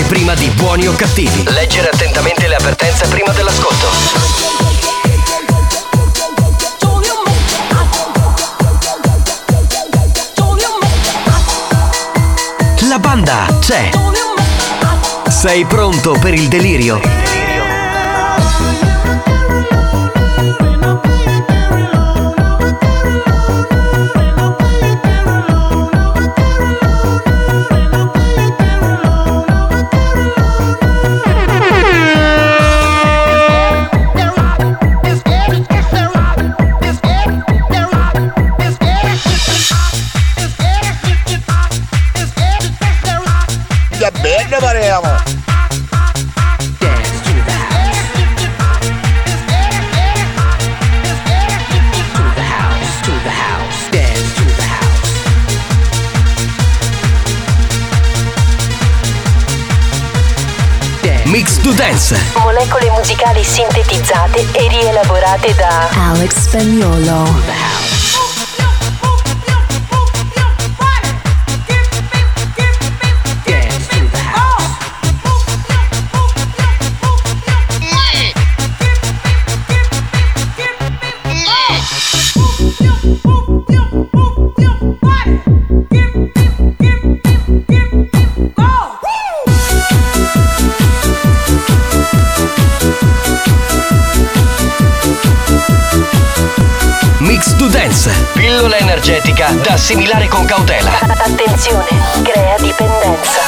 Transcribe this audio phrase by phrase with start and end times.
[0.00, 1.44] L'anteprima di buoni o cattivi.
[1.48, 3.86] Leggere attentamente le avvertenze prima dell'ascolto.
[12.88, 13.90] La banda c'è.
[15.28, 17.39] Sei pronto per il delirio?
[62.42, 67.89] Molecole musicali sintetizzate e rielaborate da Alex Spagnolo.
[99.90, 100.92] Assimilare con cautela.
[101.00, 101.88] Attenzione,
[102.22, 103.40] crea dipendenza.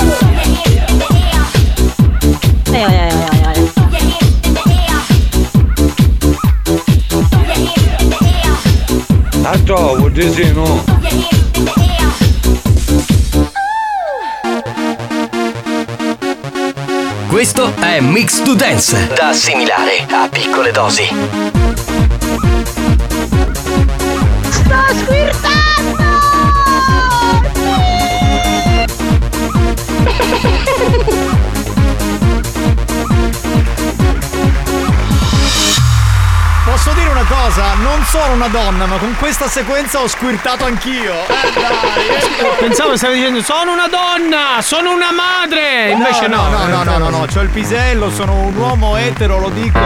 [9.41, 10.85] Tanto vuol dire sì, no.
[17.29, 19.13] Questo è Mix to Dance.
[19.15, 21.05] Da assimilare a piccole dosi.
[24.51, 25.62] Sto squirtando!
[38.13, 41.15] Sono una donna, ma con questa sequenza ho squirtato anch'io.
[41.15, 42.59] Eh dai!
[42.59, 45.93] Pensavo stavi dicendo sono una donna, sono una madre.
[45.93, 46.51] Invece no.
[46.51, 49.79] no, no, no, no, no, c'ho il pisello, sono un uomo etero, lo dico.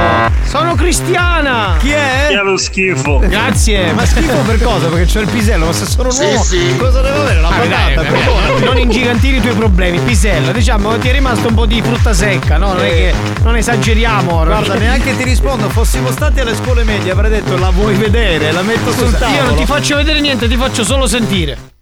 [0.42, 1.76] Sono cristiana.
[1.78, 2.26] Chi è?
[2.30, 3.20] Che lo schifo.
[3.20, 3.92] Grazie.
[3.92, 4.88] Ma schifo per cosa?
[4.88, 6.44] Perché c'ho il pisello, ma se sono un uomo,
[6.78, 7.40] cosa devo avere?
[7.40, 10.50] La dai, patata, non ingigantire i tuoi problemi, pisello.
[10.50, 12.72] Diciamo, ti è rimasto un po' di frutta secca, no?
[12.72, 14.44] Non è che non esageriamo.
[14.44, 18.14] Guarda, neanche ti rispondo, fossimo stati alle scuole medie avrei detto la vuoi vedere,
[18.52, 19.36] la metto sul tavolo.
[19.36, 21.75] Io non ti faccio vedere niente, ti faccio solo sentire.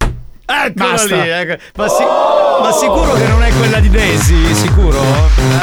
[0.47, 1.15] Eccola Basta.
[1.15, 1.63] lì, ecco.
[1.75, 2.03] Ma sì.
[2.61, 4.53] Ma sicuro che non è quella di Daisy?
[4.53, 5.01] Sicuro?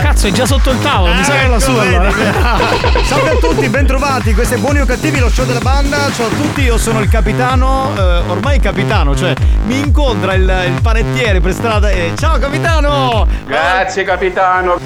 [0.00, 1.82] Cazzo, è già sotto il tavolo, mi sa che è la Ecco, sua.
[3.04, 4.34] Salve a tutti, bentrovati.
[4.34, 6.10] Questo è Buoni o Cattivi, lo show della banda.
[6.14, 7.92] Ciao a tutti, io sono il capitano.
[7.96, 9.32] eh, ormai capitano, cioè
[9.66, 12.12] mi incontra il, il panettiere per strada e.
[12.18, 13.26] Ciao capitano!
[13.46, 14.78] Grazie capitano.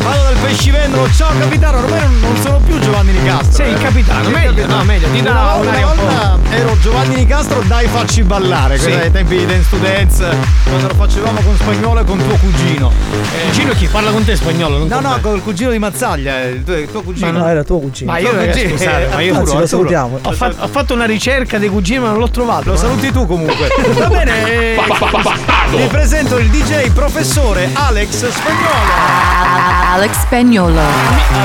[0.00, 3.50] Vado dal pescivendolo, ciao capitano, ormai non, non sono più Giovanni Nicastro.
[3.52, 4.76] Sei il capitano, Sei il meglio, capitano.
[4.76, 5.70] no, meglio, ti dà una, volta-
[6.02, 8.92] una un ero Giovanni Nicastro, dai facci ballare, Sì.
[8.92, 12.90] ai tempi di Dance to Dance, quando lo facevamo con spagnolo e con tuo cugino.
[13.12, 14.78] Eh, Cugino chi parla con te spagnolo?
[14.78, 15.20] Non No, con no, me.
[15.20, 17.30] col cugino di Mazzaglia, il tuo, il tuo cugino.
[17.30, 18.10] No, era tuo cugino.
[18.12, 20.18] Ma io Tuo cugino, scusate, ma io Arturo, Anzi, lo salutiamo.
[20.22, 22.70] ho, fatto, ho fatto una ricerca dei cugini ma non l'ho trovato.
[22.70, 23.68] Lo saluti tu comunque.
[23.96, 24.50] Va bene.
[24.74, 24.76] eh,
[25.70, 29.86] Vi presento il DJ professore Alex Spagnolo.
[29.92, 30.80] Alex Spagnolo.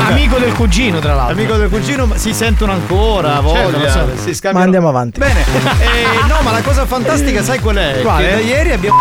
[0.09, 1.35] Amico del cugino, tra l'altro.
[1.35, 3.77] Amico del cugino, ma si sentono ancora, voglia.
[3.77, 4.07] lo so.
[4.15, 4.57] si scambiano.
[4.59, 5.19] Ma andiamo avanti.
[5.19, 5.41] Bene.
[5.41, 7.82] Eh, no, ma la cosa fantastica, sai qual è?
[8.01, 8.27] Quale?
[8.27, 8.99] Che da ieri abbiamo.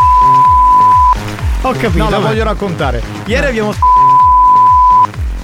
[1.62, 2.04] Ho capito.
[2.04, 3.02] No, la voglio raccontare.
[3.26, 3.72] Ieri abbiamo.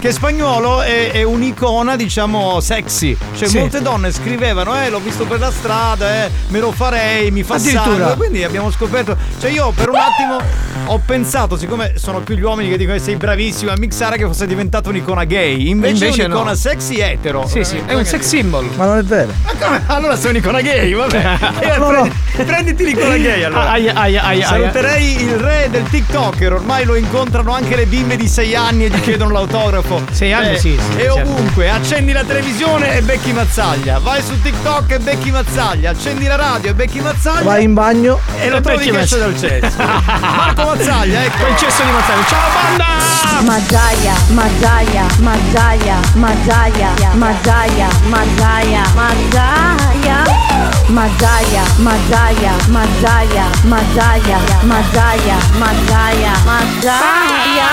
[0.00, 3.16] Che spagnolo è, è un'icona, diciamo, sexy.
[3.36, 3.58] Cioè, Sì.
[3.58, 7.54] molte donne scrivevano, eh, l'ho visto per la strada, eh, me lo farei, mi fa
[7.56, 7.84] Addirittura.
[7.96, 8.14] sangue.
[8.16, 9.16] Quindi abbiamo scoperto.
[9.40, 10.40] Cioè, io per un attimo
[10.86, 14.24] ho pensato, siccome sono più gli uomini che dicono che sei bravissimo a mixare, che
[14.24, 15.68] fosse diventato un'icona gay.
[15.68, 16.56] Invece, Invece è un'icona no.
[16.56, 17.46] sexy etero.
[17.48, 18.68] Sì, sì, è un sex symbol.
[18.76, 19.32] Ma non è vero.
[19.44, 19.82] Ma come?
[19.86, 21.36] Allora sei un'icona gay, vabbè.
[21.68, 22.00] Eh, No, no.
[22.02, 23.70] prendi- Prenditi l'icona gay allora.
[23.70, 24.46] Aia, aia, aia, aia.
[24.46, 28.88] Saluterei il re del TikToker, ormai lo incontrano anche le bimbe di 6 anni e
[28.90, 29.86] gli chiedono l'autografo.
[30.12, 31.20] Sei anni, Eh, sì, sì, E certo.
[31.30, 33.98] ovunque, accendi la televisione e becchi Mazzaglia.
[33.98, 35.90] Vai su TikTok e becchi Mazzaglia.
[35.90, 37.42] Accendi la radio e becchi Mazzaglia.
[37.42, 38.18] Vai in bagno.
[38.40, 39.76] e lo e trovi becchi che esce dal cesso.
[39.78, 41.36] Marco Mazzaglia, ecco.
[41.38, 42.24] Quel cesso di Mazzaglia.
[42.26, 42.86] Ciao banda!
[43.40, 50.22] Mazzaglia, Mazzaglia, Mazzaglia, Mazzaglia, Mazzaglia, Mazzaglia, Mazzaglia.
[50.88, 57.66] Mazzaglia, Mazzaglia, Mazzaglia, Mazzaglia, Mazzaglia, Mazzaglia, Mazzaglia.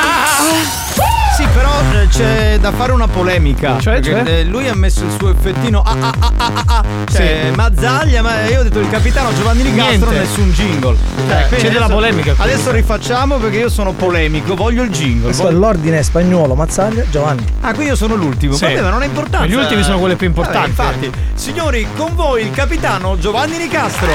[1.56, 1.72] Sì, però
[2.02, 3.80] eh, c'è da fare una polemica.
[3.80, 4.40] Cioè, perché, cioè?
[4.40, 6.84] eh, lui ha messo il suo effettino ah ah ah ah ah, ah.
[7.10, 10.18] Cioè, Mazzaglia, ma io ho detto il capitano Giovanni Nicastro, Niente.
[10.28, 10.98] nessun jingle.
[11.30, 12.44] Eh, quindi c'è della adesso- polemica qui.
[12.44, 15.24] Adesso rifacciamo perché io sono polemico, voglio il jingle.
[15.25, 17.46] Questo voglio- l'ordine è spagnolo, Mazzaglia, Giovanni.
[17.62, 18.54] Ah, quindi io sono l'ultimo.
[18.54, 18.66] Sì.
[18.66, 19.48] Vabbè, ma non è importante.
[19.48, 20.69] Gli ultimi sono quelli più importanti.
[20.69, 24.07] infatti, signori, con voi il capitano Giovanni Nicastro.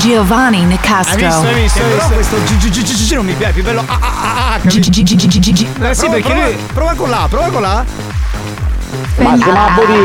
[0.00, 1.16] Giovanni Hai Nicastro.
[1.16, 1.78] visto, hai visto?
[1.82, 2.36] Hai però visto?
[2.36, 3.84] questo GGGG non mi piace, più bello.
[3.86, 4.58] Ah ah ah
[5.94, 6.56] sì, perché lui.
[6.72, 7.84] Prova con la, prova con la.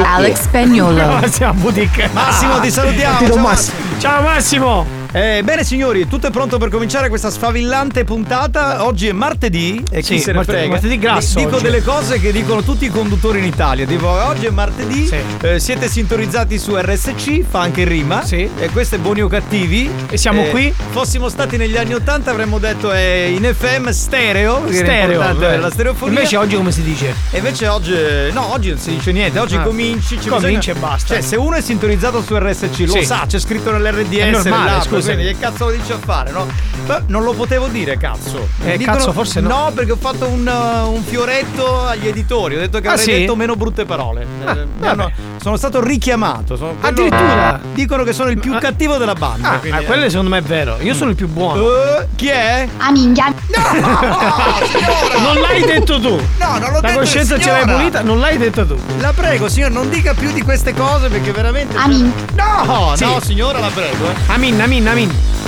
[0.03, 1.21] Alex Spagnolo.
[1.29, 2.09] Siamo a boutique.
[2.13, 3.17] Massimo, ti salutiamo.
[3.17, 3.77] Ti do ciao, Massimo.
[3.97, 4.94] Ciao Massimo!
[5.15, 8.83] Eh, bene signori, tutto è pronto per cominciare questa sfavillante puntata.
[8.83, 10.67] Oggi è martedì e chi Sì, se ne marte- frega.
[10.71, 11.63] martedì grasso Dico oggi.
[11.63, 13.85] delle cose che dicono tutti i conduttori in Italia.
[13.85, 15.15] Tipo, oggi è martedì, Sì.
[15.39, 18.25] eh, siete sintonizzati su RSC, fa anche rima.
[18.25, 18.49] Sì.
[18.59, 19.89] E questo è Buoni o Cattivi.
[20.09, 20.73] E siamo Eh, qui?
[20.89, 24.63] Fossimo stati negli anni 80 avremmo detto è in FM stereo.
[24.69, 25.19] Stereo.
[25.39, 26.13] La stereofonia.
[26.17, 27.15] Invece oggi come si dice?
[27.31, 27.93] E invece oggi.
[28.33, 29.39] No, oggi non si dice niente.
[29.39, 29.61] Oggi Ah.
[29.61, 30.19] cominci.
[30.19, 31.13] ci Cominci bisogna- e basta.
[31.13, 34.17] Cioè, se uno è sintonizzato su RSC, lo sa, c'è scritto nell'RDS.
[34.19, 35.03] È normale, scusa.
[35.13, 36.47] Quindi Che cazzo lo dice a fare, no?
[36.87, 38.47] Ma non lo potevo dire, cazzo.
[38.63, 39.47] Eh, cazzo, forse no.
[39.47, 42.55] No, perché ho fatto un, uh, un fioretto agli editori.
[42.55, 43.11] Ho detto che Ah, avrei sì?
[43.21, 44.25] detto meno brutte parole.
[44.45, 45.11] Ah, Eh, hanno-
[45.41, 46.55] sono stato richiamato.
[46.55, 47.59] Sono quello- Addirittura?
[47.73, 48.59] Dicono che sono il più Ah.
[48.59, 49.51] cattivo della banda.
[49.53, 49.85] Ah, quindi, ah, eh.
[49.85, 50.77] quello secondo me è vero.
[50.81, 51.61] Io sono il più buono.
[51.61, 52.67] Eh, chi è?
[52.77, 53.33] A minchia.
[53.49, 55.19] signora!
[55.21, 56.09] Non l'hai detto tu.
[56.39, 58.77] No, non l'ho La detto, coscienza ce l'hai pulita, non l'hai detto tu.
[58.99, 61.75] La prego, signor, non dica più di queste cose perché veramente.
[61.77, 62.11] Amin.
[62.35, 63.03] No, Sì.
[63.05, 64.09] no, signora, la prego.
[64.09, 64.13] eh.
[64.27, 64.94] Amin, amin, amin.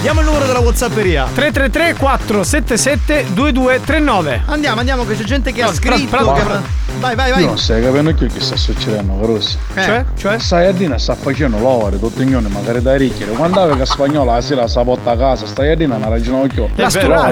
[0.01, 1.23] Diamo il numero della Whatsapperia.
[1.33, 4.41] 333 477 2239.
[4.47, 6.09] Andiamo, andiamo, che c'è gente che ha No, scritto.
[6.09, 7.45] però- che però- avrà- Vai, vai, vai.
[7.45, 9.57] Non stai capendo più che sta succedendo, Caruso.
[9.75, 9.83] Eh.
[9.83, 10.05] Cioè?
[10.17, 10.39] Cioè?
[10.39, 13.23] Stai a Dina sta facendo lavori tutti i giorni, magari da ricchi.
[13.25, 16.43] Quando avevo che spagnolo la sera sa porta a casa, stai a Dina una ragione
[16.45, 16.69] occhio.
[16.75, 17.31] La sturata.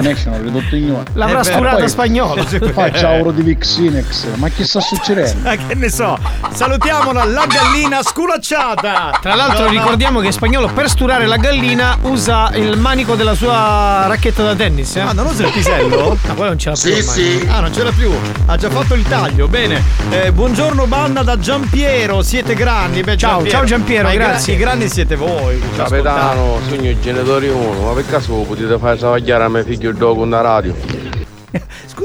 [1.14, 2.44] L'avrà sturata poi- spagnola.
[2.72, 4.26] Faccia euro di Vixinex.
[4.36, 5.48] Ma che sta succedendo?
[5.48, 6.16] Ah, che ne so.
[6.52, 9.18] Salutiamola, la gallina sculacciata.
[9.20, 9.78] Tra l'altro No, no.
[9.78, 14.96] ricordiamo che spagnolo per sturare la gallina usa il manico della sua racchetta da tennis.
[14.96, 15.00] Eh?
[15.00, 16.16] Ah, non usa il pisello?
[16.26, 16.92] No, quello non ce l'ha più.
[16.92, 17.48] ormai.
[17.48, 18.10] Ah, non ce l'ha più.
[18.46, 19.48] Ha già fatto il taglio.
[19.48, 19.82] Bene.
[20.10, 22.22] Eh, buongiorno, banda da Giampiero.
[22.22, 23.02] Siete grandi.
[23.02, 24.54] Beh, Ciao, ciao Giampiero, Ma i gra- grazie.
[24.54, 25.60] I grandi siete voi.
[25.76, 29.96] Capitano, sogno i genitori uno, ma per caso potete far travagliare a mio figlio il
[29.96, 30.74] dopo una radio?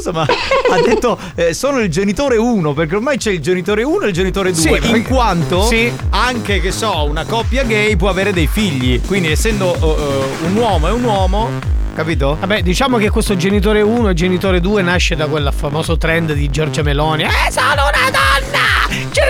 [0.02, 4.02] Scusa, ma ha detto eh, sono il genitore 1 perché ormai c'è il genitore 1
[4.06, 4.82] e il genitore 2.
[4.82, 5.94] Sì, in quanto sì.
[6.10, 9.00] anche che so, una coppia gay può avere dei figli.
[9.06, 11.50] Quindi, essendo eh, un uomo e un uomo,
[11.94, 12.36] capito?
[12.40, 16.50] Vabbè, diciamo che questo genitore 1 e genitore 2 nasce da quel famoso trend di
[16.50, 17.24] Giorgia Meloni.
[17.24, 18.31] Eh, sono una donna!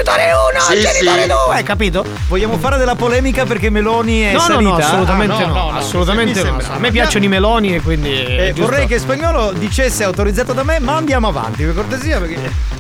[0.04, 1.28] Genitore genitore 1, Sì, genitore sì.
[1.54, 2.06] 2, capito?
[2.28, 4.70] Vogliamo fare della polemica perché Meloni è No, no, salita?
[4.70, 6.60] no, assolutamente Ah, no, assolutamente mi no.
[6.60, 6.76] sembra.
[6.76, 8.10] A me piacciono i meloni e quindi.
[8.12, 8.70] Eh, giusto.
[8.70, 12.40] vorrei che Spagnolo dicesse autorizzato da me, ma andiamo avanti, per cortesia, perché.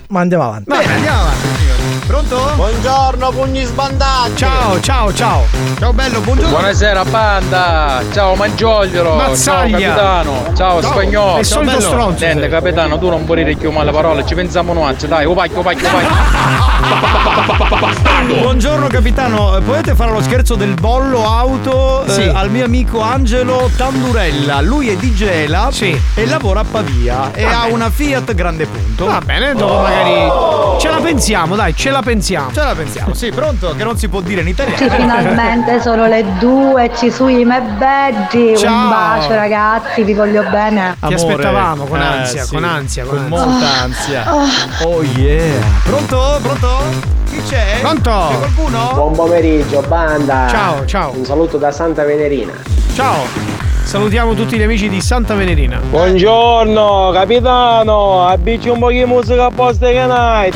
[0.09, 0.63] Ma andiamo avanti.
[0.69, 1.60] Bene, andiamo avanti.
[2.11, 2.51] Pronto?
[2.55, 4.35] Buongiorno, pugni sbandati.
[4.35, 5.45] Ciao, ciao, ciao.
[5.79, 6.51] Ciao bello, buongiorno.
[6.51, 9.79] Buonasera banda, ciao Mangiogliolo, Mazzaglia.
[9.79, 10.91] ciao capitano, ciao, Ciao.
[10.91, 11.37] spagnolo.
[11.37, 11.89] È solito Ciao, bello.
[11.89, 12.49] stronzo, Niente sei.
[12.49, 16.09] capitano, tu non puoi dire più male parole, ci pensiamo noi, dai, upacchio, upacchio, upacchio.
[18.41, 22.21] Buongiorno capitano, Eh, potete fare lo scherzo del bollo auto eh, Sì.
[22.33, 24.59] al mio amico Angelo Tandurella.
[24.61, 29.05] Lui è di Gela e lavora a Pavia e ha una Fiat grande punto.
[29.05, 30.79] Va bene, dopo magari.
[30.79, 32.51] Ce la pensiamo, dai, ce la pensiamo.
[32.53, 33.73] Ce la pensiamo, sì, pronto?
[33.75, 34.95] Che non si può dire in Sì, italiano.
[34.95, 37.59] finalmente sono le due, ci sui me.
[38.57, 38.71] Ciao.
[38.83, 40.95] Un bacio ragazzi, vi voglio bene.
[40.99, 43.45] Ti aspettavamo con Eh, ansia, sì, con ansia, con, con ansia.
[43.49, 44.85] molta ansia.
[44.85, 45.59] Oh yeah.
[45.83, 46.39] Pronto?
[46.41, 46.67] Pronto?
[47.29, 47.79] Chi c'è?
[47.81, 48.27] Pronto?
[48.29, 48.91] C'è qualcuno?
[48.93, 50.47] Buon pomeriggio, banda.
[50.49, 51.13] Ciao, ciao.
[51.15, 52.53] Un saluto da Santa Venerina.
[52.93, 53.59] Ciao.
[53.83, 55.79] Salutiamo tutti gli amici di Santa Venerina.
[55.79, 60.55] Buongiorno capitano, abbici un po' di musica a posto che night.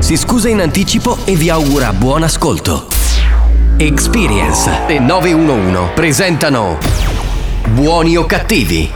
[0.00, 2.88] si scusa in anticipo e vi augura buon ascolto.
[3.76, 6.78] Experience e 911 presentano
[7.68, 8.92] Buoni o cattivi?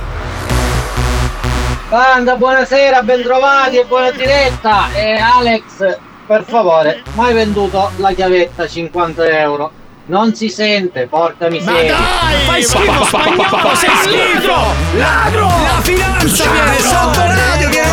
[1.88, 4.92] Banda, buonasera, bentrovati e buona diretta.
[4.92, 9.70] E Alex, per favore, mai venduto la chiavetta 50 euro?
[10.06, 11.96] Non si sente, porca miseria.
[12.46, 14.74] Fai schifo, spagnolo, sei schifo!
[14.96, 15.46] Ladro!
[15.46, 17.83] La finanza viene sotto radio, viene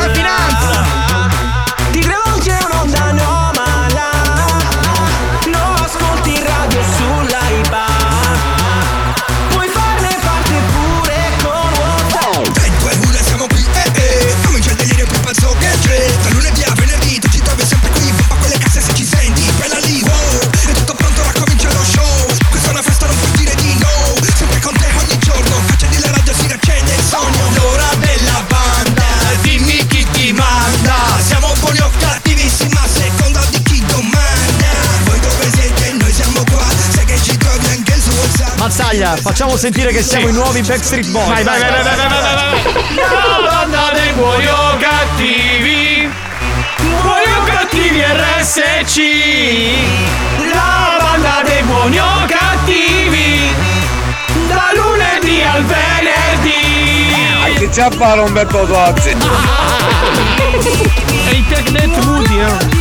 [38.61, 41.27] Mazzaglia, facciamo sentire che siamo i nuovi Backstreet Boys.
[41.27, 42.63] Vai, vai, vai, vai, vai, vai, vai, vai.
[42.95, 46.07] La banda dei buoni o cattivi
[46.77, 48.97] Buoni o cattivi RSC
[50.53, 53.51] La banda dei buoni o cattivi
[54.47, 59.09] Da lunedì al venerdì Che c'è a fare Umberto Tozzi?
[61.29, 62.80] E i Tecnet Moody eh.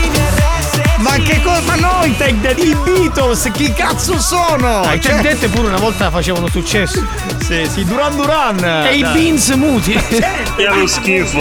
[1.11, 1.61] Ma che cosa?
[1.63, 2.15] Ma no, i
[2.57, 4.83] i Beatles, chi cazzo sono?
[4.83, 7.05] Ah, I Cioè- Dead pure una volta facevano successo
[7.45, 8.65] Sì, sì, Duran Duran.
[8.87, 9.03] E i.
[9.03, 11.39] Beans Muti È uno schifo.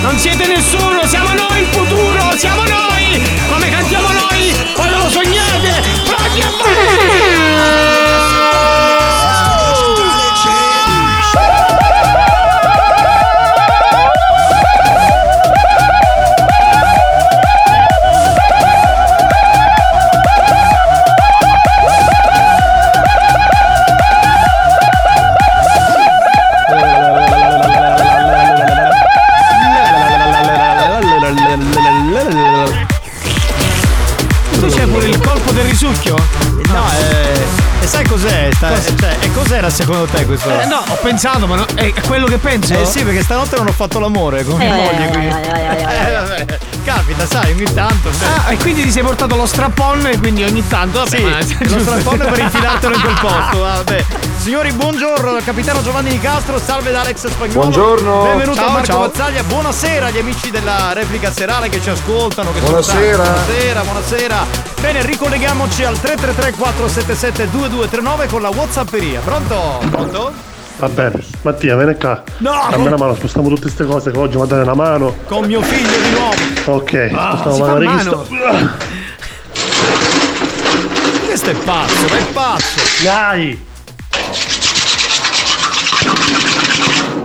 [0.00, 3.20] Non siete nessuno, siamo noi il futuro, siamo noi!
[3.50, 5.82] Come cantiamo noi quando lo sognate!
[6.04, 7.97] Pronti a Tu
[40.18, 40.60] te questo?
[40.60, 42.74] Eh, no, ho pensato, ma no- è quello che penso.
[42.74, 46.12] Eh sì, perché stanotte non ho fatto l'amore con mia Eh, moglie, eh, eh, eh,
[46.12, 48.08] vabbè, Capita, sai, ogni tanto.
[48.24, 50.98] Ah, e quindi ti sei portato lo strappon e quindi ogni tanto.
[51.00, 53.58] Vabbè, Sì, ma- lo strappone per infilartelo in quel posto.
[53.60, 54.04] Vabbè.
[54.38, 57.60] Signori, buongiorno dal capitano Giovanni Di Castro, salve da Alex Spagnolo.
[57.60, 58.22] Buongiorno.
[58.22, 59.00] Benvenuto Ciao, a Marco ciao.
[59.00, 62.52] Mazzaglia, buonasera agli amici della replica serale che ci ascoltano.
[62.52, 63.22] Che sono Buonasera.
[63.22, 63.40] tanti.
[63.52, 64.67] Buonasera, buonasera.
[64.80, 69.20] Bene, ricolleghiamoci al 333 477 2239 con la Whatsapperia.
[69.20, 69.80] Pronto?
[69.90, 70.32] Pronto?
[70.78, 72.22] Va bene, Mattia, vieni qua.
[72.38, 72.68] No!
[72.70, 75.16] Dammi una mano, spostiamo tutte queste cose che oggi mi dare una mano.
[75.26, 76.76] Con mio figlio di nuovo.
[76.78, 78.26] Ok, Ah, spostiamo la mano.
[81.26, 82.80] Questo è pazzo, è pazzo.
[83.02, 83.66] Dai!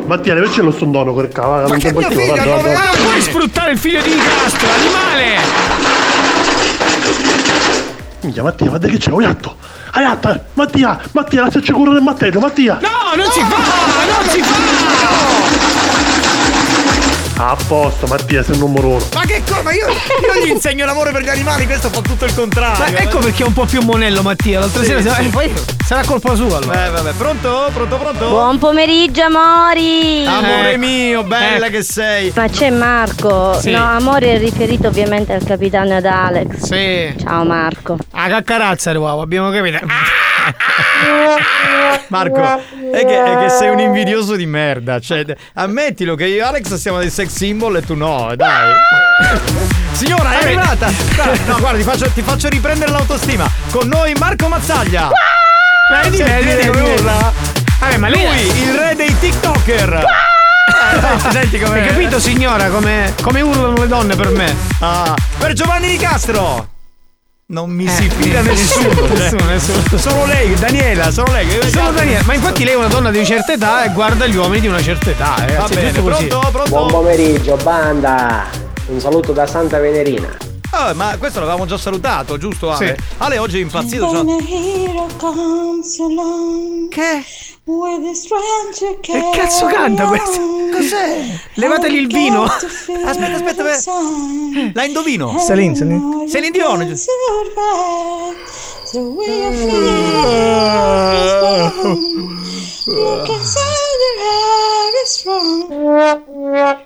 [0.05, 1.67] Mattia, invece lo stondono quel cavolo.
[1.67, 5.62] Ma che mio figlio ah, puoi sfruttare il figlio di Nicastro, animale!
[8.23, 9.57] Minchia, Mattia, guarda che c'è, un atto.
[9.91, 10.41] Hai atto, eh.
[10.53, 12.79] Mattia, Mattia, lasciaci curare il Matteo, Mattia.
[12.81, 13.57] No, non si fa!
[13.57, 15.02] Non si fa!
[17.35, 19.03] A posto, Mattia, sei il numero uno.
[19.15, 19.71] Ma che cosa?
[19.73, 22.91] Io, io gli insegno l'amore per gli animali, questo fa tutto il contrario.
[22.93, 25.25] Ma ecco perché è un po' più monello Mattia, l'altra Sì, sera sì.
[25.25, 25.51] eh, poi
[25.83, 26.85] sarà colpa sua allora.
[26.85, 27.69] Eh, vabbè, pronto?
[27.73, 28.27] Pronto, pronto?
[28.29, 30.25] Buon pomeriggio, amori!
[30.27, 30.77] Amore Ecco.
[30.79, 31.75] mio, bella Ecco.
[31.77, 32.31] che sei.
[32.35, 33.59] Ma c'è Marco.
[33.59, 33.71] Sì.
[33.71, 36.57] No, amore è riferito ovviamente al capitano e ad Alex.
[36.59, 37.15] Sì.
[37.23, 37.97] Ciao Marco.
[38.11, 39.79] Ah, caccarazza uovo, abbiamo capito.
[42.07, 44.99] Marco, è che, è che sei un invidioso di merda.
[44.99, 48.73] Cioè, ammettilo che io e Alex siamo dei sex symbol e tu no, dai.
[49.93, 50.87] Signora, è arrivata!
[51.45, 53.49] No, guarda, ti faccio, ti faccio riprendere l'autostima.
[53.71, 55.09] Con noi Marco Mazzaglia.
[56.01, 57.33] Vedi, Senti, vedi, vedi, come urla?
[57.79, 59.93] Vabbè, ma lei Lui, il re dei TikToker.
[60.65, 61.81] Eh, senti, senti come.
[61.81, 64.55] Hai capito signora come, come urlano le donne per me?
[64.79, 66.72] Ah, per Giovanni Di Castro.
[67.45, 68.89] Non mi Eh, si fida nessuno.
[68.95, 69.09] cioè.
[69.17, 69.97] nessuno, nessuno.
[69.97, 71.47] Solo lei, Daniela, solo lei.
[71.69, 74.61] Solo Daniele, ma infatti lei è una donna di certa età e guarda gli uomini
[74.61, 75.35] di una certa età.
[75.37, 76.27] Va ragazzi, è bene, tutto così.
[76.27, 76.85] pronto, Buon pronto?
[76.93, 78.45] pomeriggio, banda.
[78.87, 80.29] Un saluto da Santa Venerina.
[80.75, 82.95] Ah, ma questo l'avevamo già salutato, giusto Ale?
[82.97, 83.03] Sì.
[83.19, 84.09] Ale oggi è impazzito.
[84.09, 84.23] cioè-
[86.89, 87.23] Che?
[88.99, 90.41] Che cazzo canta questo?
[90.71, 91.39] Cos'è?
[91.53, 92.43] Levategli il vino.
[92.49, 93.91] Aspetta, aspetta, aspetta.
[94.73, 95.39] La indovino.
[95.45, 96.27] Celine, Celine.
[96.29, 96.87] Celine Dion.
[96.87, 97.11] giusto?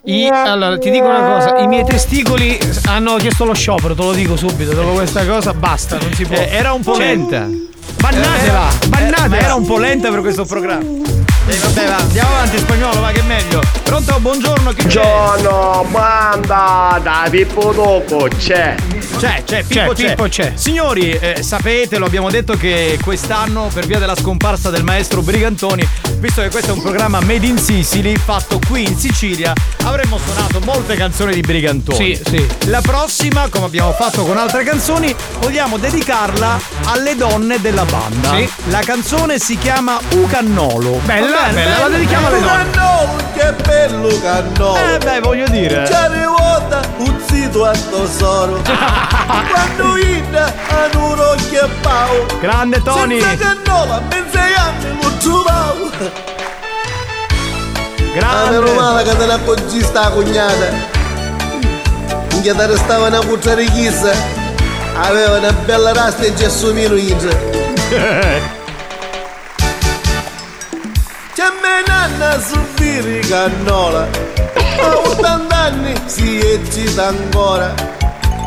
[0.03, 4.13] I- allora, ti dico una cosa, i miei testicoli hanno chiesto lo sciopero, te lo
[4.13, 6.35] dico subito, dopo questa cosa basta, non si può.
[6.35, 7.47] Eh, era un po' Cioè, lenta.
[7.99, 9.27] Bannatela, Eh, bannatela.
[9.27, 11.05] ma era un po' lenta per questo programma.
[11.49, 13.61] E vabbè, va, andiamo avanti, spagnolo, va che è meglio.
[13.83, 14.99] Pronto, buongiorno, chi c'è?
[14.99, 18.75] Buongiorno, banda, da Pippo Dopo c'è.
[19.17, 20.09] C'è, c'è, Pippo c'è.
[20.09, 20.51] Pippo c'è.
[20.55, 25.87] Signori, eh, sapete, lo abbiamo detto che quest'anno, per via della scomparsa del maestro Brigantoni,
[26.19, 30.59] visto che questo è un programma made in Sicily, fatto qui in Sicilia, avremmo suonato
[30.59, 32.13] molte canzoni di Brigantoni.
[32.13, 32.47] Sì, sì.
[32.65, 38.35] La prossima, come abbiamo fatto con altre canzoni, vogliamo dedicarla alle donne della banda.
[38.35, 38.49] Sì.
[38.65, 40.99] La canzone si chiama Ucannolo.
[41.05, 42.69] Bella, Bene, bella, la dedichiamo alle donne.
[42.71, 44.75] Cannolo, che bello cannolo.
[44.75, 45.85] Eh beh, voglio dire.
[45.85, 48.61] Ci arrivata un zito a tesoro.
[48.65, 52.25] Quando inda a un occhio e pao.
[52.41, 53.21] Grande Tony.
[53.21, 55.91] Senza cannola, ben sei anni lo trovavo.
[58.19, 58.71] Ah, meno Grande.
[58.71, 60.95] male che te ne appoggi sta cognata.
[62.31, 64.11] Minchia te restava una cuccia chissà.
[65.01, 68.55] Aveva una bella rasta e gessomino in
[71.37, 74.07] C'è me nanna subire cannola
[74.81, 77.75] A 80 anni si eccita ancora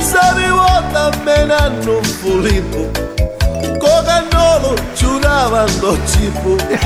[0.01, 2.91] Sta rivolta a me nanno un fulippo
[3.79, 6.79] Co cannolo ciurava ando cippo E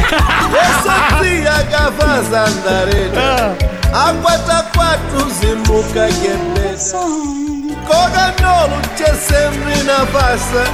[0.83, 3.57] sa zia che fa sandarena
[3.93, 10.65] A 4 a 4 si mucca che besa Co cannolo c'è sempre una pasta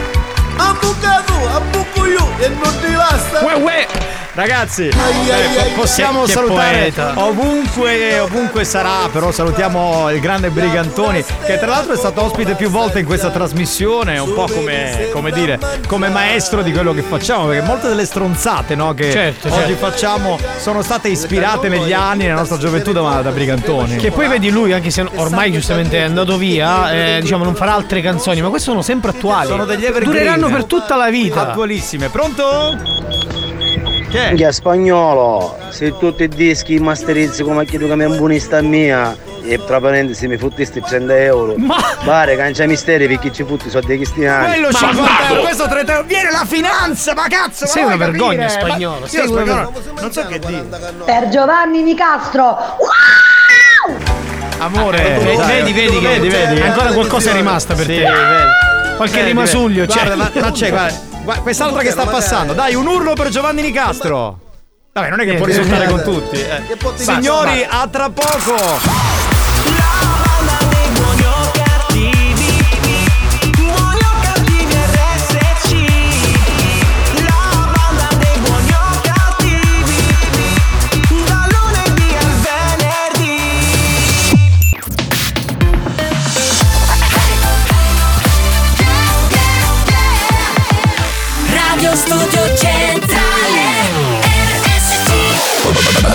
[0.57, 3.87] A buca tu, a buco io e non ti basta Uè, uè.
[4.40, 7.12] Ragazzi, eh, possiamo Che- che salutare poeta.
[7.16, 12.70] ovunque, ovunque sarà, però salutiamo il grande Brigantoni, che tra l'altro è stato ospite più
[12.70, 17.48] volte in questa trasmissione, un po' come, come dire, come maestro di quello che facciamo,
[17.48, 19.76] perché molte delle stronzate no, che Certo, oggi certo.
[19.76, 23.96] facciamo sono state ispirate negli anni, nella nostra gioventù da, da Brigantoni.
[23.96, 27.74] Che poi vedi lui, anche se ormai giustamente è andato via, eh, diciamo non farà
[27.74, 29.48] altre canzoni, ma queste sono sempre attuali.
[29.48, 30.11] sono degli evergreen.
[30.12, 31.42] Dureranno per tutta la vita.
[31.50, 32.09] Attualissime.
[32.09, 32.99] Pronto?
[34.11, 34.27] Che è?
[34.29, 39.16] Minchia spagnolo, se tutti i dischi masterizzi come chiedo che mi è un buonista mia
[39.44, 41.55] e tra parentesi mi futtisti 100 euro.
[41.57, 44.46] Ma- Pare cancia misteri perché ci futti soldi cristiani.
[44.53, 45.29] Quello Ma 50 Marco!
[45.33, 46.05] euro, questo 30 euro.
[46.09, 47.64] Viene la finanza, ma cazzo!
[47.66, 48.61] ma Sei una vergogna, capire?
[48.68, 50.66] spagnolo, Ma- sei una spagnolo, non so che dire.
[51.05, 52.57] Per Giovanni Nicastro.
[54.59, 56.61] Amore, Vedi, dai, vedi, vedi che vedi, vedi.
[56.61, 58.03] ancora qualcosa è rimasta per Sì, te.
[58.03, 58.96] vedi.
[58.96, 60.03] Qualche rimasuglio c'è.
[60.05, 62.52] Guarda, ma, ma c'è, guarda, guarda, quest'altra che sta passando.
[62.52, 64.38] Dai, un urlo per Giovanni Nicastro.
[64.92, 66.37] Vabbè, non è che può risultare con tutti.
[66.40, 66.62] eh.
[66.96, 69.10] Signori, a tra poco.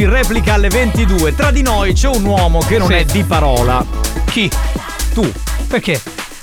[0.00, 1.34] 14, replica alle 22.
[1.34, 2.94] Tra di noi c'è un uomo che non Sì.
[2.94, 3.84] è di parola.
[4.26, 4.50] Chi?
[5.12, 5.30] Tu.
[5.66, 6.00] Perché?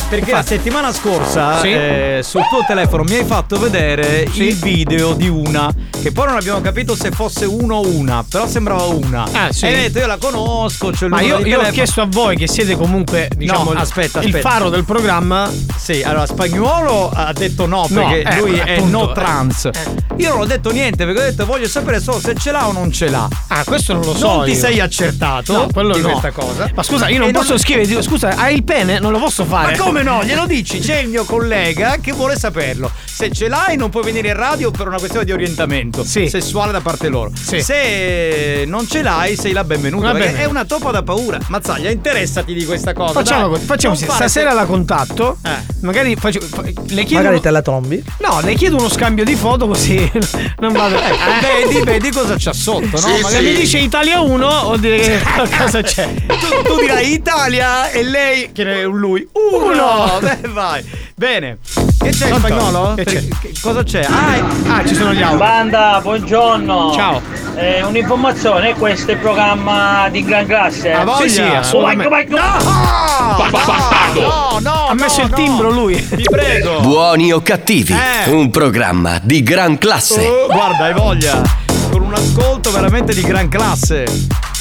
[0.10, 1.68] Perché la settimana scorsa Sì.
[1.74, 5.70] eh, sul tuo telefono mi hai fatto vedere il video di una
[6.02, 9.26] che poi non abbiamo capito se fosse uno o una, però sembrava una.
[9.30, 9.66] Ah, sì.
[9.66, 12.38] E hai detto io la conosco, c'è il Ma io, io ho chiesto a voi
[12.38, 14.50] che siete comunque, diciamo, no, aspetta, il aspetta.
[14.50, 15.52] faro del programma.
[15.76, 19.14] Sì, allora Spagnuolo ha detto no No, perché eh, lui è appunto, no eh.
[19.14, 19.70] trans.
[20.18, 22.72] Io non ho detto niente perché ho detto voglio sapere solo se ce l'ha o
[22.72, 23.28] non ce l'ha.
[23.48, 24.36] Ah, questo non lo so.
[24.38, 24.58] Non ti io.
[24.58, 26.10] sei accertato No, quello di no.
[26.12, 26.70] questa cosa.
[26.74, 29.00] Ma scusa, io non E posso scrivere, dico, scusa, hai il pene?
[29.00, 29.76] Non lo posso fare.
[29.76, 30.24] Ma come no?
[30.24, 30.80] Glielo dici?
[30.80, 32.92] C'è il mio collega che vuole saperlo.
[33.06, 36.82] Se ce l'hai non puoi venire in radio per una questione di orientamento sessuale da
[36.82, 37.32] parte loro.
[37.36, 40.08] Se non ce l'hai sei la benvenuta.
[40.08, 40.44] Va perché bene.
[40.44, 41.40] è una topa da paura.
[41.48, 43.14] Mazzaglia, interessati di questa cosa.
[43.14, 45.38] Facciamo così, facciamo fare Stasera se- la contatto.
[45.82, 47.24] Magari faccio, fa- le chiedo.
[47.24, 48.04] Magari te la trombi.
[48.20, 49.96] No, le chiedo uno scambio di foto così
[50.60, 50.96] non vado.
[50.98, 52.98] Eh, vedi, vedi cosa c'è sotto, no?
[52.98, 53.52] Sì, Magari sì.
[53.52, 56.08] mi dice Italia 1, vuol dire che qualcosa c'è.
[56.28, 59.28] tu, tu dirai Italia e lei che è un lui.
[59.52, 59.87] Uno!
[59.88, 60.20] Uno!
[60.20, 60.84] Beh, vai.
[61.16, 61.58] Bene.
[62.00, 62.48] Che c'è in Pronto?
[62.48, 62.94] spagnolo?
[62.96, 63.28] Che c'è?
[63.42, 64.02] Che- cosa c'è?
[64.10, 65.38] Ah, è- Ah, ci sono gli audio.
[65.38, 66.92] Banda, buongiorno.
[66.94, 67.22] Ciao.
[67.56, 70.94] Eh, un'informazione, questo è il programma di gran classe.
[71.04, 71.18] Voglia?
[71.22, 72.08] Sì, sì, assolutamente.
[72.08, 74.20] vai, vai, vai.
[74.20, 75.96] No, no, Ha messo il timbro lui.
[76.08, 76.80] Ti prego.
[76.82, 78.30] Buoni o cattivi, Eh.
[78.32, 80.26] un programma di gran classe.
[80.28, 81.42] Oh, guarda, hai voglia.
[81.90, 84.04] Con un ascolto veramente di gran classe.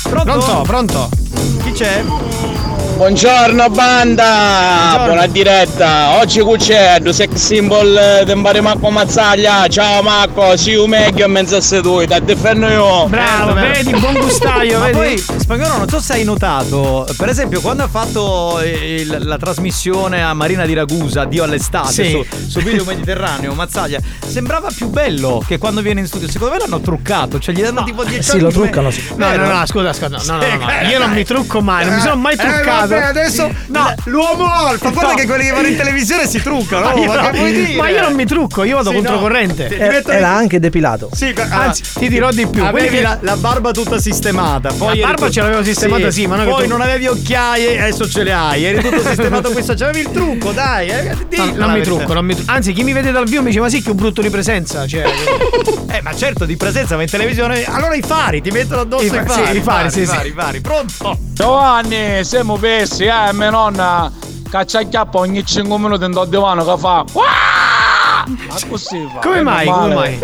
[0.08, 0.24] Pronto?
[0.24, 1.08] Pronto, pronto.
[1.62, 2.02] Chi c'è?
[2.96, 6.16] Buongiorno banda, buona diretta.
[6.18, 9.68] Oggi qui c'è il sex symbol di Mbari Marco Mazzaglia.
[9.68, 13.06] Ciao Marco, see you meglio in mezzo a seduti, da difendo io.
[13.06, 14.96] Bravo, vedi, buon gustaio, Ma vedi?
[14.96, 20.22] poi, Spagnolo, non so se hai notato, per esempio, quando ha fatto il- la trasmissione
[20.24, 22.10] a Marina di Ragusa, Dio all'estate, Sì.
[22.10, 26.30] su, su video Mediterraneo, Mazzaglia, sembrava più bello che quando viene in studio.
[26.30, 28.90] Secondo me l'hanno truccato, cioè gli danno tipo 10 sì, anni lo in me- truccano,
[28.90, 29.04] sì.
[29.16, 31.84] No, no, no, scusa, scusa, no, no, no, no, Sì, Io non mi trucco mai,
[31.84, 32.84] non mi sono mai Eh, truccato.
[32.94, 33.94] Vabbè, adesso no.
[34.04, 35.16] l'uomo alfa, guarda No.
[35.16, 36.86] che quelli che vanno in televisione si truccano.
[36.86, 37.74] Ma io, ma dire?
[37.76, 39.62] ma io non mi trucco, io vado Sì, controcorrente.
[39.64, 39.68] no.
[39.68, 41.08] Ti- ti mettono- Era anche depilato.
[41.12, 42.64] Sì, Anzi, ti dirò di più.
[42.64, 44.72] Avevi che- la, la barba tutta sistemata.
[44.72, 47.06] Poi La barba tu- ce l'avevo sistemata, sì, ma non che Poi tu- non avevi
[47.06, 48.64] occhiaie, adesso ce le hai.
[48.64, 49.74] Eri tutto sistemato questo.
[49.74, 50.88] C'avevi il trucco, dai.
[50.88, 52.50] Eh, No, non la mi trucco, non mi trucco.
[52.52, 54.86] Anzi, chi mi vede dal vivo mi dice: Ma sì, che un brutto di presenza.
[54.86, 55.04] Cioè,
[55.88, 57.64] Eh, ma certo, di presenza, ma in televisione.
[57.64, 59.46] Allora i fari, ti mettono addosso I i fa- fari.
[59.50, 60.14] sì, i fari, sì, i sì.
[60.14, 60.60] fari, i fari.
[60.60, 61.18] Pronto?
[61.32, 64.12] Giovanni, siamo pessi, eh, mia nonna
[64.50, 67.04] caccia chiappa ogni 5 minuti in do divano che fa.
[67.14, 68.24] Ma
[68.68, 69.20] così fa.
[69.20, 69.66] come è mai?
[69.66, 70.18] Come mai?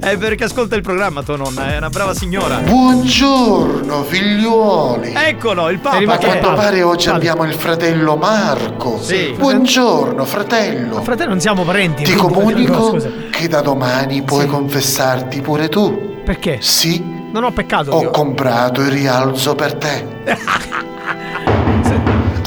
[0.00, 2.56] È perché ascolta il programma tua nonna, è una brava signora.
[2.56, 5.12] Buongiorno figliuoli.
[5.14, 6.18] Eccolo, il A Papa.
[6.18, 7.28] quanto pare oggi Padre.
[7.28, 8.98] abbiamo il fratello Marco.
[9.00, 9.32] Sì.
[9.38, 11.00] Buongiorno fratello.
[11.02, 12.02] Fratello, non siamo parenti.
[12.02, 16.22] Ti comunico no, che da domani puoi confessarti pure tu.
[16.24, 16.58] Perché?
[16.60, 17.92] Sì, Non ho peccato.
[17.92, 18.10] ho io.
[18.10, 20.06] comprato il rialzo per te.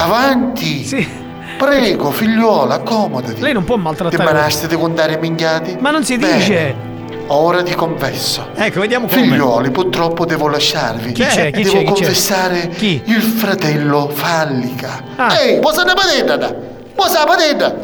[0.04, 0.84] Avanti.
[0.84, 1.08] Sì.
[1.56, 3.40] Prego, figliuola, accomodati.
[3.40, 4.22] Lei non può Ti maltrattare.
[4.24, 5.76] manasti di contare minchiati?
[5.80, 6.36] Ma non si Bene.
[6.36, 6.74] dice.
[7.28, 8.48] Ora ti confesso.
[8.54, 9.22] Ecco, vediamo come.
[9.22, 11.12] Figlioli, purtroppo devo lasciarvi.
[11.12, 11.50] Chi c'è?
[11.52, 11.84] Chi devo c'è?
[11.84, 13.00] Confessare Chi?
[13.06, 15.02] il fratello Fallica.
[15.16, 15.40] Ah.
[15.40, 16.54] Ehi, posa una patella!
[16.94, 17.74] Posa la patella!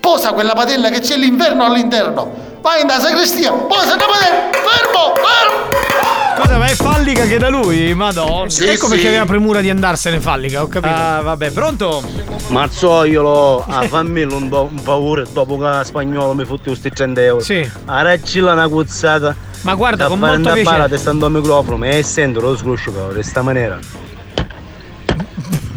[0.00, 2.48] Posa quella patella che c'è l'inverno all'interno!
[2.60, 3.52] Vai in da sacrestia!
[3.52, 4.50] Posa una patella!
[4.52, 5.14] Fermo!
[5.14, 6.40] Fermo!
[6.42, 7.94] Cosa, ma è fallica che da lui?
[7.94, 8.50] Madonna.
[8.50, 9.08] Sì, ecco perché sì.
[9.08, 10.94] aveva premura di andarsene fallica, ho capito.
[10.94, 12.02] Ah, vabbè, pronto?
[12.48, 17.40] Mazzoiolo, a fammi un, do- un favore dopo che spagnolo mi fotti questi 30 euro.
[17.42, 17.66] Sì.
[17.86, 19.34] A raccilla una cuzzata.
[19.62, 20.78] Ma guarda, da con fare molto piacere.
[20.78, 23.78] balla stando al microfono e sento lo scruscio però di questa maniera.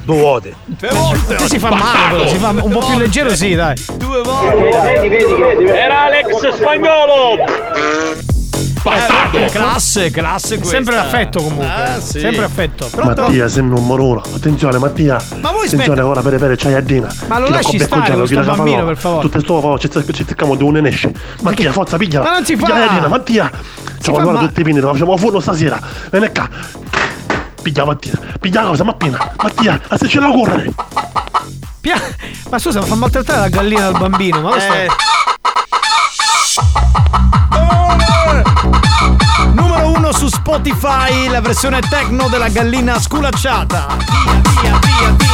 [0.03, 0.53] Due volte.
[0.65, 1.47] Due volte.
[1.47, 3.75] Si fa male, però, si fa un po' più leggero, sì, dai.
[3.95, 5.73] Due volte.
[5.75, 7.35] Era Alex Spagnolo!
[8.85, 10.75] Eh, classe, classe questa.
[10.75, 11.65] Sempre affetto comunque.
[11.65, 12.19] Ah, sì.
[12.19, 12.89] Sempre affetto.
[12.91, 13.21] Pronto?
[13.21, 14.21] Mattia, sei il numero uno.
[14.35, 15.13] Attenzione, Mattia.
[15.39, 16.05] Ma voi Attenzione, aspetta.
[16.05, 17.07] ora per per c'hai Addina.
[17.27, 19.21] Ma lo lasci stare questo bambino, per favore.
[19.21, 21.13] Tutte sto favore, ci cerchiamo di un esce.
[21.43, 22.25] Mattia, forza, pigliala.
[22.25, 23.07] Ma non si fa!
[23.07, 23.49] Mattia.
[24.01, 25.79] Ciao, allora ma- tutti i pini, lo facciamo a forno stasera.
[26.11, 26.49] Vieni qua.
[27.63, 28.13] Piglia Mattia.
[28.39, 29.31] Piglia la cosa, Mattina.
[29.41, 30.69] Mattia, a se ce la correre.
[31.81, 32.01] Pia-
[32.49, 34.87] Ma scusa, ma fa maltrattare la gallina al bambino, ma questo Eh.
[39.53, 43.87] Numero uno su Spotify, la versione techno della gallina sculacciata.
[43.97, 45.32] Via, via, via, via,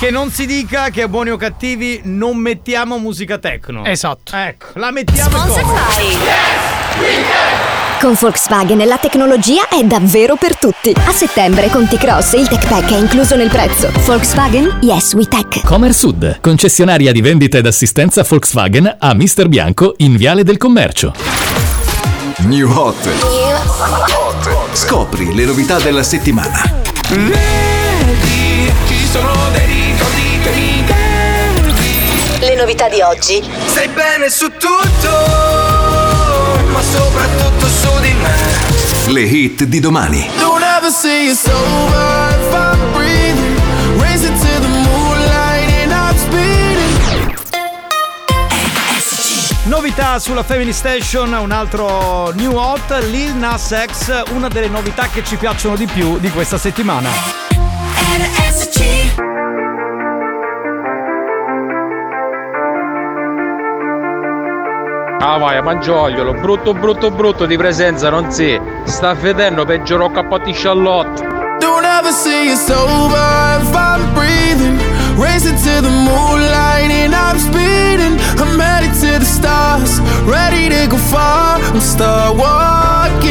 [0.00, 3.84] che non si dica che a buoni o cattivi non mettiamo musica techno.
[3.84, 4.34] Esatto.
[4.34, 5.72] Ecco, la mettiamo e come?
[8.00, 10.94] Con Volkswagen la tecnologia è davvero per tutti.
[11.04, 13.92] A settembre con T-Cross il Tech Pack è incluso nel prezzo.
[14.06, 15.60] Volkswagen Yes We Tech.
[15.66, 21.12] Comer Sud, concessionaria di vendita ed assistenza Volkswagen a Mister Bianco in Viale del Commercio.
[22.38, 23.06] New Hot.
[24.72, 26.62] Scopri le novità della settimana.
[27.10, 29.69] Vedi, ci sono dei
[32.40, 33.42] Le novità di oggi.
[33.66, 35.10] Stai bene su tutto,
[36.72, 39.12] ma soprattutto su di me.
[39.12, 40.30] Le hit di domani.
[40.38, 43.58] Don't ever say it's over if I'm breathing.
[44.00, 47.38] Racing to the moonlight and I'm speeding.
[49.64, 55.22] Novità sulla Family Station, un altro new hot, Lil Nas X, una delle novità che
[55.22, 57.10] ci piacciono di più di questa settimana.
[65.22, 68.58] Ah vai, mangiagliolo, brutto brutto brutto di presenza, non si.
[68.84, 71.22] Sta vedendo peggio cappotti Charlotte.
[71.58, 74.80] Don't ever say it's over if I'm breathing.
[75.18, 78.18] Racing to the moonlight and I'm speeding.
[78.38, 81.60] I'm headed to the stars, ready to go far.
[81.70, 83.28] I'm start walking.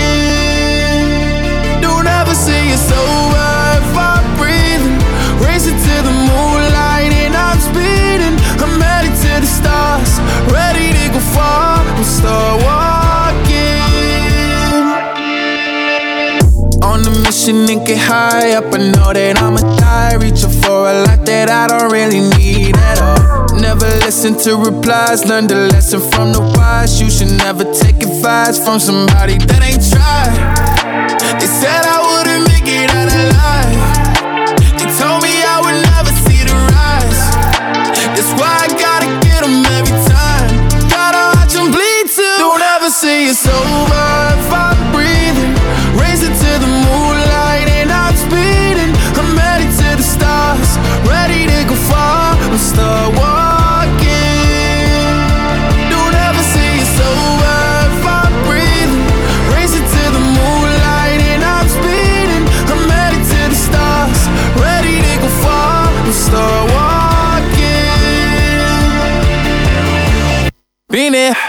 [1.82, 5.02] Don't ever say it's over if I'm breathing.
[5.42, 8.38] Racing to the moonlight and I'm speeding.
[8.62, 10.20] I'm headed to the stars,
[10.54, 11.69] ready to go far.
[12.04, 13.80] Start walking.
[16.82, 18.74] On a mission and get high up.
[18.74, 20.16] I know that I'ma die.
[20.16, 23.60] Reaching for a lot that I don't really need at all.
[23.60, 25.26] Never listen to replies.
[25.26, 27.02] Learn the lesson from the wise.
[27.02, 31.40] You should never take advice from somebody that ain't tried.
[31.40, 31.89] They said
[43.28, 45.54] it's over if I'm breathing.
[46.00, 48.96] Racing to the moonlight and I'm speeding.
[49.20, 52.38] I'm headed to the stars, ready to go far.
[52.38, 54.08] I'm star walking.
[55.92, 57.58] Don't ever say it's over
[57.92, 59.04] if I'm breathing.
[59.52, 62.46] Racing to the moonlight and I'm speeding.
[62.72, 64.20] I'm headed to the stars,
[64.62, 65.78] ready to go far.
[66.32, 67.58] Walking.
[70.90, 71.49] Been it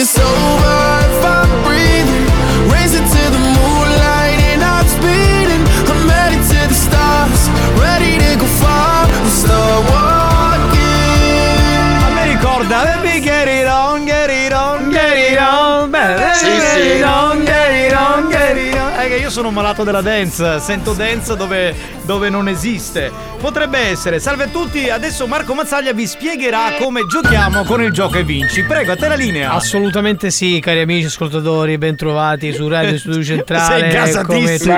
[0.00, 0.99] It's over
[19.50, 24.88] un malato della dance Sento dance dove, dove non esiste Potrebbe essere Salve a tutti
[24.88, 29.08] Adesso Marco Mazzaglia vi spiegherà come giochiamo con il gioco e vinci Prego, a te
[29.08, 33.90] la linea Assolutamente sì, cari amici ascoltatori, bentrovati su Radio Studio Centrale.
[33.90, 34.74] Sei come gasatissimo.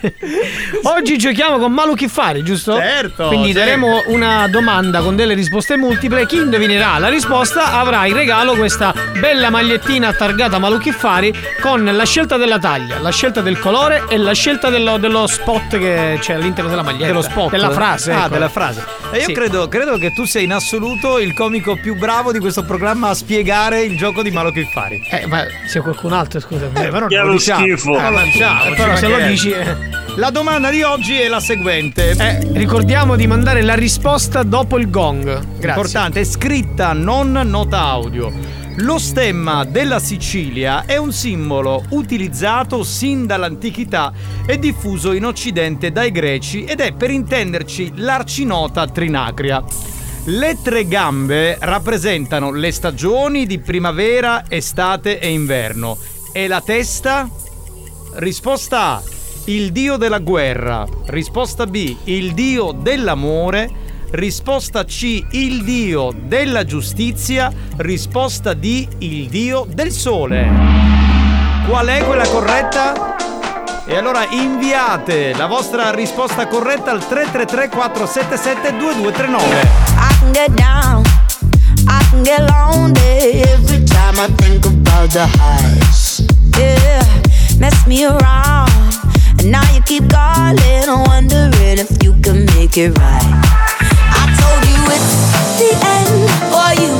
[0.00, 2.76] tutti i Oggi giochiamo con Malu Chiffari, giusto?
[2.76, 3.58] Certo, Quindi certo.
[3.58, 6.26] daremo una domanda con delle risposte multiple.
[6.26, 12.04] Chi indovinerà la risposta avrà in regalo questa bella magliettina targata Malu Chiffari con la
[12.04, 16.34] scelta della taglia, la scelta del colore e la scelta dello, dello spot che c'è
[16.34, 17.06] all'interno della maglietta.
[17.06, 18.12] dello spot Della frase.
[18.12, 18.28] Ah, ecco.
[18.28, 19.32] della frase E io Sì.
[19.32, 23.14] credo, credo che tu sei in assoluto il comico più bravo di questo programma a
[23.14, 26.78] spiegare il gioco di Malo Chiffari Eh, ma c'è qualcun altro, scusami.
[26.78, 27.60] Eh, però non Chiaro lo diciamo.
[27.66, 27.96] schifo.
[27.98, 30.04] Eh, non lo diciamo, Eh, però se lo dici, eh.
[30.16, 32.12] La domanda di oggi è la seguente.
[32.12, 35.24] Eh, ricordiamo di mandare la risposta dopo il gong.
[35.24, 35.68] Grazie.
[35.68, 38.32] Importante, è scritta, non nota audio.
[38.76, 44.10] Lo stemma della Sicilia è un simbolo utilizzato sin dall'antichità
[44.46, 49.62] e diffuso in Occidente dai greci ed è per intenderci l'arcinota trinacria.
[50.24, 55.98] Le tre gambe rappresentano le stagioni di primavera, estate e inverno.
[56.32, 57.28] E la testa?
[58.14, 59.02] Risposta A.
[59.48, 60.84] Il dio della guerra.
[61.06, 61.96] Risposta B.
[62.04, 63.70] Il dio dell'amore.
[64.10, 65.24] Risposta C.
[65.30, 67.52] Il dio della giustizia.
[67.76, 68.88] Risposta D.
[68.98, 70.48] Il dio del sole.
[71.68, 73.14] Qual è quella corretta?
[73.86, 79.60] E allora inviate la vostra risposta corretta al 333 477 2239.
[79.60, 81.04] I can get down,
[81.86, 86.24] I can get lonely every time I think about the highs.
[86.58, 87.06] Yeah,
[87.58, 88.85] mess me around,
[89.46, 93.32] and now you keep calling, wondering if you can make it right.
[94.10, 95.12] I told you it's
[95.60, 96.94] the end for you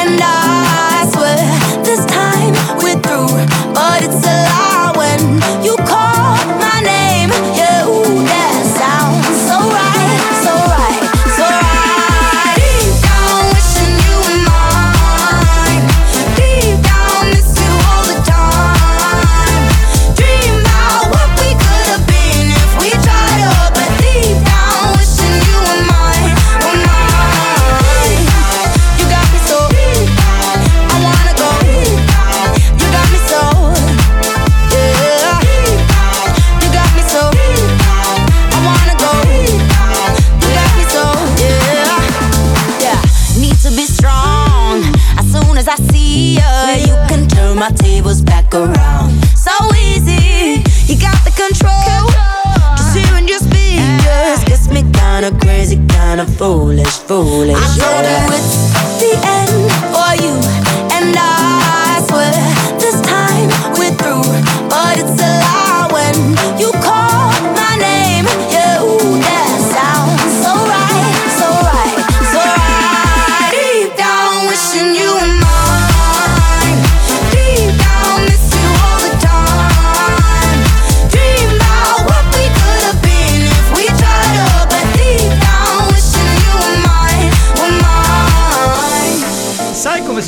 [0.00, 1.36] and I swear
[1.84, 3.36] this time we're through,
[3.74, 6.11] but it's a lie when you call
[48.54, 49.12] around.
[49.36, 52.08] So easy, you got the control.
[52.76, 53.38] Just hearing your
[54.44, 57.56] gets me kinda crazy, kinda foolish, foolish.
[57.56, 57.66] I
[58.32, 60.34] it's the end for you
[60.96, 62.32] and I swear
[62.78, 64.26] this time we're through,
[64.68, 66.16] but it's a lie when
[66.58, 66.71] you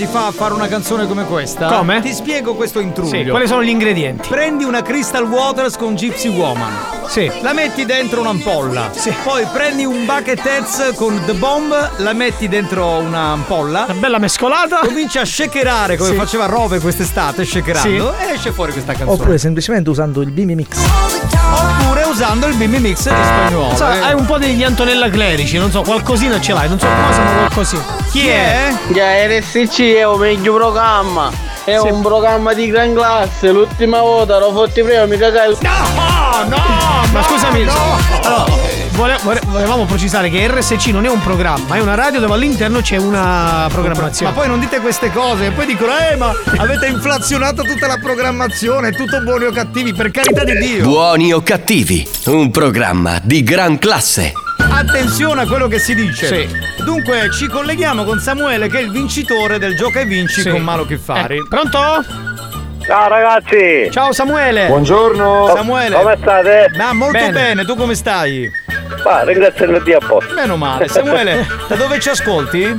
[0.04, 1.68] si fa a fare una canzone come questa?
[1.68, 2.00] Come?
[2.02, 3.24] Ti spiego questo intruglio.
[3.24, 4.28] Sì, quali sono gli ingredienti?
[4.28, 7.03] Prendi una Crystal Waters con Gypsy Woman.
[7.14, 7.30] Sì.
[7.42, 8.90] La metti dentro un'ampolla.
[8.92, 9.14] Sì.
[9.22, 13.84] Poi prendi un bucket heads con The Bomb, la metti dentro un'ampolla.
[13.84, 14.80] Una bella mescolata.
[14.80, 16.16] Cominci a shakerare come Sì.
[16.16, 18.14] faceva Rove quest'estate, shakerando.
[18.18, 19.12] E esce fuori questa canzone.
[19.20, 20.76] Oppure semplicemente usando il Bimbi Mix.
[21.52, 23.76] Oppure usando il Bimbi Mix di spagnolo.
[23.76, 23.98] So, eh.
[24.00, 27.30] hai un po' degli Antonella Clerici, non so, qualcosina ce l'hai, non so cosa, ma
[27.36, 27.82] qualcosina.
[28.10, 28.74] Chi è?
[28.88, 31.30] Già, RSC è un meglio programma.
[31.62, 33.52] È un programma di gran classe.
[33.52, 35.56] L'ultima volta ero forti prima, mi cagai.
[35.60, 36.13] No!
[36.42, 37.12] No!
[37.12, 38.44] Ma scusami, allora,
[38.92, 42.80] vole- vole- volevamo precisare che RSC non è un programma, è una radio dove all'interno
[42.80, 44.32] c'è una programmazione.
[44.32, 47.98] Ma poi non dite queste cose e poi dicono, eh, ma avete inflazionato tutta la
[47.98, 50.84] programmazione, è tutto buoni o cattivi, per carità di Dio.
[50.84, 54.32] Buoni o cattivi, un programma di gran classe.
[54.56, 56.26] Attenzione a quello che si dice.
[56.26, 56.82] Sì.
[56.82, 60.50] Dunque, ci colleghiamo con Samuele, che è il vincitore del gioca e vinci Sì.
[60.50, 61.36] con Malo Chiffari.
[61.36, 62.04] Eh, pronto?
[62.86, 63.90] Ciao ragazzi!
[63.90, 64.66] Ciao Samuele!
[64.66, 65.50] Buongiorno!
[65.54, 65.96] Samuele.
[65.96, 66.70] Come state?
[66.76, 67.32] Ma molto bene.
[67.32, 67.64] Bene.
[67.64, 68.50] tu come stai?
[69.02, 70.34] Ma ringrazio il Dio a posto.
[70.34, 70.88] Meno male.
[70.88, 72.78] Samuele, da dove ci ascolti?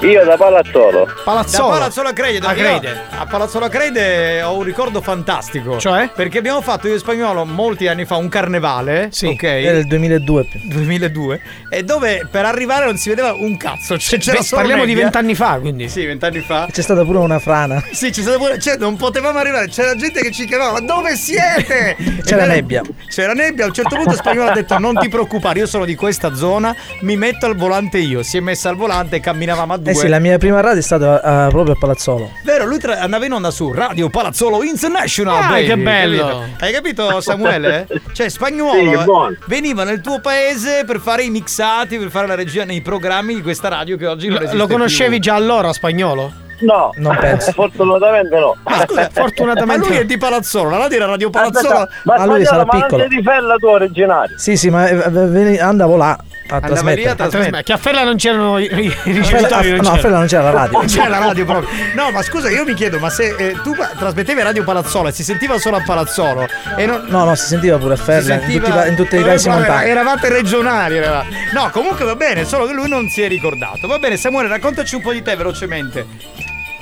[0.00, 1.08] Io da Palazzolo.
[1.24, 1.68] Palazzolo.
[1.68, 2.36] Da Palazzola Crede.
[2.38, 3.00] A dove Crede.
[3.18, 5.78] A Palazzola Crede ho un ricordo fantastico.
[5.78, 6.10] Cioè?
[6.14, 9.08] Perché abbiamo fatto io e Spagnolo molti anni fa un carnevale.
[9.10, 9.42] Sì, Ok.
[9.44, 10.60] Era il 2002 più.
[10.64, 11.40] 2002
[11.70, 14.88] e dove per arrivare non si vedeva un cazzo cioè, c'era Beh, solo parliamo di
[14.90, 15.04] nebbia.
[15.04, 15.88] vent'anni fa, quindi.
[15.88, 17.82] sì vent'anni fa C'è stata pure una frana.
[17.92, 21.16] sì c'è stata pure cioè non potevamo arrivare c'era gente che ci chiamava ma dove
[21.16, 22.82] siete C'era era- nebbia.
[23.08, 25.94] c'era nebbia a un certo punto Spagnolo ha detto non ti preoccupare io sono di
[25.94, 29.78] questa zona mi metto al volante io si è messa al volante e camminavamo a
[29.86, 32.30] due Eh sì, la mia prima radio è stata eh, proprio a Palazzolo.
[32.44, 35.42] Vero, lui tra- andava in onda su Radio Palazzolo International.
[35.42, 36.26] Ah, baby, che bello.
[36.26, 36.64] capito?
[36.64, 37.86] Hai capito, Samuele?
[38.12, 42.26] Cioè, Sì, spagnolo che eh, veniva nel tuo paese per fare i mixati, per fare
[42.26, 45.20] la regia nei programmi di questa radio che oggi non Lo, esiste lo conoscevi più.
[45.20, 46.32] già allora spagnolo?
[46.58, 47.52] No, Non penso.
[47.56, 48.56] fortunatamente no.
[48.64, 49.88] Ma scusa, ma Fortunatamente.
[49.88, 51.68] lui è di Palazzolo, la radio era Radio Palazzolo.
[51.74, 52.98] Aspetta, ma Ma lui sarà ma piccolo.
[53.02, 54.38] sei di Fella tu originario?
[54.38, 56.18] Sì, sì, ma eh, andavo là
[56.48, 57.28] a Andava lì a trasmettere.
[57.28, 57.62] trasmettere.
[57.62, 59.96] Che a Ferla non c'erano i, i A Fella- ricevitori, no, a c'era.
[59.96, 60.78] Fella non c'era la radio.
[60.78, 61.68] Non c'è la radio proprio.
[61.94, 65.22] No, ma scusa, io mi chiedo, ma se eh, tu trasmettevi Radio Palazzolo e si
[65.24, 68.86] sentiva solo a Palazzolo e non, No, no, si sentiva pure a Ferla, in, sentiva-
[68.86, 69.88] i in tutti i Vabbè, paesi montani.
[69.90, 71.26] Eravate regionali, eravate.
[71.52, 73.86] No, comunque va bene, solo che lui non si è ricordato.
[73.86, 76.06] Va bene, Samuele, raccontaci un po' di te velocemente.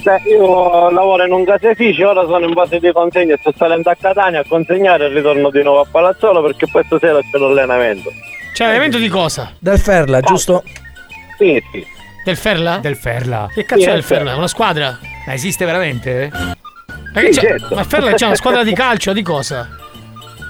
[0.04, 3.88] Beh, io lavoro in un caseificio, ora sono in base di consegna e sto salendo
[3.88, 8.10] a Catania a consegnare e ritorno di nuovo a Palazzolo perché poi stasera c'è l'allenamento.
[8.54, 9.52] Cioè, l'evento di cosa?
[9.58, 10.62] Del Ferla, giusto?
[11.38, 11.84] Sì, sì.
[12.22, 12.78] Del Ferla?
[12.78, 13.48] Del Ferla.
[13.52, 14.36] Che cazzo Sì, è il Ferla?
[14.36, 14.98] Una squadra?
[15.26, 16.30] Ma esiste veramente?
[16.32, 17.46] Ma, che Sì, c'è?
[17.58, 17.74] certo.
[17.74, 19.66] ma Ferla c'è una squadra di calcio, di cosa?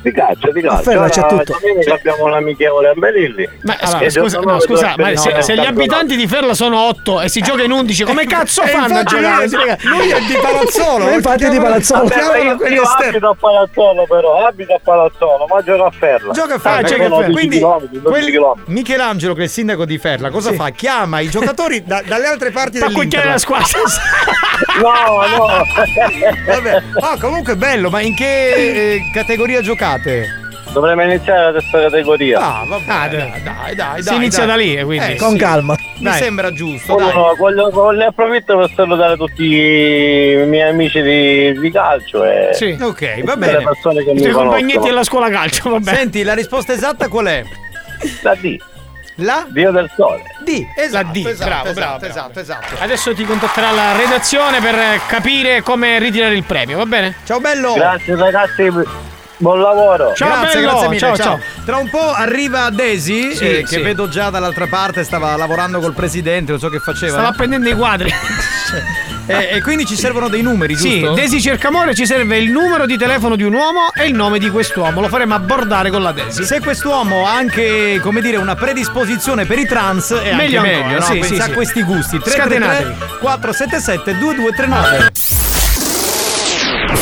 [0.04, 0.82] Di calcio, di calcio.
[0.82, 1.56] Ferla c'è Ora, tutto.
[1.94, 3.48] Abbiamo un amichevole a Melilli.
[3.62, 7.28] Ma Allora, scusa, no, scusa, ma se, se gli abitanti di Ferla sono 8 e
[7.30, 9.48] si gioca in 11, come cazzo E fanno a infatti giocare?
[9.48, 11.04] lui è- Lui è di Palazzolo.
[11.06, 12.02] Ma infatti è di Palazzolo.
[12.04, 16.32] Vabbè, ma io, io abito a Palazzolo però, abito a Palazzolo, ma gioco a Ferla.
[16.34, 17.26] Gioca a Ah, Ferla, gioca a sono Ferla.
[17.26, 18.72] 12 Quindi chilometri, 12 quelli- chilometri.
[18.74, 20.68] Michelangelo, che è il sindaco di Ferla, cosa fa?
[20.68, 23.64] Chiama i giocatori da- dalle altre parti Fa cucchiare la squadra.
[24.80, 24.92] No,
[25.36, 25.46] no.
[26.46, 26.82] Vabbè.
[27.00, 28.52] Ah, comunque bello, ma in che
[28.94, 29.60] eh, categoria
[29.98, 30.42] giocate?
[30.72, 32.38] Dovremmo iniziare la terza categoria.
[32.40, 32.84] Ah, vabbè.
[32.90, 33.42] Ah, dai, dai.
[33.44, 34.56] dai, dai, Si dai, inizia dai.
[34.56, 35.12] da lì, quindi.
[35.12, 35.36] Eh, Con sì.
[35.36, 35.74] calma.
[35.98, 36.18] Mi Dai.
[36.20, 37.36] sembra giusto, Uno, dai.
[37.38, 42.76] voglio, voglio approfitto per salutare tutti i miei amici di, di calcio e Sì.
[42.80, 43.62] Ok, va tutte le bene.
[43.64, 45.94] persone che I mi tuoi compagnetti della scuola calcio, vabbè.
[45.94, 47.44] Senti, la risposta esatta qual è?
[48.22, 48.56] La D,
[49.18, 50.22] La Dio del Sole.
[50.42, 50.66] D.
[50.76, 52.74] Esatto, La D, esatto, bravo, esatto, bravo, esatto, esatto.
[52.80, 54.74] Adesso ti contatterà la redazione per
[55.06, 57.14] capire come ritirare il premio, va bene?
[57.24, 57.74] Ciao bello.
[57.74, 58.68] Grazie ragazzi,
[59.44, 60.12] buon lavoro.
[60.14, 60.70] Ciao, grazie, bello.
[60.72, 60.98] grazie mille.
[61.00, 61.40] Ciao, Ciao, ciao.
[61.64, 63.80] Tra un po' arriva Daisy, Sì, eh, che sì.
[63.80, 67.12] vedo già dall'altra parte, stava lavorando col presidente, non so che faceva.
[67.12, 68.10] Stava prendendo i quadri.
[69.26, 71.14] Eh, e quindi ci servono dei numeri, Sì, giusto?
[71.14, 74.50] Desi Cercamore ci serve il numero di telefono di un uomo e il nome di
[74.50, 75.00] quest'uomo.
[75.00, 76.44] Lo faremo abbordare con la Desi.
[76.44, 80.86] Se quest'uomo ha anche, come dire, una predisposizione per i trans, è Meglio anche ancora,
[80.88, 81.04] meglio, no?
[81.06, 81.52] sì, Pensa sì, a sì.
[81.52, 82.18] questi gusti.
[82.18, 83.18] 333 Scatenatevi.
[83.20, 85.12] 477 2239.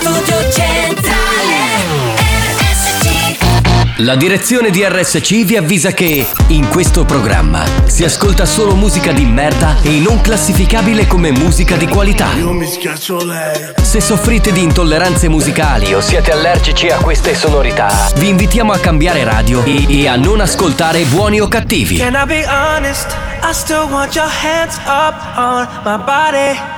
[0.00, 1.56] Studio Centrale
[2.14, 9.10] RSC La direzione di RSC vi avvisa che in questo programma si ascolta solo musica
[9.10, 12.32] di merda e non classificabile come musica di qualità.
[12.34, 13.72] Io mi schiaccio lei.
[13.82, 19.24] Se soffrite di intolleranze musicali o siete allergici a queste sonorità, vi invitiamo a cambiare
[19.24, 21.96] radio e, e a non ascoltare buoni o cattivi.
[21.96, 23.16] Can I be honest?
[23.42, 26.77] I still want your hands up on my body.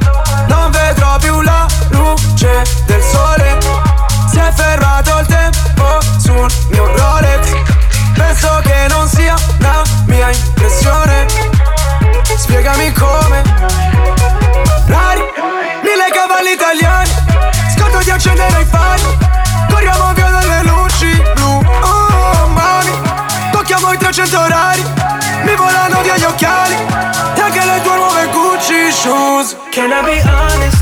[8.21, 11.25] Penso che non sia una mia impressione.
[12.37, 13.41] Spiegami come.
[14.85, 15.23] Rari,
[15.81, 17.09] mille cavalli italiani.
[17.75, 19.17] Scotto di accendere i fari.
[19.69, 21.65] Corriamo via dalle luci blu.
[21.81, 22.91] Oh, mami.
[23.51, 24.83] Tocchiamo i 300 orari.
[25.43, 26.75] Mi volano via gli occhiali.
[27.35, 29.57] E anche le tue nuove Gucci shoes.
[29.71, 30.80] Can I be honest?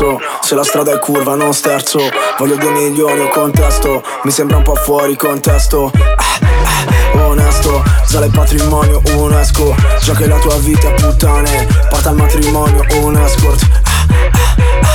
[0.00, 1.98] Scherzo, se la strada è curva non sterzo.
[2.38, 5.90] Voglio due milioni o contesto Mi sembra un po' fuori contesto.
[5.94, 9.74] Ah, ah, Onesto, sale il patrimonio UNESCO.
[10.00, 13.28] Già che la tua vita è puttane Porta al matrimonio un ah,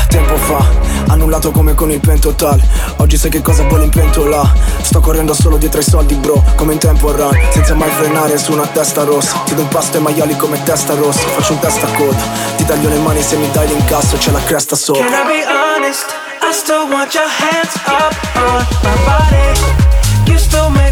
[0.07, 2.61] Tempo fa, annullato come con il pentotal
[2.97, 4.51] Oggi sai che cosa vuole in pentola.
[4.81, 8.51] Sto correndo solo dietro ai soldi bro Come in tempo run, senza mai frenare su
[8.51, 9.41] una testa rossa.
[9.45, 11.27] Ti do un pasto ai maiali come testa rossa.
[11.27, 12.23] Faccio un testa coda.
[12.55, 15.03] Ti taglio le mani se mi dai l'incasso C'è la cresta sopra.
[15.03, 16.05] Can I be honest?
[16.41, 20.31] I still want your hands up on my body.
[20.31, 20.84] You still make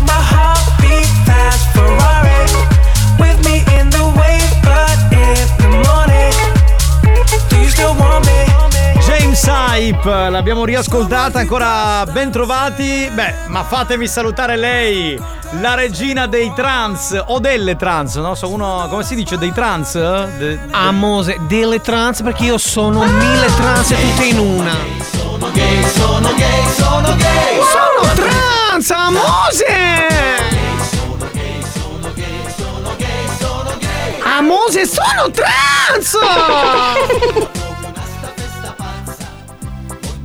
[9.84, 13.10] Hype, l'abbiamo riascoltata ancora ben trovati.
[13.14, 15.22] Beh, ma fatemi salutare lei,
[15.60, 18.34] la regina dei trans o delle trans, no?
[18.34, 19.96] So uno, come si dice, dei trans?
[19.96, 24.74] De- de- Amose, delle trans perché io sono mille trans tutte in una.
[25.12, 27.60] Sono gay, sono gay, sono gay.
[27.74, 29.66] Sono trans, Amose!
[34.24, 36.18] Amose, sono trans!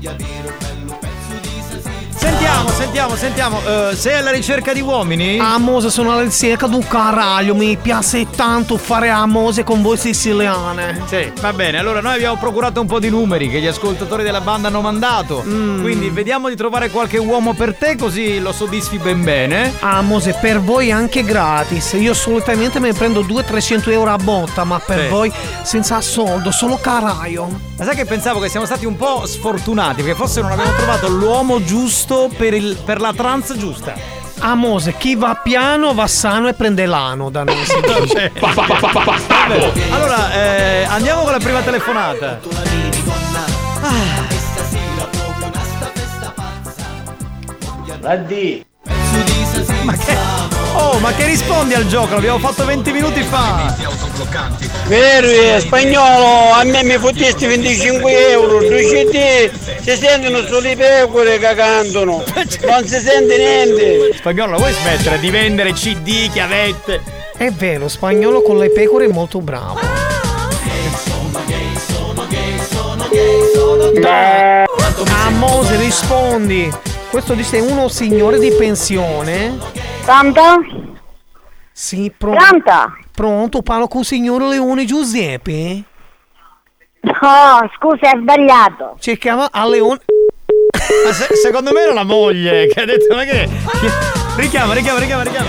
[0.01, 0.14] Ya
[2.33, 3.61] Sentiamo, sentiamo, sentiamo.
[3.91, 5.39] eh, sei alla ricerca di uomini?
[5.39, 7.55] Amose, sono alla ricerca di un caraglio.
[7.55, 11.01] Mi piace tanto fare amose con voi siciliane.
[11.07, 11.79] Sì, va bene.
[11.79, 15.43] Allora, noi abbiamo procurato un po' di numeri che gli ascoltatori della banda hanno mandato.
[15.47, 15.81] Mm.
[15.81, 19.72] Quindi vediamo di trovare qualche uomo per te, così lo soddisfi ben bene.
[19.81, 21.95] Amose, per voi anche gratis.
[21.99, 25.09] Io solitamente me ne prendo 200-300 euro a botta, ma per Sì.
[25.09, 27.66] voi senza soldo, solo caraio.
[27.79, 31.09] Ma sai che pensavo che siamo stati un po' sfortunati, perché forse non abbiamo trovato
[31.09, 33.94] l'uomo giusto per, il- per la trans giusta.
[34.40, 37.56] Amose, chi va piano va sano e prende l'ano da noi.
[37.64, 38.32] si dice.
[38.38, 39.72] Vabbè.
[39.90, 42.38] Allora, eh, andiamo con la prima telefonata.
[48.00, 48.64] Raddi.
[49.84, 50.57] Ma che.
[50.81, 52.14] Oh, ma che rispondi al gioco?
[52.14, 53.74] L'abbiamo fatto 20 minuti fa.
[54.87, 59.51] Vero, spagnolo, a me mi fottesti 25 euro, due CD,
[59.81, 62.22] si sentono solo i pecore che cantano,
[62.66, 64.14] non si sente niente.
[64.16, 67.03] Spagnolo, vuoi smettere di vendere CD, chiavette?
[67.37, 69.81] È vero, spagnolo con le pecore è molto bravo.
[74.01, 74.64] Dai,
[75.26, 76.72] Amose, rispondi.
[77.11, 79.56] Questo dice uno signore di pensione.
[80.04, 80.96] Pronto?
[81.72, 82.38] Sì, pronto.
[82.44, 82.96] Pronto?
[83.12, 85.82] Pronto, parlo con il signor Leone Giuseppe?
[87.00, 88.96] No, scusa, è sbagliato.
[89.18, 90.00] Chiama a Leone.
[91.04, 93.48] Ma se- secondo me era la moglie che ha detto ma che.
[93.80, 95.48] che- Richiama, richiama, richiama, richiama.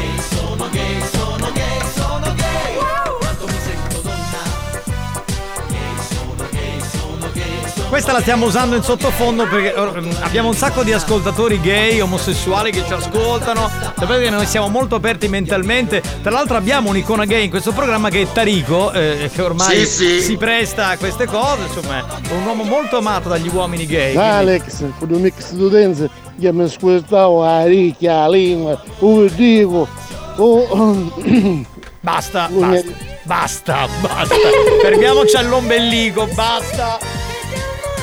[7.90, 12.72] Questa la stiamo usando in sottofondo perché eh, abbiamo un sacco di ascoltatori gay, omosessuali
[12.72, 13.68] che ci ascoltano.
[13.98, 16.02] Sapete che noi siamo molto aperti mentalmente.
[16.22, 19.86] Tra l'altro abbiamo un'icona gay in questo programma che è Tarico, eh, che ormai Sì,
[19.88, 20.22] sì.
[20.22, 21.64] si presta a queste cose.
[21.64, 24.16] Insomma, è un uomo molto amato dagli uomini gay.
[24.16, 29.88] Alex, con un mix di utenze, io mi ascoltavo la ricchia, lingua, un dico.
[30.36, 31.12] Oh,
[32.02, 32.88] Basta, basta,
[33.24, 34.36] basta, basta.
[34.82, 37.19] Fermiamoci all'ombelico, basta.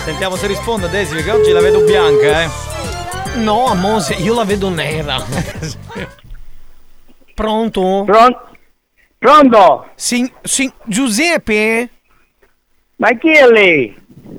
[0.07, 2.49] Sentiamo se risponde Daisy, perché oggi la vedo bianca, eh.
[3.39, 5.17] No, Amose, io la vedo nera.
[7.35, 8.07] Pronto?
[9.19, 9.89] Pronto?
[9.97, 11.89] Sì, sì, Giuseppe?
[12.99, 13.97] Ma chi è lei?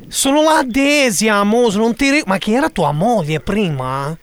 [0.07, 4.17] Sono la Desi, Amose, non ti ri- Ma chi era tua moglie prima?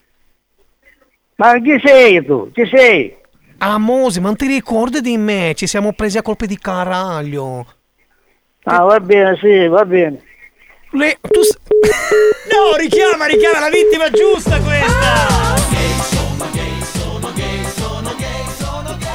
[1.37, 2.51] Ma chi sei tu?
[2.53, 3.15] Chi sei?
[3.59, 5.53] Amose, ma non ti ricordi di me?
[5.55, 7.67] Ci siamo presi a colpi di caraglio.
[8.63, 10.33] Ah, va bene, sì, va bene.
[10.95, 11.19] Le...
[11.29, 11.41] Tu...
[12.53, 15.63] No, richiama, richiama la vittima giusta questa!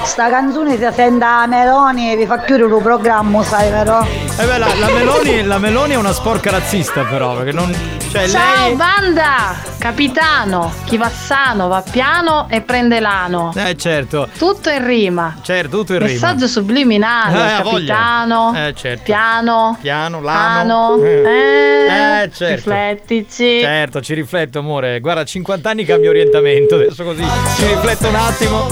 [0.04, 4.06] Sta canzone si sente a Meloni e vi fa chiudere il programma, sai vero?
[4.06, 7.99] Eh beh, la, la Meloni, la Meloni è una sporca razzista però, perché non...
[8.10, 8.76] Cioè Ciao lei...
[8.76, 9.56] banda!
[9.78, 13.54] Capitano, chi va sano va piano e prende l'ano.
[13.56, 15.38] Eh certo, Tutto in rima.
[15.44, 16.12] certo, tutto in rima.
[16.12, 18.54] Messaggio subliminale, Eh, capitano.
[18.56, 19.04] Eh, certo.
[19.04, 19.78] Piano.
[19.80, 20.94] Piano, lano.
[20.96, 21.04] Ano.
[21.04, 21.10] Eh.
[21.24, 22.56] Eh, Eh, certo.
[22.56, 23.60] Riflettici.
[23.62, 25.00] Certo, ci rifletto amore.
[25.00, 27.24] Guarda, a 50 anni cambio orientamento, adesso così
[27.58, 28.66] ci rifletto un attimo.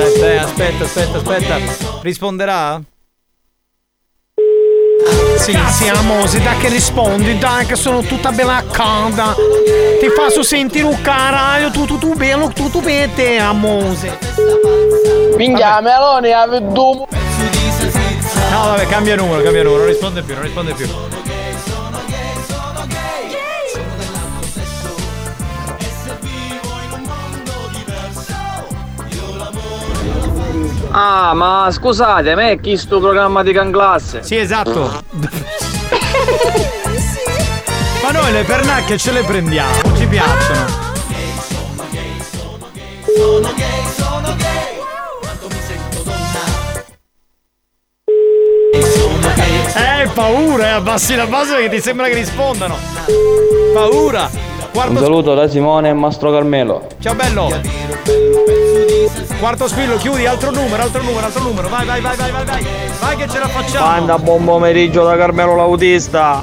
[0.00, 1.56] Aspetta, eh, aspetta, aspetta, aspetta.
[2.02, 2.80] Risponderà?
[5.38, 9.34] Sì, sì, amore, dai che rispondi, dai che sono tutta bella calda.
[10.00, 14.18] Ti faccio sentire un caralho, tu tu tu bello, tu tu bete, amore.
[15.36, 17.06] Minchia, Meloni ha veduto.
[18.50, 20.86] No, vabbè, cambia numero, cambia numero, non risponde più, non risponde più.
[30.90, 34.22] Ah, ma scusate, ma è chi sto programma di Can Classe?
[34.22, 35.02] Sì, esatto.
[38.02, 40.86] Ma noi le pernacche ce le prendiamo, ci piacciono.
[49.74, 52.76] Eh, paura, eh, abbassi la base perché ti sembra che rispondano.
[53.74, 54.30] Paura.
[54.72, 56.86] Quarto Un saluto da Simone e Mastro Carmelo.
[57.00, 58.66] Ciao bello.
[59.38, 61.68] Quarto spillo, chiudi, altro numero, altro numero, altro numero.
[61.68, 62.66] Vai, vai, vai, vai, vai, vai.
[62.98, 63.86] Vai che ce la facciamo.
[63.86, 66.42] Banda, buon pomeriggio da Carmelo l'autista.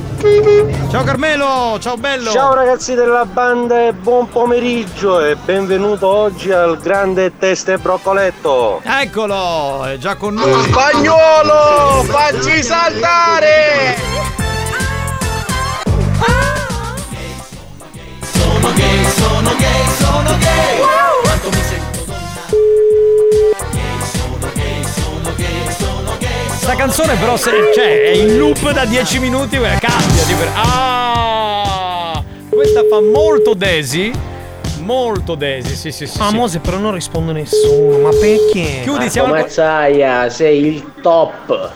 [0.89, 2.32] Ciao Carmelo, ciao bello.
[2.32, 8.82] Ciao ragazzi della banda e buon pomeriggio e benvenuto oggi al grande test e broccoletto.
[8.84, 10.63] Eccolo, è già con noi.
[10.63, 13.95] Spagnolo, facci saltare!
[18.22, 20.78] Sono gay, sono gay, sono gay.
[20.78, 21.14] Quanto
[26.66, 30.49] Sta canzone però se, cioè, è in loop da 10 minuti, quella cambia di per...
[30.55, 32.24] Ah!
[32.49, 34.11] Questa fa molto Desi.
[34.80, 36.13] Molto Desi, sì, sì, sì.
[36.13, 36.22] sì.
[36.24, 38.80] Amore, però non risponde nessuno, ma perché?
[38.82, 39.41] Chiudi, siamo al...
[39.41, 41.72] Mazzaia, sei il top.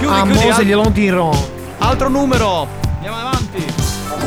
[0.00, 1.30] Chiudi, Amore, chiudi, al- glielo dirò.
[1.78, 2.66] Altro numero.
[2.96, 3.64] Andiamo avanti.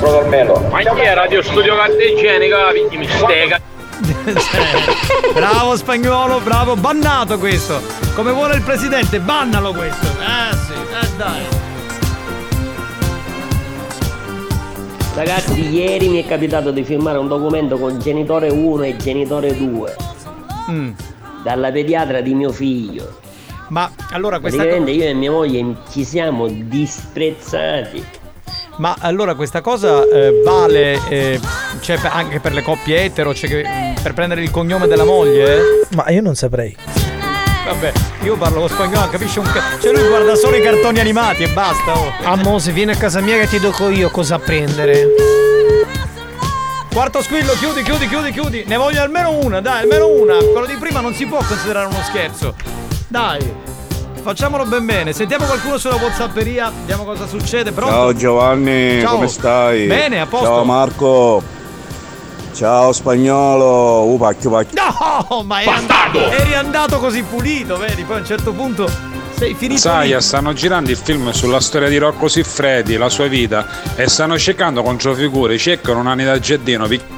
[0.02, 0.68] Carmelo.
[0.72, 2.72] Ma chi è Radio Studio Carta Igienica?
[2.98, 3.62] Mi stega.
[5.34, 6.76] Bravo spagnolo, bravo.
[6.76, 7.82] Bannato questo.
[8.16, 10.08] Come vuole il presidente, bannalo questo.
[10.08, 11.44] Eh sì, eh dai.
[15.16, 19.96] Ragazzi, ieri mi è capitato di firmare un documento con genitore 1 e genitore 2.
[20.72, 20.92] Mm.
[21.44, 23.18] Dalla pediatra di mio figlio.
[23.70, 28.19] Ma allora questa Praticamente io e mia moglie ci siamo disprezzati.
[28.80, 31.40] Ma allora questa cosa eh, vale eh,
[31.82, 35.86] cioè, anche per le coppie etero, cioè che, per prendere il cognome della moglie?
[35.96, 36.76] Ma io non saprei.
[37.66, 37.92] Vabbè,
[38.24, 41.50] io parlo lo spagnolo, capisce un ca- Cioè lui guarda solo i cartoni animati e
[41.50, 41.98] basta.
[41.98, 42.14] Oh.
[42.24, 45.08] Amore, vieni a casa mia che ti dico io cosa prendere.
[46.92, 48.64] Quarto squillo, chiudi, chiudi, chiudi, chiudi.
[48.66, 50.38] Ne voglio almeno una, dai, almeno una.
[50.38, 52.56] Quello di prima non si può considerare uno scherzo.
[53.10, 53.69] Dai.
[54.22, 55.14] Facciamolo ben bene.
[55.14, 57.72] Sentiamo qualcuno sulla Whatsapperia, vediamo cosa succede.
[57.72, 57.94] Pronto?
[57.94, 59.16] Ciao Giovanni, Ciao.
[59.16, 59.88] come stai?
[59.88, 60.46] Bene, a posto.
[60.46, 61.44] Ciao Marco.
[62.54, 64.04] Ciao spagnolo.
[64.04, 64.82] Uh, pacchio pacchio.
[65.30, 68.04] No, ma eri andato, eri andato così pulito, vedi?
[68.04, 68.90] Poi a un certo punto
[69.38, 70.22] sei finito Sai, lì.
[70.22, 73.66] stanno girando il film sulla storia di Rocco Siffredi, la sua vita,
[73.96, 76.88] e stanno cercando controfigure, cercano un anni da giardino.
[76.88, 77.18] pic-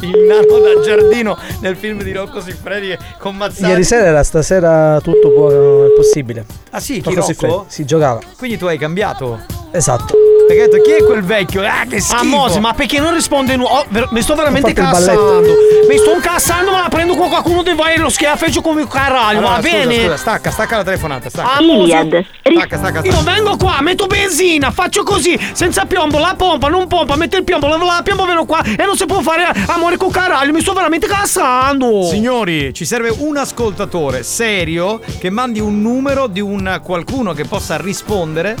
[0.00, 3.68] il nano da giardino nel film di Rocco Siffredi con Mazzani.
[3.68, 5.50] Ieri sera era stasera tutto può,
[5.86, 6.44] è possibile.
[6.70, 7.22] Ah sì, Rocco?
[7.22, 8.20] Siffredi, Si giocava.
[8.36, 9.64] Quindi tu hai cambiato.
[9.72, 10.14] Esatto.
[10.46, 11.62] Perché hai detto chi è quel vecchio?
[11.66, 12.20] Ah, che schifo.
[12.20, 15.42] Amore, ma perché non risponde nu- oh, ver- mi sto veramente cassando.
[15.88, 18.88] Mi sto incassando, ma la prendo con qualcuno di voi e lo schiaffeggio come un
[18.88, 20.02] caralho, Allora, va scusa, bene?
[20.02, 21.52] scusa, stacca, stacca la telefonata, stacca.
[21.54, 23.32] Amore, Stacca, stacca, Io stacca.
[23.32, 27.66] vengo qua, metto benzina, faccio così, senza piombo, la pompa, non pompa, metto il piombo,
[27.66, 30.72] la, la piombo, vengo qua e non si può fare amore con caralho, mi sto
[30.72, 32.04] veramente cassando.
[32.04, 37.76] Signori, ci serve un ascoltatore serio che mandi un numero di un qualcuno che possa
[37.76, 38.54] rispondere.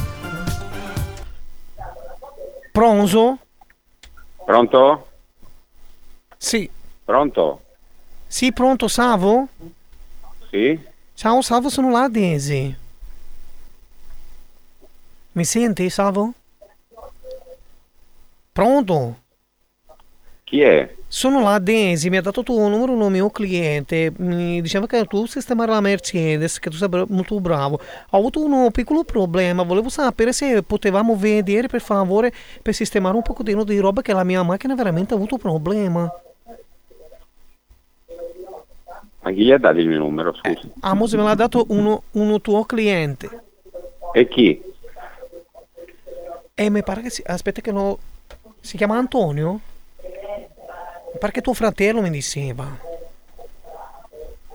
[2.76, 3.38] Pronto?
[4.44, 5.08] Pronto?
[6.36, 6.68] Sì.
[7.06, 7.62] Pronto?
[8.26, 9.48] Sì, pronto, Savo?
[10.50, 10.78] Sì?
[11.14, 12.76] Ciao, Savo, sono la Daisy.
[15.32, 16.34] Mi senti, Savo?
[18.52, 19.20] Pronto?
[20.46, 20.94] Chi è?
[21.08, 25.26] Sono la Daisy, mi ha dato tuo numero un mio cliente, mi diceva che tu
[25.26, 27.80] sistemare la Mercedes, che tu sei molto bravo.
[28.10, 32.32] Ho avuto un piccolo problema, volevo sapere se potevamo vedere per favore
[32.62, 36.08] per sistemare un pochettino di roba che la mia macchina veramente ha avuto problema.
[39.22, 40.68] Ma chi gli ha dato il mio numero, scusa?
[40.78, 43.42] Amos me l'ha dato uno, uno tuo cliente.
[44.12, 44.62] E chi?
[46.54, 47.20] E mi pare che si...
[47.26, 47.98] Aspetta che lo...
[48.60, 49.74] Si chiama Antonio?
[51.18, 52.78] Che tuo fratello mi diceva.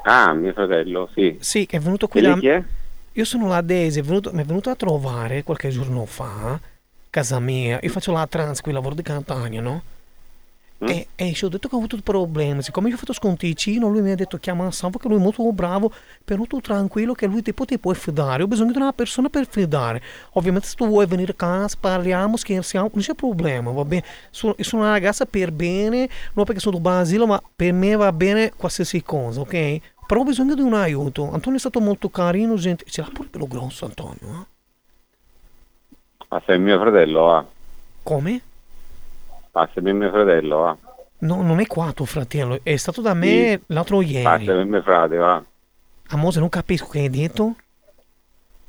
[0.04, 1.38] Ah, mio fratello, sì.
[1.40, 2.38] Sì, che è venuto qui E da...
[2.38, 2.64] chi è?
[3.14, 6.60] Io sono la Daisy, è venuto- mi è venuto a trovare qualche giorno fa,
[7.10, 7.78] casa mia.
[7.82, 9.84] Io faccio la trans qui, lavoro di Catania, no?
[10.88, 12.64] E, e ci ho detto che ho avuto problemi.
[12.64, 15.50] Siccome io ho fatto sconticino, lui mi ha detto chiama Salvo che lui è molto
[15.52, 15.92] bravo,
[16.26, 18.44] però tu tranquillo che lui tipo ti puoi fidare.
[18.44, 20.02] Ho bisogno di una persona per fidare.
[20.34, 24.04] Ovviamente se tu vuoi venire a casa, parliamo, scherziamo, non c'è problema, va bene.
[24.32, 28.12] Sono, io sono una ragazza per bene, non perché sono basilo, ma per me va
[28.12, 29.80] bene qualsiasi cosa, ok?
[30.08, 31.32] Però ho bisogno di un aiuto.
[31.32, 32.86] Antonio è stato molto carino, gente.
[32.88, 34.46] Ce l'ha pure bello grosso Antonio, eh?
[36.28, 37.46] Passami mio fratello, va.
[38.04, 38.42] Come?
[39.52, 40.78] Passami mio fratello, va.
[41.20, 44.24] No, non è qua tuo fratello, è stato da me l'altro ieri.
[44.24, 45.44] Passami mio frate, va.
[46.10, 47.56] Amose, non capisco che hai detto.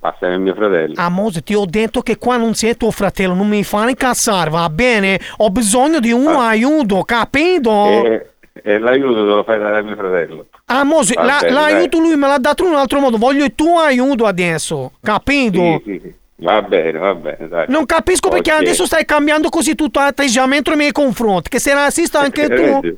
[0.00, 0.94] Passami mio fratello.
[0.96, 4.68] Amose, ti ho detto che qua non sei tuo fratello, non mi fai incazzare, va
[4.68, 5.20] bene?
[5.38, 8.04] Ho bisogno di un aiuto, capito?
[8.04, 10.46] E, e l'aiuto te lo fai dare a mio fratello.
[10.66, 13.54] Amose, Va la- bene, l'aiuto lui me l'ha dato in un altro modo, voglio il
[13.54, 15.60] tuo aiuto adesso, capito?
[15.60, 16.14] Sì, sì, sì.
[16.42, 17.66] Va bene, va bene, dai.
[17.68, 18.60] Non capisco perché Ok.
[18.60, 22.96] adesso stai cambiando così tutto atteggiamento nei miei confronti, che sei razzista anche tu.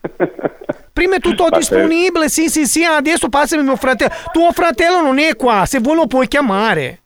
[0.92, 4.12] Prima è tutto disponibile, sì, sì, sì, adesso passami mio fratello.
[4.32, 7.02] Tuo fratello non è qua, se vuoi lo puoi chiamare.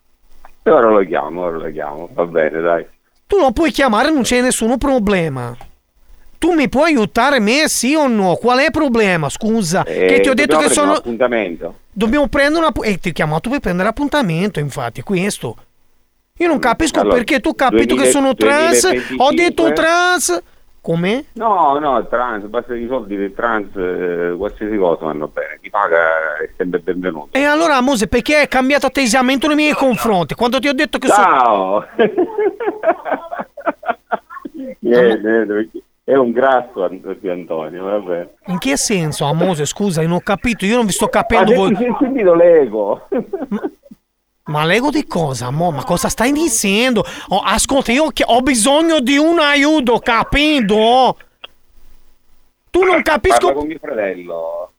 [0.63, 2.09] E ora lo chiamo, ora lo chiamo.
[2.13, 2.87] Va bene, dai.
[3.27, 5.55] Tu lo puoi chiamare, non c'è nessun problema.
[6.43, 8.35] Tu mi puoi aiutare me, sì o no?
[8.35, 9.29] Qual è il problema?
[9.29, 10.91] Scusa, che ti ho detto che Eh, dobbiamo prendere sono...
[10.91, 11.75] un appuntamento.
[11.93, 12.73] Dobbiamo prendere una...
[12.83, 15.57] E ti ho chiamato per prendere appuntamento, infatti, questo.
[16.39, 19.35] Io non capisco Allora, perché tu capito 2000 che sono trans, ho 2025.
[19.37, 20.43] detto trans...
[20.81, 21.27] Come?
[21.35, 25.61] No, no, trans, basta i soldi del trans, eh, qualsiasi cosa vanno bene.
[25.63, 25.97] Chi paga
[26.43, 27.39] è sempre benvenuto.
[27.39, 30.35] E allora, Mose, perché hai cambiato atteggiamento nei miei confronti?
[30.35, 31.23] Quando ti ho detto che sono...
[31.23, 31.87] Ciao!
[34.81, 36.89] Niente, niente, perché è un grasso
[37.21, 38.35] qui, Antonio, va bene.
[38.47, 39.65] In che senso, Amose?
[39.65, 41.69] Scusa, io non ho capito, io non vi sto capendo Ma voi.
[41.71, 43.09] ti sei sentito l'ego?
[44.45, 45.71] Ma l'ego di cosa, mo?
[45.71, 47.05] Ma cosa stai dicendo?
[47.29, 51.17] Oh, ascolta, io ho bisogno di un aiuto, capito?
[52.71, 53.47] Tu non capisco.
[53.47, 54.73] Parla con mio fratello.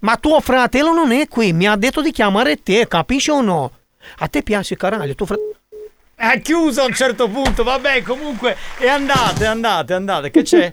[0.00, 3.70] Ma tuo fratello non è qui, mi ha detto di chiamare te, capisci o no?
[4.18, 5.55] A te piace caraglio, tuo fratello.
[6.18, 8.56] È chiuso a un certo punto, vabbè, comunque.
[8.78, 10.30] E andate, andate, andate.
[10.30, 10.70] Che c'è?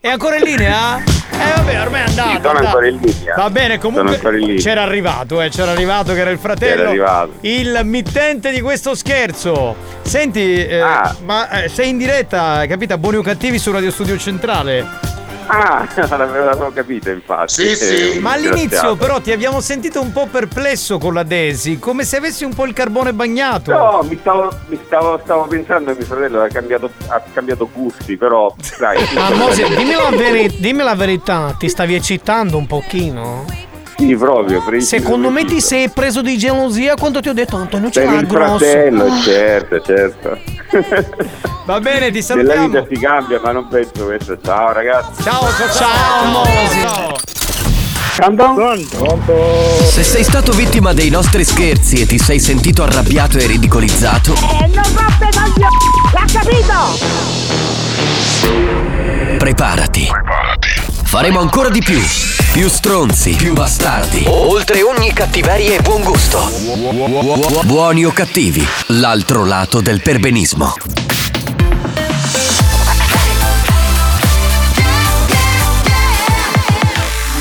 [0.00, 0.96] È ancora in linea?
[0.98, 2.30] Eh vabbè, ormai è andato.
[2.30, 2.64] Sì, sono andato.
[2.66, 3.34] ancora in linea.
[3.36, 6.76] Va bene, comunque c'era arrivato, eh, c'era arrivato che era il fratello.
[6.76, 7.32] C'era arrivato.
[7.42, 9.76] Il mittente di questo scherzo.
[10.00, 11.14] Senti, eh, Ah.
[11.24, 12.96] ma eh, sei in diretta, capito?
[12.96, 15.10] Buoni o cattivi su Radio Studio Centrale.
[15.46, 17.62] Ah, l'avevo capito infatti.
[17.62, 22.16] Eh, Ma all'inizio però ti abbiamo sentito un po' perplesso con la Desi, come se
[22.16, 23.72] avessi un po' il carbone bagnato.
[23.72, 28.16] No, mi stavo, mi stavo, stavo pensando che mio fratello ha cambiato, ha cambiato gusti,
[28.16, 29.00] però dai.
[29.22, 33.44] Ah, Mose, dimmi la, veri- dimmi la verità, ti stavi eccitando un pochino?
[33.96, 34.62] Sì, proprio.
[34.80, 38.58] Secondo me ti sei preso di gelosia quando ti ho detto Antonio l'ha il grosso.
[38.58, 39.20] fratello, Ah.
[39.20, 40.38] certo, certo.
[41.66, 42.66] Va bene, ti Nella salutiamo.
[42.68, 44.36] vita si cambia, ma non penso questo.
[44.42, 45.22] Ciao ragazzi.
[45.22, 46.80] Ciao, ciao, ciao, Mosi.
[49.90, 54.66] Se sei stato vittima dei nostri scherzi e ti sei sentito arrabbiato e ridicolizzato, E
[54.66, 55.76] non roppe coglioni!
[56.12, 56.98] L'ha capito?
[59.38, 60.08] preparati.
[61.12, 62.00] Faremo ancora di più.
[62.52, 64.24] Più stronzi, più bastardi.
[64.28, 66.50] Oltre ogni cattiveria e buon gusto.
[67.64, 70.74] Buoni o cattivi, l'altro lato del perbenismo.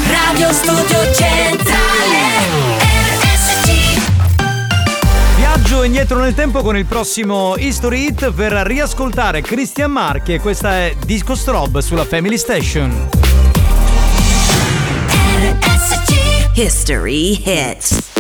[0.06, 2.18] Radio Studio Centrale
[3.22, 4.02] RSC
[5.38, 10.74] Viaggio indietro nel tempo con il prossimo History Hit per riascoltare Christian Marchi e questa
[10.74, 13.31] è Disco Strobe sulla Family Station.
[16.54, 18.12] History Hits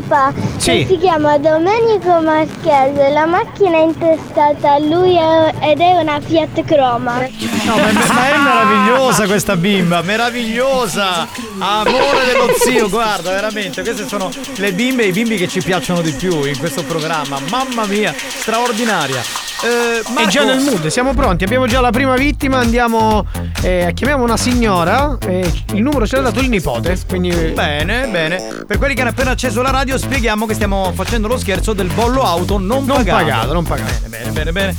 [0.00, 0.32] papà?
[0.56, 0.70] Sì.
[0.70, 6.20] Che si chiama Domenico Marchese, la macchina è intestata a lui è- ed è una
[6.20, 7.20] Fiat Croma.
[7.64, 11.26] No, ma, ma è meravigliosa questa bimba, meravigliosa!
[11.58, 16.00] Amore dello zio, guarda, veramente, queste sono le bimbe e i bimbi che ci piacciono
[16.00, 17.38] di più in questo programma.
[17.50, 19.20] Mamma mia, straordinaria.
[19.62, 23.24] Eh, È Marco- già nel mood, siamo pronti, abbiamo già la prima vittima, andiamo.
[23.64, 25.16] Eh, chiamiamo una signora.
[25.26, 26.96] eh, il numero ce l'ha dato il nipote.
[27.08, 27.30] Quindi.
[27.54, 28.64] Bene, bene.
[28.66, 31.88] Per quelli che hanno appena acceso la radio, spieghiamo che stiamo facendo lo scherzo del
[31.94, 33.24] bollo auto non, Non pagato.
[33.24, 33.92] pagato, non pagato.
[34.06, 34.76] Bene, bene, bene, bene.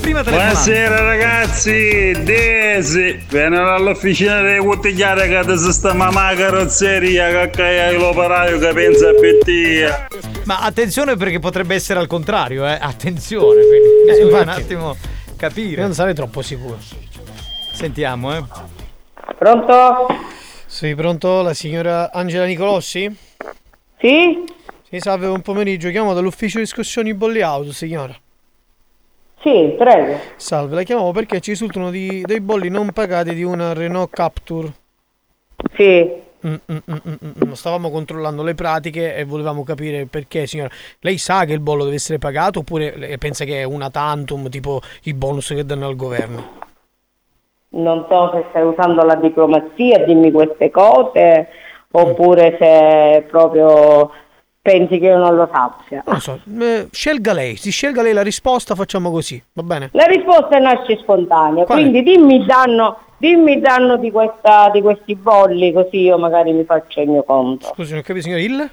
[0.00, 0.52] Prima telefonata.
[0.54, 8.58] Buonasera ragazzi, Desi, vieni all'officina dei bottigliare che ti sistema la carrozzeria che hai l'operaio
[8.58, 10.06] che pensa a pettia.
[10.44, 12.78] Ma attenzione perché potrebbe essere al contrario, eh.
[12.80, 14.60] Attenzione, quindi Eh, bisogna un infatti.
[14.62, 14.96] attimo
[15.36, 15.82] capire.
[15.82, 16.78] Non sarei troppo sicuro.
[17.78, 18.42] Sentiamo, eh.
[19.38, 20.08] Pronto?
[20.66, 21.42] Sì, pronto?
[21.42, 23.08] La signora Angela Nicolossi?
[24.00, 24.44] Sì?
[24.82, 25.88] Sì, salve, buon pomeriggio.
[25.90, 28.12] Chiamo dall'ufficio discussioni bolli auto, signora.
[29.40, 30.18] Sì, prego.
[30.34, 34.72] Salve, la chiamavo perché ci risultano di- dei bolli non pagati di una Renault Capture.
[35.76, 36.04] Sì.
[36.48, 37.52] Mm, mm, mm.
[37.52, 40.70] Stavamo controllando le pratiche e volevamo capire perché, signora.
[40.98, 44.80] Lei sa che il bollo deve essere pagato oppure pensa che è una tantum, tipo
[45.04, 46.66] i bonus che danno al governo?
[47.70, 51.48] Non so se stai usando la diplomazia, dimmi queste cose,
[51.90, 54.10] oppure se proprio
[54.60, 56.02] pensi che io non lo sappia.
[56.06, 59.90] Non so, eh, scelga lei, si scelga lei la risposta, facciamo così, va bene?
[59.92, 61.80] La risposta nasce spontanea, Qual è?
[61.82, 66.64] quindi dimmi danno, dimmi il danno di, questa, di questi bolli, così io magari mi
[66.64, 67.66] faccio il mio conto.
[67.74, 68.70] Scusi, non capisco, signora, il?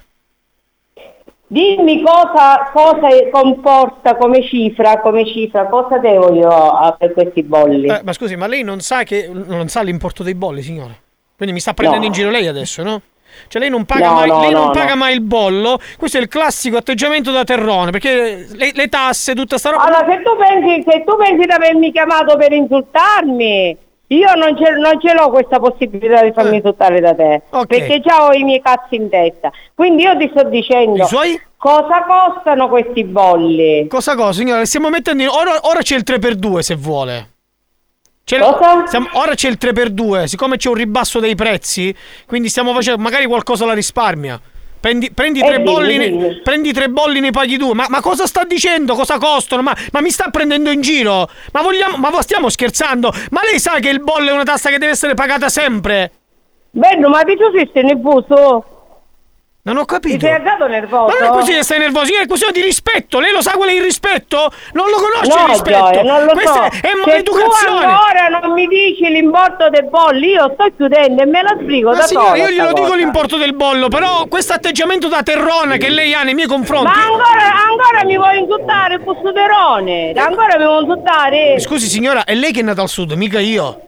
[1.48, 7.86] Dimmi cosa, cosa comporta come cifra, come cifra, cosa devo io a- per questi bolli?
[7.88, 11.00] Eh, ma scusi, ma lei non sa che non sa l'importo dei bolli, signore?
[11.36, 12.08] Quindi mi sta prendendo No.
[12.08, 13.00] in giro lei adesso, no?
[13.48, 16.16] Cioè lei non paga, No, mai, no, lei non no, paga mai il bollo, questo
[16.18, 19.84] è il classico atteggiamento da terrone, perché le, le tasse, tutta sta roba...
[19.84, 23.76] Allora, se tu pensi, se tu pensi di avermi chiamato per insultarmi,
[24.08, 26.32] io non ce, non ce l'ho questa possibilità di Eh.
[26.32, 27.42] farmi insultare da te.
[27.66, 29.50] Perché già ho i miei cazzi in testa.
[29.74, 31.06] Quindi io ti sto dicendo
[31.56, 33.86] cosa costano questi bolli.
[33.88, 34.64] Cosa cosa, signora?
[34.64, 35.28] Stiamo mettendo in...
[35.28, 37.30] Ora, ora c'è il 3x2 se vuole.
[38.24, 38.38] C'è
[38.86, 41.94] stiamo- ora c'è il 3x2, siccome c'è un ribasso dei prezzi,
[42.26, 43.00] quindi stiamo facendo...
[43.00, 44.40] Magari qualcosa la risparmia.
[44.86, 46.40] Prendi, prendi, Eh, tre, dimmi, bolli, ne- dimmi.
[46.44, 47.74] prendi tre bolli, ne paghi due.
[47.74, 48.94] Ma, ma cosa sta dicendo?
[48.94, 49.60] Cosa costano?
[49.60, 51.28] Ma, ma mi sta prendendo in giro?
[51.50, 51.96] Ma vogliamo.
[51.96, 53.12] Ma stiamo scherzando?
[53.32, 56.12] Ma lei sa che il bollo è una tassa che deve essere pagata sempre?
[56.70, 58.75] Bello, ma ti tu sei nervoso?
[59.66, 60.18] Non ho capito.
[60.18, 61.12] Ti sei andato nervoso?
[61.18, 63.18] Ma non è così che stai nervoso, è questione di rispetto.
[63.18, 64.52] Lei lo sa qual è il rispetto?
[64.74, 65.78] Non lo conosce No, il rispetto.
[65.90, 66.62] Gioia, non lo Questa so.
[66.62, 67.82] è, è maleducazione.
[67.82, 71.90] tu ancora non mi dici l'importo dei bolli, io sto chiudendo e me la spiego
[71.90, 75.88] Ma da signora, io glielo dico l'importo del bollo, però questo atteggiamento da terrona che
[75.88, 76.86] lei ha nei miei confronti.
[76.86, 80.12] Ma ancora, ancora mi vuoi insultare, Pussuderone?
[80.14, 81.58] Ancora mi vuoi insultare?
[81.58, 83.80] Scusi signora, è lei che è nata al sud, mica io.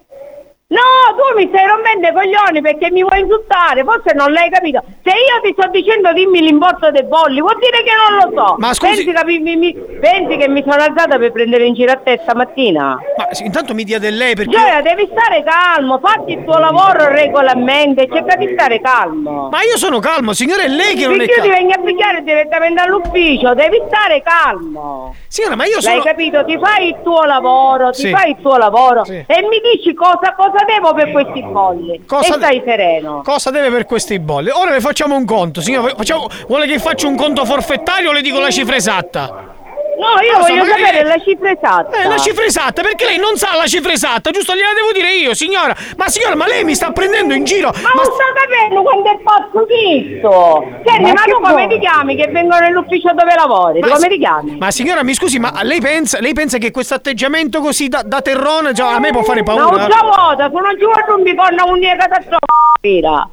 [0.70, 0.84] No,
[1.16, 4.82] tu mi stai rompendo i coglioni perché mi vuoi insultare, forse non l'hai capito.
[5.02, 8.54] Se io ti sto dicendo dimmi l'importo dei bolli, vuol dire che non lo so.
[8.58, 11.92] Ma scusi- Pensi, capi- mi, mi- pensi che mi sono alzata per prendere in giro
[11.92, 12.98] a te stamattina?
[13.16, 14.50] Ma intanto mi dia del lei perché.
[14.50, 19.48] Gioia, devi stare calmo, fatti il tuo lavoro regolarmente, cerca di stare calmo.
[19.50, 21.66] Ma io sono calmo, signore, è lei che non è Perché io ti calmo.
[21.66, 25.14] vengo a pigliare direttamente all'ufficio, devi stare calmo.
[25.28, 25.94] Signora, ma io sono.
[25.94, 26.44] L'hai capito?
[26.44, 28.10] Ti fai il tuo lavoro, ti Sì.
[28.10, 29.24] fai il tuo lavoro Sì.
[29.26, 32.04] e mi dici cosa, cosa devo per questi bolli.
[32.06, 33.22] Cosa- E stai sereno.
[33.24, 34.50] Cosa deve per questi bolli?
[34.50, 35.92] Ora le facciamo un conto, signora.
[35.96, 36.26] Facciamo...
[36.46, 39.56] Vuole che faccia un conto forfettario o le dico la cifra esatta?
[39.98, 42.02] No, io Non so, voglio sapere la cifra esatta.
[42.02, 44.54] Eh, la cifra esatta, perché lei non sa la cifra esatta, giusto?
[44.54, 45.74] Gliela devo dire io, signora.
[45.96, 47.70] Ma signora, ma lei mi sta prendendo in giro.
[47.74, 50.64] Ma non sto capendo quando è pazzo questo.
[50.86, 53.80] Senti, Ma ma, tu come ti chiami che vengo nell'ufficio dove lavori?
[53.80, 54.56] Ma come si- ti chiami?
[54.56, 58.20] Ma signora, mi scusi, ma lei pensa, lei pensa che questo atteggiamento così da, da
[58.22, 59.64] terrone già a me può fare paura?
[59.64, 63.28] Non già vuota, sono giù a un biconna unica catastrofica.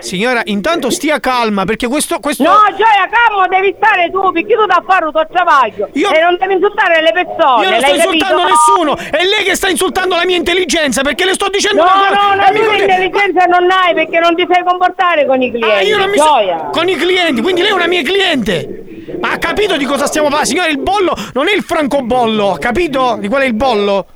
[0.00, 2.18] Signora, intanto stia calma, perché questo.
[2.20, 2.42] questo...
[2.42, 5.88] No, Gioia, calmo, devi stare tu, perché tu da fare il tuo travaglio.
[5.92, 7.64] E non devi insultare le persone.
[7.64, 8.48] Io non sto insultando capito?
[8.48, 12.08] nessuno, è lei che sta insultando la mia intelligenza perché le sto dicendo No, una
[12.08, 12.20] cosa.
[12.20, 15.76] no, no, tu conte- l'intelligenza non hai perché non ti sai comportare con i clienti.
[15.76, 16.68] Ah, io non mi so- Gioia.
[16.72, 18.84] con i clienti, quindi lei è una mia cliente.
[19.20, 20.50] Ma ha capito di cosa stiamo parlando?
[20.54, 24.06] Signore, il bollo non è il francobollo, ha capito di qual è il bollo?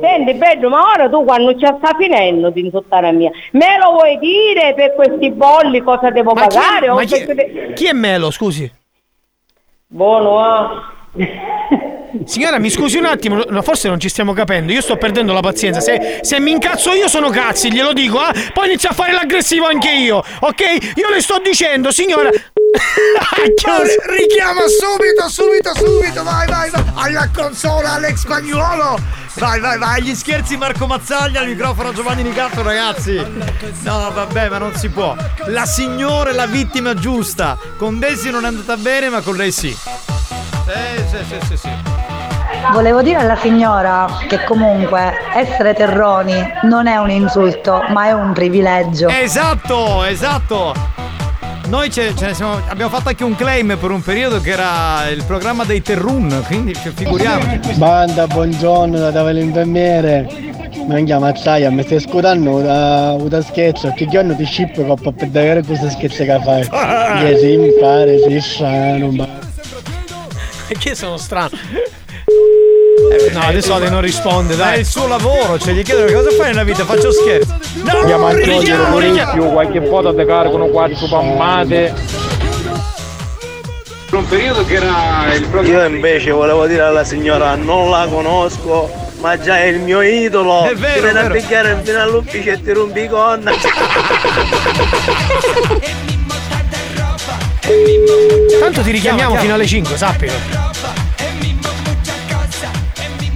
[0.00, 3.90] Senti, bello, ma ora tu quando ci sta finendo di insultare a mia, me lo
[3.92, 6.88] vuoi dire per questi bolli cosa devo Ma chi è- pagare?
[6.88, 8.70] o ma chi- perché- Chi è Melo, scusi?
[9.88, 10.92] Buono, ah.
[12.24, 14.72] Signora, mi scusi un attimo, no, forse non ci stiamo capendo.
[14.72, 15.80] Io sto perdendo la pazienza.
[15.80, 18.32] Se, se mi incazzo io sono cazzi, glielo dico, ah?
[18.52, 20.60] Poi inizio a fare l'aggressivo anche io, ok?
[20.96, 22.28] Io le sto dicendo, signora.
[24.08, 26.84] Richiama subito, subito, subito, vai, vai, vai.
[26.94, 28.98] Alla console Alex Spagnuolo.
[29.34, 30.00] Vai, vai, vai.
[30.00, 33.14] Agli scherzi Marco Mazzaglia, al microfono Giovanni Nicato, ragazzi.
[33.82, 35.16] No, vabbè, ma non si può.
[35.46, 37.58] La signora è la vittima giusta.
[37.78, 39.70] Con Daisy non è andata bene, ma con lei sì.
[39.70, 41.91] Sì, sì, sì, sì, sì.
[42.70, 48.32] Volevo dire alla signora che comunque essere terroni non è un insulto, ma è un
[48.32, 49.08] privilegio.
[49.08, 50.74] Esatto, esatto.
[51.66, 55.08] Noi ce, ce ne siamo, abbiamo fatto anche un claim per un periodo che era
[55.08, 57.58] il programma dei Terrun, quindi ci figuriamo.
[57.74, 60.26] Banda, buongiorno, da l'infermiere.
[60.86, 65.28] Mi chiama Mazzaia, mi stai scudando da un scherzo, che giorno ti scippo coppa per
[65.28, 66.68] vedere cosa scherzo che fai.
[67.24, 69.28] Che si impara, si strano, ma...
[70.68, 71.50] Perché sono strano?
[73.32, 74.80] No, adesso Ade non risponde, È dai.
[74.80, 77.56] il suo lavoro, cioè gli chiedono cosa fai nella vita, faccio scherzo.
[77.84, 78.32] No, il richiamo,
[78.62, 79.32] giorno richiamo.
[79.32, 81.94] più qualche foto ti caricano quattro pammate.
[84.10, 88.90] un periodo che era il Io invece volevo dire alla signora, non la conosco,
[89.20, 90.64] ma già è il mio idolo.
[90.64, 93.52] È vero, Ti viene è a picchiare fino all'ufficio e ti rompi i conna.
[98.60, 100.61] Tanto ti richiamiamo fino alle 5, sappilo.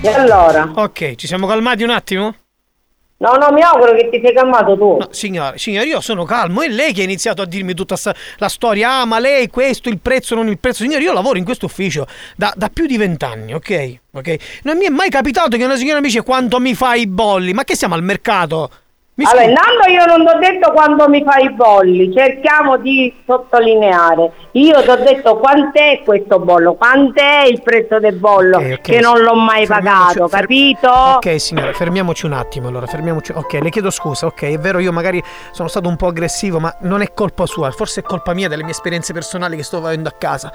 [0.03, 0.70] E allora?
[0.74, 2.34] Ok, ci siamo calmati un attimo?
[3.18, 4.97] No, no, mi auguro che ti sei calmato tu.
[4.99, 6.61] No, signore, signore, io sono calmo.
[6.61, 9.01] È lei che ha iniziato a dirmi tutta sta- la storia.
[9.01, 10.82] Ah, ma lei questo, il prezzo, non il prezzo.
[10.82, 13.99] Signore, io lavoro in questo ufficio da, da più di vent'anni, ok?
[14.12, 14.36] Ok?
[14.64, 17.55] Non mi è mai capitato che una signora mi dice quanto mi fai i bolli.
[17.55, 18.70] Ma che siamo al mercato?
[19.19, 23.14] Mi Allora, intanto io non ti ho detto quando mi fai i bolli, cerchiamo di
[23.25, 24.31] sottolineare.
[24.53, 28.81] Io ti ho detto quant'è questo bollo, quant'è il prezzo del bollo, Ok, ok.
[28.83, 30.91] che non l'ho mai pagato, fer- capito?
[30.91, 32.69] Ok, signore, fermiamoci un attimo.
[32.69, 33.33] Allora, fermiamoci.
[33.35, 34.27] Ok, le chiedo scusa.
[34.27, 37.71] Ok, è vero, io magari sono stato un po' aggressivo, ma non è colpa sua.
[37.71, 40.53] Forse è colpa mia, delle mie esperienze personali che sto avendo a casa.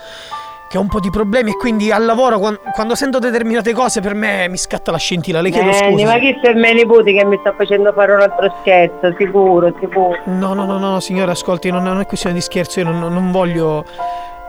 [0.72, 4.00] Che ho un po' di problemi e quindi al lavoro, quan- quando, sento determinate cose,
[4.00, 5.42] per me mi scatta la scintilla.
[5.42, 6.14] Le chiedo Senti, scusa.
[6.14, 10.18] ma chi il miei nipoti che mi sta facendo fare un altro scherzo, sicuro, sicuro.
[10.28, 13.32] No, no, no, no, signora, ascolti, non, non è questione di scherzo, io non, non
[13.32, 13.84] voglio.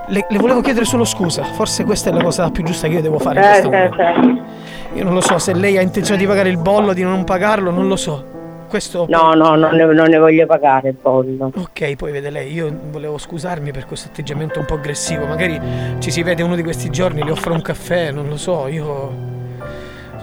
[0.07, 1.43] Le, le volevo chiedere solo scusa.
[1.43, 3.97] Forse questa è la cosa più giusta che io devo fare Eh, sì, momento.
[4.95, 7.73] Io non lo so se lei ha intenzione di pagare il bollo, di non pagarlo,
[7.73, 8.25] non lo so.
[8.73, 9.05] Questo.
[9.07, 11.53] No, no, non ne, non ne voglio pagare il bollo.
[11.55, 15.27] Ok, poi vede lei, io volevo scusarmi per questo atteggiamento un po' aggressivo.
[15.27, 15.61] Magari
[15.99, 19.13] ci si vede uno di questi giorni, le offro un caffè, non lo so, io.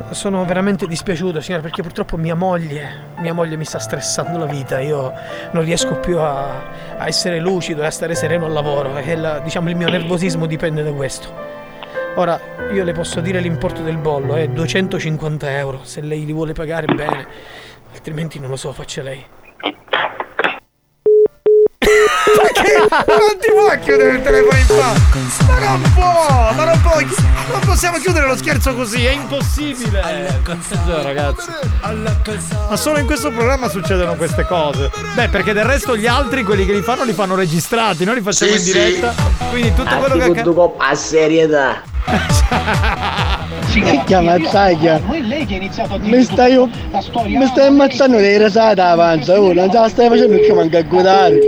[0.09, 2.89] Sono veramente dispiaciuto, signora, perché purtroppo mia moglie,
[3.19, 4.79] mia moglie mi sta stressando la vita.
[4.79, 5.13] Io
[5.51, 8.97] non riesco più a, a essere lucido e a stare sereno al lavoro.
[8.97, 11.31] E la- diciamo il mio nervosismo dipende da questo.
[12.15, 12.39] Ora,
[12.73, 15.81] io le posso dire l'importo del bollo, è 250 euro.
[15.83, 17.27] Se lei li vuole pagare bene,
[17.93, 19.25] altrimenti non lo so, faccia lei.
[21.79, 22.77] Perché
[23.07, 25.45] non ti puoi chiudere il telefono in faccia?
[25.47, 27.05] Ma non può, ma non puoi.
[27.51, 30.39] Non possiamo chiudere lo scherzo così, è impossibile.
[30.85, 31.49] ragazzi.
[32.69, 34.91] Ma solo in questo programma succedono queste cose.
[35.15, 38.21] Beh, perché del resto gli altri, quelli che li fanno, li fanno registrati, noi li
[38.21, 38.71] facciamo Sì, in sì.
[38.73, 39.13] diretta.
[39.49, 40.73] Quindi tutto quello che accade.
[40.77, 41.81] a serietà.
[44.05, 44.99] Chiama Zaglia?
[45.99, 50.55] Mi stai, mi stai ammazzando dei resate avanza, oh, non se la stai facendo più
[50.55, 51.39] manca a guidare.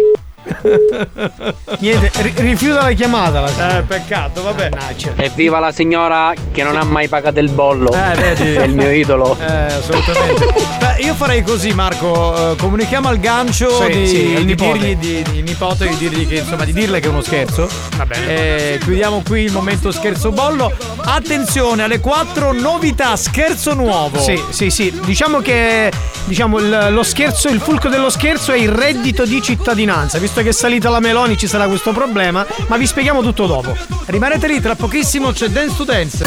[1.80, 3.42] Niente, ri- rifiuta la chiamata.
[3.42, 4.70] La Eh, peccato, vabbè.
[5.18, 7.92] Evviva la signora che non ha mai pagato il bollo.
[7.92, 8.54] Eh, vedi.
[8.56, 9.38] È il mio idolo.
[9.40, 10.46] Eh, assolutamente.
[10.80, 12.52] Beh, io farei così, Marco.
[12.52, 14.78] eh, comunichiamo al gancio Sì, di, sì, di nipote.
[14.78, 17.68] dirgli di, di nipote, di dirgli che insomma di dirle che è uno scherzo.
[17.96, 18.78] Va bene.
[18.80, 20.72] chiudiamo qui il momento scherzo bollo.
[21.04, 24.20] Attenzione, alle 4 novità, scherzo nuovo.
[24.20, 25.00] Sì, sì, sì.
[25.06, 25.92] Diciamo che
[26.26, 30.18] diciamo, lo scherzo, il fulcro dello scherzo è il reddito di cittadinanza.
[30.20, 33.76] Visto che è salita la Meloni ci sarà questo problema, ma vi spieghiamo tutto dopo.
[34.06, 36.26] Rimanete lì, tra pochissimo c'è Dance to Dance.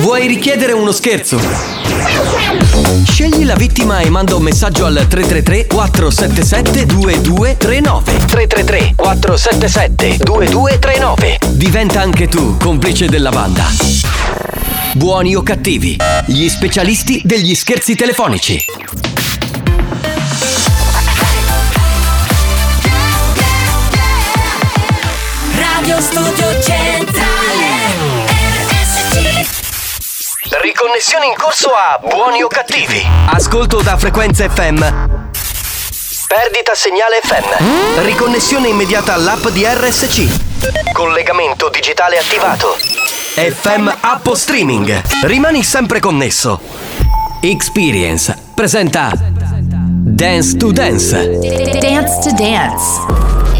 [0.00, 1.38] Vuoi richiedere uno scherzo?
[3.04, 12.00] Scegli la vittima e manda un messaggio al 333 477 2239 333 477 2239 Diventa
[12.00, 13.66] anche tu complice della banda.
[14.94, 18.64] Buoni o cattivi, gli specialisti degli scherzi telefonici.
[26.00, 29.46] Studio Centrale RSC
[30.62, 33.06] Riconnessione in corso a buoni o cattivi.
[33.26, 34.78] Ascolto da frequenza FM.
[36.26, 38.00] Perdita segnale FM.
[38.04, 40.92] Riconnessione immediata all'app di RSC.
[40.92, 42.76] Collegamento digitale attivato.
[43.34, 45.02] FM App Streaming.
[45.22, 46.60] Rimani sempre connesso.
[47.42, 51.38] Experience presenta Dance to Dance.
[51.78, 53.59] Dance to Dance.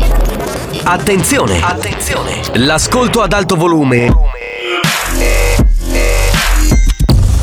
[0.90, 1.60] Attenzione!
[1.62, 2.40] Attenzione!
[2.54, 4.12] L'ascolto ad alto volume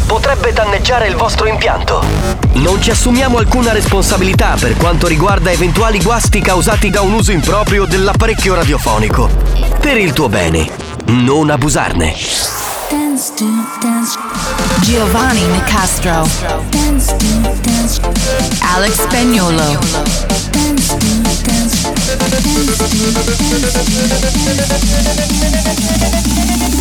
[0.05, 2.03] potrebbe danneggiare il vostro impianto.
[2.55, 7.85] Non ci assumiamo alcuna responsabilità per quanto riguarda eventuali guasti causati da un uso improprio
[7.85, 9.29] dell'apparecchio radiofonico.
[9.79, 10.69] Per il tuo bene,
[11.05, 12.15] non abusarne.
[12.89, 13.45] Dance to
[13.79, 14.19] Dance.
[14.81, 16.27] Giovanni Nicastro.
[16.69, 17.25] Dance to
[17.61, 18.01] Dance.
[18.75, 19.79] Alex Spagnolo.
[20.51, 21.26] Dance to
[22.07, 23.99] ただただただただた
[25.17, 26.76] だただ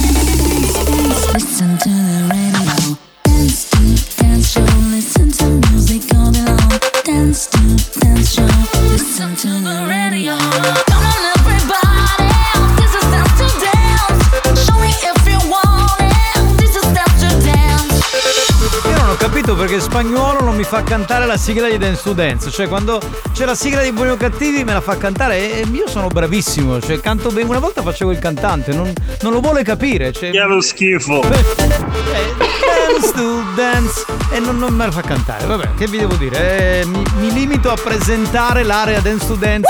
[19.76, 22.50] perché spagnolo non mi fa cantare la sigla di Dance to Dance.
[22.50, 23.00] Cioè, quando
[23.32, 26.80] c'è la sigla di Buoni o Cattivi me la fa cantare e io sono bravissimo.
[26.80, 27.48] Cioè, canto bene.
[27.48, 30.12] Una volta facevo il cantante, non, non lo vuole capire.
[30.12, 31.20] Cioè, Che è lo schifo.
[31.20, 35.44] dance to dance e non, non me la fa cantare.
[35.46, 36.80] Vabbè, che vi devo dire?
[36.80, 39.68] Eh, mi, mi limito a presentare l'area dance to dance.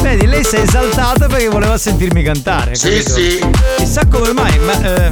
[0.00, 2.74] Vedi, lei si è esaltata perché voleva sentirmi cantare.
[2.74, 3.10] Sì, capito?
[3.12, 3.40] sì.
[3.76, 5.10] Chissà come mai, ma eh,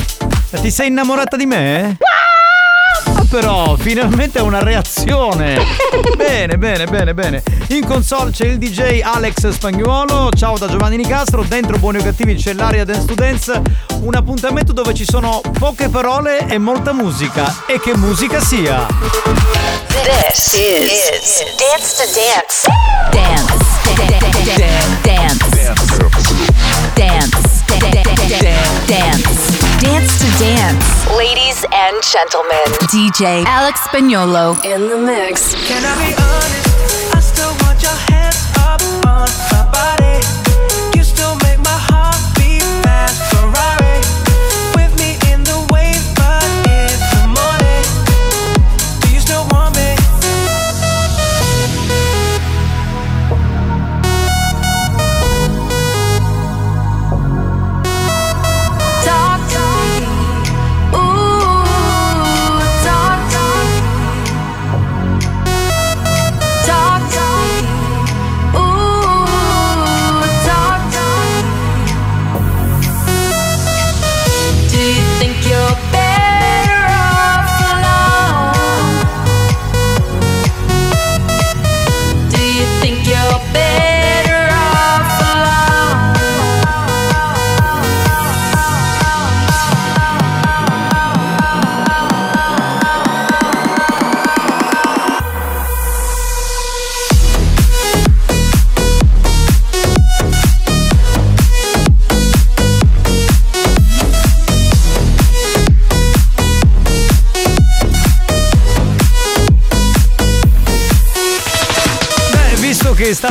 [0.60, 1.96] ti sei innamorata di me?
[2.00, 2.29] Ah,
[3.30, 5.64] però, finalmente è una reazione.
[6.16, 7.42] bene, bene, bene, bene.
[7.68, 10.30] In console c'è il DJ Alex Spagnuolo.
[10.36, 11.44] Ciao da Giovanni Nicastro.
[11.44, 13.62] Dentro Buoni o Cattivi c'è l'area Dance to Dance.
[14.00, 17.64] Un appuntamento dove ci sono poche parole e molta musica.
[17.66, 18.86] E che musica sia!
[20.02, 22.68] This is, Dance to Dance.
[23.12, 23.54] Dance.
[23.96, 25.38] Dance.
[26.94, 27.30] Dance.
[27.36, 27.64] Dance.
[28.86, 29.39] Dance
[29.80, 31.08] to Dance.
[31.16, 35.54] Ladies and gentlemen, DJ Alex Spagnolo in the mix.
[35.54, 37.14] Can I be honest?
[37.14, 38.19] I still want your hands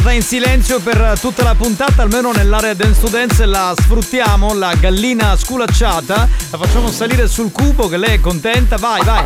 [0.10, 4.73] stata in silenzio per tutta la puntata, almeno nell'area dance to dance la sfruttiamo, la
[4.76, 9.26] gallina sculacciata, la facciamo salire sul cubo che lei è contenta, vai, vai.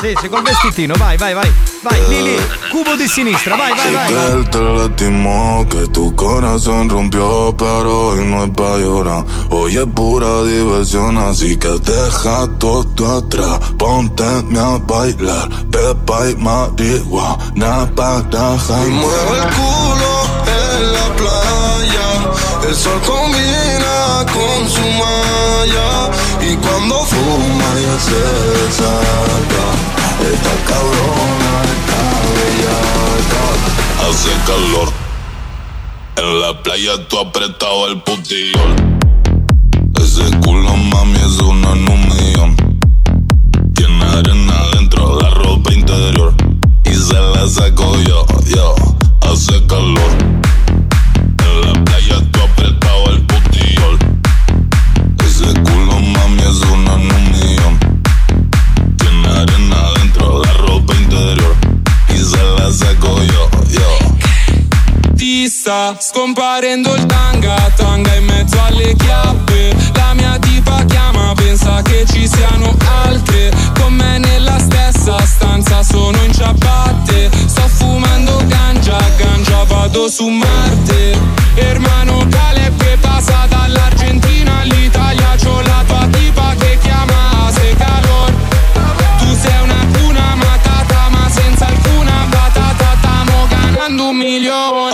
[0.00, 1.71] Sì, sì, col vestitino, vai, vai, vai.
[1.82, 2.40] Vai, lì,
[2.70, 4.06] cubo di sinistra, vai, vai, vai.
[4.06, 9.24] que él te lastimó, que tu corazón rompió, pero hoy no es pa' llorar.
[9.50, 13.58] Hoy es pura diversión, así que deja todo atrás.
[13.78, 18.20] Ponte a bailar, pepa y marihuana para
[18.86, 20.12] Y mueve el culo
[20.46, 22.08] en la playa.
[22.68, 26.10] El sol combina con su malla.
[26.48, 28.22] Y cuando fuma ya se
[28.62, 29.32] desata.
[30.22, 31.31] Cabrona está bellaca.
[34.08, 34.88] Hace calor.
[36.16, 38.74] En la playa tú apretado el putillol.
[40.00, 42.56] Ese culo mami es una en un millón.
[43.74, 46.34] Tiene arena dentro la ropa interior.
[46.84, 48.74] Y se la saco yo, yo.
[49.20, 50.51] Hace calor.
[65.42, 69.74] Ti sta scomparendo il tanga, tanga in mezzo alle chiappe.
[69.94, 73.50] La mia tipa chiama, pensa che ci siano altre.
[73.74, 77.28] Con me nella stessa stanza sono in ciabatte.
[77.46, 81.18] Sto fumando ganja, ganja vado su Marte.
[81.56, 82.51] Hermano Caleb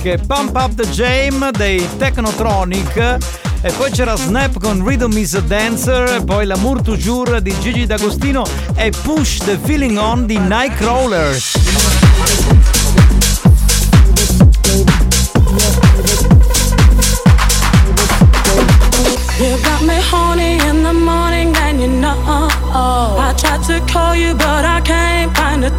[0.00, 0.18] Storiche.
[0.26, 3.18] Pump Up the Jam dei Technotronic.
[3.62, 8.46] E poi c'era Snap con Rhythm is a Dancer, poi l'Amour Toujours di Gigi D'Agostino
[8.74, 11.49] e Push the Feeling On di Nightcrawlers.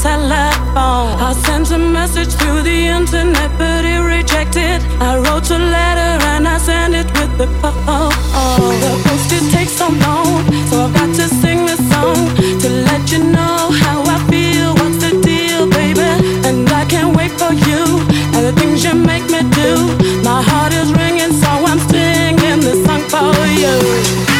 [0.01, 1.13] telephone.
[1.21, 4.81] I sent a message through the internet, but it rejected.
[4.99, 7.77] I wrote a letter and I sent it with the post.
[7.87, 8.73] Oh.
[8.81, 12.19] The post it takes so long, so I've got to sing this song
[12.61, 14.73] to let you know how I feel.
[14.79, 16.09] What's the deal, baby?
[16.47, 18.01] And I can't wait for you
[18.33, 19.71] and the things you make me do.
[20.23, 24.30] My heart is ringing, so I'm singing this song for you.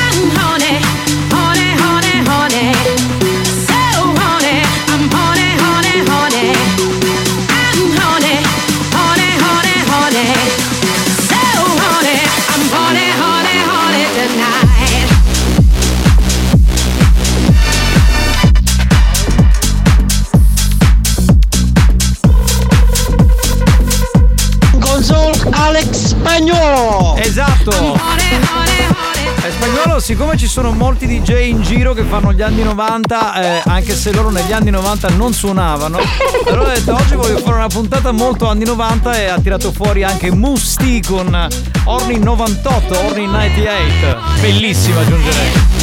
[30.62, 34.52] sono molti DJ in giro che fanno gli anni 90, eh, anche se loro negli
[34.52, 35.98] anni 90 non suonavano.
[36.46, 40.04] Allora ho detto oggi voglio fare una puntata molto anni 90 e ha tirato fuori
[40.04, 41.48] anche Musti con
[41.86, 44.40] Orni 98, Orni 98.
[44.40, 45.81] Bellissima aggiungerei.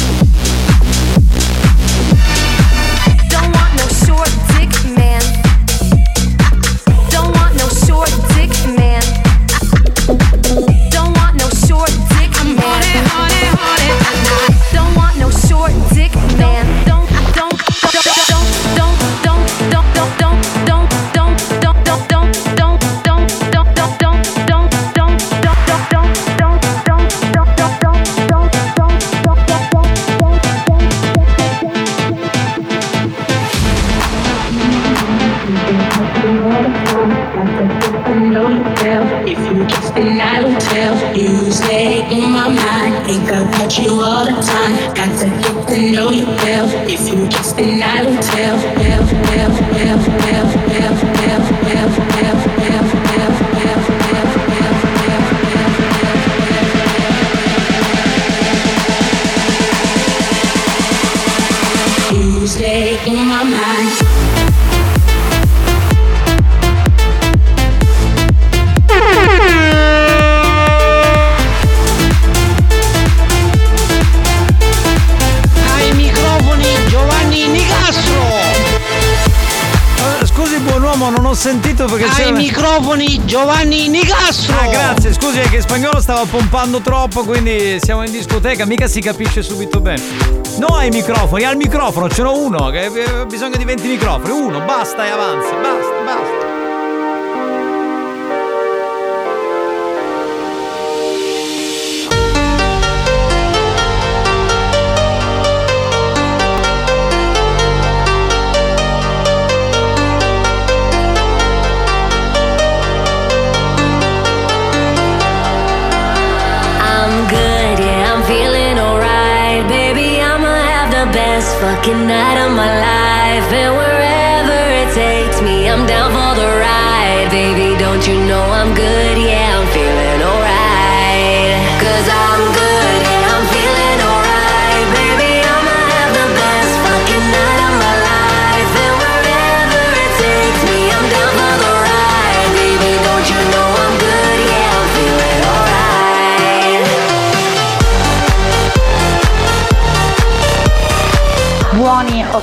[85.69, 90.01] spagnolo stava pompando troppo, quindi siamo in discoteca, mica si capisce subito bene.
[90.57, 94.61] No ai microfoni, al microfono, ce n'ho uno, che eh, bisogna di 20 microfoni, uno,
[94.61, 96.48] basta e avanza, basta, basta.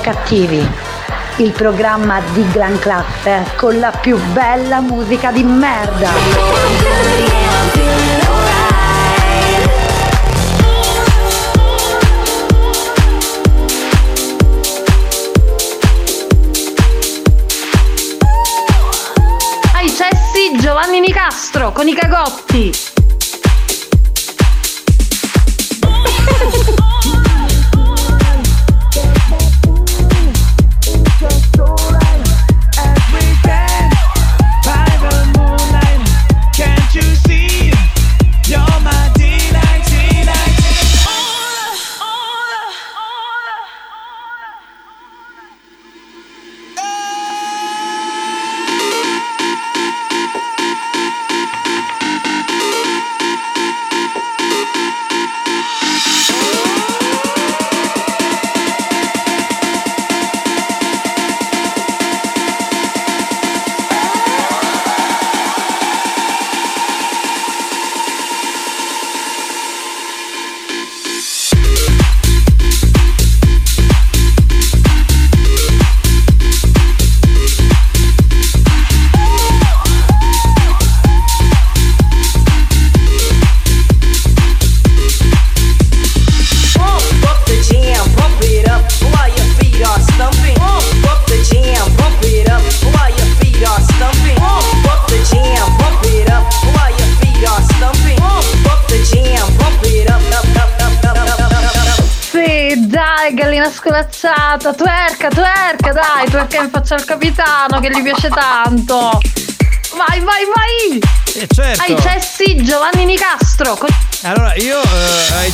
[0.00, 0.66] cattivi,
[1.36, 6.10] il programma di gran classe con la più bella musica di merda.
[19.74, 22.85] Ai cessi Giovanni Nicastro con i cagotti.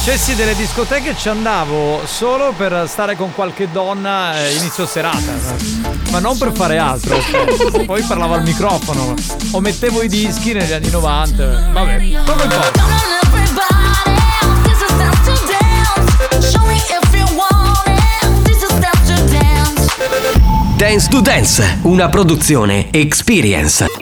[0.02, 4.86] Eh, ai cessi delle discoteche ci andavo solo per stare con qualche donna eh, inizio
[4.86, 5.32] serata,
[6.10, 7.20] ma non per fare altro.
[7.20, 9.14] cioè, Poi parlavo al microfono
[9.52, 11.70] o mettevo i dischi negli anni 90.
[11.72, 13.10] Vabbè, poco importa.
[20.76, 24.01] Dance to Dance, una produzione Experience.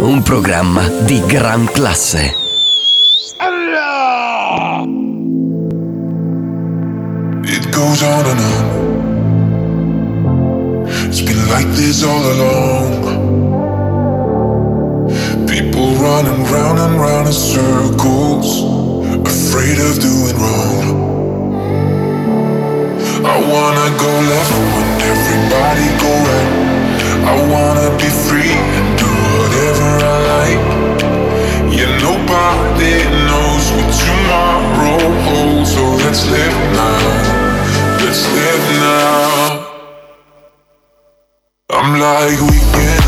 [0.00, 2.42] un programma di gran classe.
[7.46, 8.64] It goes on and on.
[11.06, 13.04] It's been like this all along.
[15.46, 18.64] People running round and round in circles,
[19.24, 21.02] afraid of doing wrong.
[23.24, 26.52] I wanna go left when everybody go right.
[27.24, 29.13] I wanna be free and do
[31.76, 32.94] Yeah, nobody
[33.26, 37.02] knows what tomorrow holds, so let's live now.
[38.04, 39.74] Let's live now.
[41.70, 43.03] I'm like we on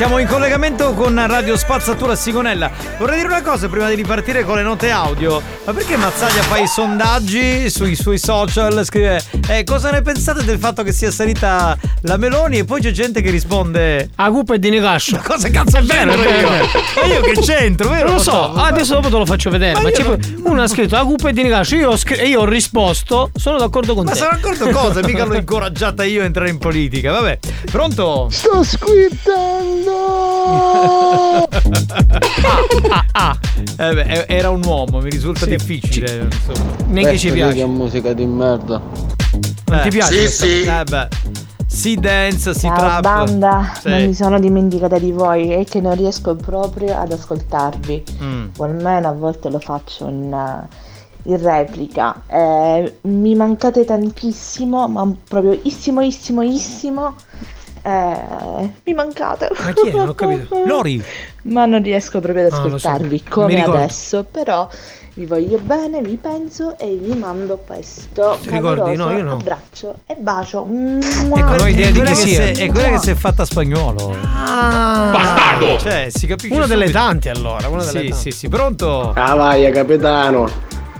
[0.00, 2.70] siamo in collegamento con Radio Spazzatura Sigonella.
[2.96, 5.42] Vorrei dire una cosa prima di ripartire con le note audio.
[5.66, 8.82] Ma perché Mazzaglia fa i sondaggi sui suoi social?
[8.82, 12.60] Scrive: eh, Cosa ne pensate del fatto che sia salita la Meloni?
[12.60, 15.16] E poi c'è gente che risponde: A cupa e di Nicascio.
[15.16, 16.14] Ma cosa cazzo è vero?
[16.16, 18.06] Ma io che c'entro, vero?
[18.06, 19.74] Non lo so, adesso dopo te lo faccio vedere.
[19.82, 21.76] Ma Ma, non- uno ha scritto a cupa e di Nicascio.
[21.76, 24.16] Io ho, scr- e io ho risposto, sono d'accordo con Ma te.
[24.16, 25.02] sono d'accordo cosa?
[25.02, 27.12] Mica l'ho incoraggiata io a entrare in politica.
[27.12, 27.38] Vabbè,
[27.70, 28.28] pronto?
[28.30, 29.96] Sto squittando!
[32.82, 33.38] ah, ah.
[33.78, 36.28] Eh beh, era un uomo, mi risulta difficile.
[36.30, 36.70] insomma.
[36.86, 37.54] Neanche ci piace.
[37.56, 38.80] Che musica di merda.
[39.66, 40.44] Non ti piace Sì, questa?
[40.46, 40.62] sì.
[40.62, 41.08] Eh beh.
[41.66, 43.00] Si dance, si Ciao trap.
[43.02, 43.88] banda, Sì.
[43.90, 48.02] non mi sono dimenticata di voi e che non riesco proprio ad ascoltarvi.
[48.22, 48.46] Mm.
[48.56, 50.66] O almeno a volte lo faccio in, eh,
[51.30, 52.22] in replica.
[52.26, 57.14] Eh, mi mancate tantissimo, ma proprio issimo, issimo, issimo.
[57.82, 59.48] Eh, mi mancate.
[59.58, 59.92] Ma chi è?
[59.92, 60.62] Non ho capito.
[60.66, 61.02] Lori.
[61.44, 62.62] Ma non riesco proprio ad Ah, so.
[62.66, 63.76] ascoltarvi Mi come ricordo.
[63.78, 64.68] adesso, però
[65.14, 68.94] vi voglio bene, vi penso e vi mando questo Ti ricordi?
[68.96, 70.66] No, caloroso è abbraccio e bacio.
[70.68, 72.54] Ecco, ho idea è di quella chi che sia.
[72.54, 74.16] si è- quella che si è fatta a spagnolo.
[74.22, 75.10] Ah.
[75.12, 75.78] Bastardo!
[75.78, 76.54] Cioè, si capisce.
[76.54, 78.14] Una delle tante allora, una delle Sì, tante.
[78.22, 79.12] sì, sì, pronto?
[79.16, 80.48] Ah vai, capitano.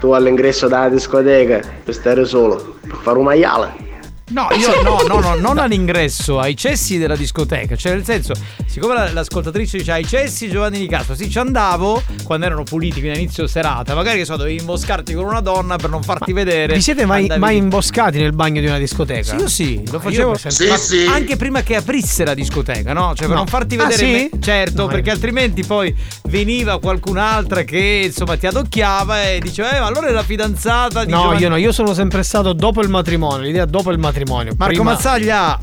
[0.01, 3.89] Tu all'ingresso della discoteca per stare solo, per fare un maiale.
[4.31, 7.74] No, io no, no, no, non all'ingresso, ai cessi della discoteca.
[7.77, 8.32] Cioè, nel senso,
[8.66, 13.01] siccome la- l'ascoltatrice dice ai cessi Giovanni Di Castro, sì, ci andavo quando erano puliti,
[13.01, 13.94] quindi inizio serata.
[13.94, 16.74] Magari che so, dovevi imboscarti con una donna per non farti vedere.
[16.74, 19.23] Vi siete mai, mai imboscati nel bagno di una discoteca?
[19.23, 23.09] Sì, io sì, lo Ah, facevo esempio- ma anche prima che aprisse la discoteca, no?
[23.15, 23.35] Cioè per No.
[23.36, 24.28] non farti Ah, vedere sì?
[24.32, 25.94] me- certo, No, perché io- altrimenti poi
[26.28, 31.11] veniva qualcun'altra che insomma ti adocchiava e diceva "Eh, ma allora è la fidanzata di
[31.11, 34.19] No, Giovanni- io no, io sono sempre stato dopo il matrimonio, l'idea dopo il matrimonio.
[34.25, 35.59] Marco Prima- Mazzaglia,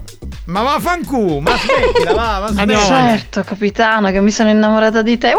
[0.46, 3.18] ma va fancu, ma smettila, va, ma Andiamo smettila.
[3.18, 5.34] Certo, capitano, che mi sono innamorata di te.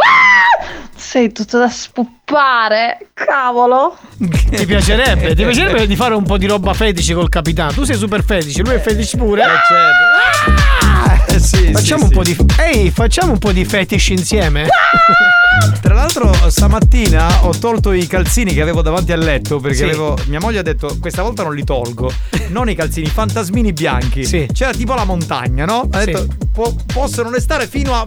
[0.94, 3.96] Sei tutto da spuppare, cavolo.
[4.18, 7.72] Ti piacerebbe, ti piacerebbe di fare un po' di roba fetici col capitano.
[7.72, 9.44] Tu sei super fetici, lui è fetici pure.
[11.28, 12.36] Eh, sì, facciamo sì, un po' sì.
[12.36, 12.46] di.
[12.58, 14.66] Ehi, facciamo un po' di fetish insieme?
[15.80, 19.82] Tra l'altro stamattina ho tolto i calzini che avevo davanti al letto perché Sì.
[19.84, 22.10] avevo mia moglie ha detto questa volta non li tolgo.
[22.48, 24.22] Non i calzini, i fantasmini bianchi.
[24.52, 25.88] C'era tipo la montagna, no?
[25.90, 26.06] Ha Sì.
[26.06, 28.04] detto "Po- possono restare fino a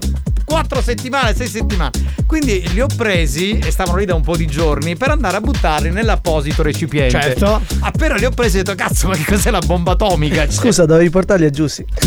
[0.51, 1.91] 4 settimane, 6 settimane.
[2.25, 5.39] Quindi li ho presi e stavano lì da un po' di giorni per andare a
[5.39, 7.17] buttarli nell'apposito recipiente.
[7.21, 7.61] Certo.
[7.79, 10.43] Appena li ho presi ho detto cazzo ma che cos'è la bomba atomica?
[10.45, 11.85] Cioè, Scusa, dovevi portarli a Giussi.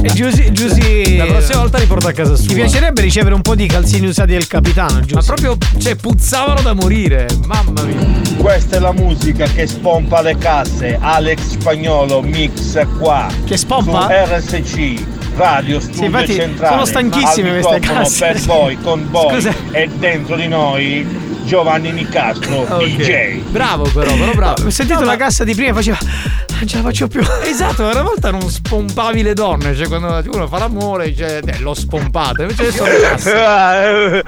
[0.00, 2.46] Eh, Giusy, Giusy- La prossima volta li porto a casa sua.
[2.48, 5.32] Ti piacerebbe ricevere un po' di calzini usati del capitano, giusto?
[5.32, 7.28] Ma proprio, cioè, puzzavano da morire.
[7.46, 8.20] Mamma mia.
[8.38, 10.98] Questa è la musica che spompa le casse.
[11.00, 13.28] Alex Spagnolo mix qua.
[13.44, 14.08] Che spompa?
[14.08, 15.17] Su RSC.
[15.38, 16.72] Radio Studio infatti Centrale.
[16.72, 18.26] sono stanchissime Al queste casse.
[18.26, 19.54] per voi, con voi Scusa.
[19.70, 21.06] e dentro di noi
[21.44, 23.36] Giovanni Nicastro, DJ.
[23.48, 24.66] Bravo però, però bravo.
[24.66, 25.98] Ho sentito la cassa di prima e faceva.
[26.58, 27.22] Non ce la faccio più.
[27.44, 31.72] Esatto, una volta non spompavi le donne, cioè quando uno fa l'amore dice eh, l'ho
[31.72, 34.24] spompata, invece adesso le casse.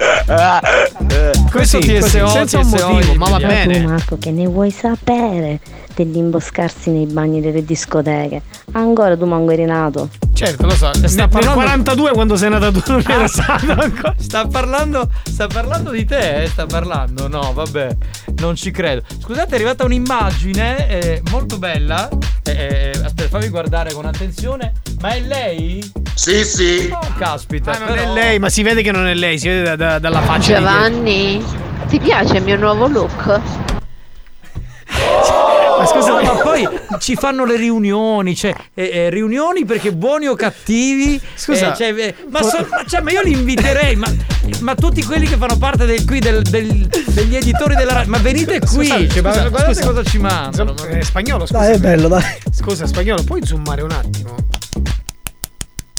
[1.51, 3.85] Questo Così, TSO, così, senza un motivo, ma va bene.
[3.85, 5.59] Marco che ne vuoi sapere
[5.93, 8.41] degli imboscarsi nei bagni delle discoteche?
[8.73, 10.09] Ancora tu manco eri nato.
[10.33, 10.91] Certo, lo so.
[10.93, 14.15] Sta Nel, nel parlando- 42 quando sei nata tu non era Ah, stato ancora.
[14.17, 17.27] Sta parlando, sta parlando di te, eh, sta parlando.
[17.27, 17.95] No, vabbè,
[18.39, 19.03] non ci credo.
[19.21, 22.09] Scusate, è arrivata un'immagine eh, molto bella.
[22.43, 24.73] Eh, eh, aspetta, fammi guardare con attenzione.
[25.01, 25.91] Ma è lei?
[26.15, 26.89] Sì, sì.
[26.91, 27.71] Oh, caspita.
[27.71, 29.75] Ah, non però- è lei, ma si vede che non è lei, si vede da-
[29.75, 30.55] da- dalla faccia.
[30.57, 31.43] Giovanni,
[31.87, 33.39] ti piace il mio nuovo look?
[35.81, 36.67] Ma scusa, ma poi
[36.99, 41.19] ci fanno le riunioni, cioè eh, eh, riunioni perché buoni o cattivi.
[41.35, 44.07] Scusa, eh, cioè, eh, ma, so- ma- cioè, ma io li inviterei, ma,
[44.59, 48.17] ma tutti quelli che fanno parte del, qui del- del- degli editori della radio, ma
[48.19, 49.87] venite qui, Scusa, cioè, ma scusa, guardate scusa.
[49.87, 50.71] cosa ci mandano.
[50.71, 51.59] Insomma, eh, spagnolo, scusa.
[51.59, 52.23] Dai, è bello, dai.
[52.51, 54.35] Scusa, spagnolo, puoi zoomare un attimo?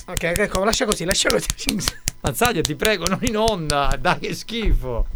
[0.07, 1.47] Ok, ecco, lascia così, lascia così.
[2.23, 5.07] Mazzaglia, ti prego, non in onda, dai che schifo.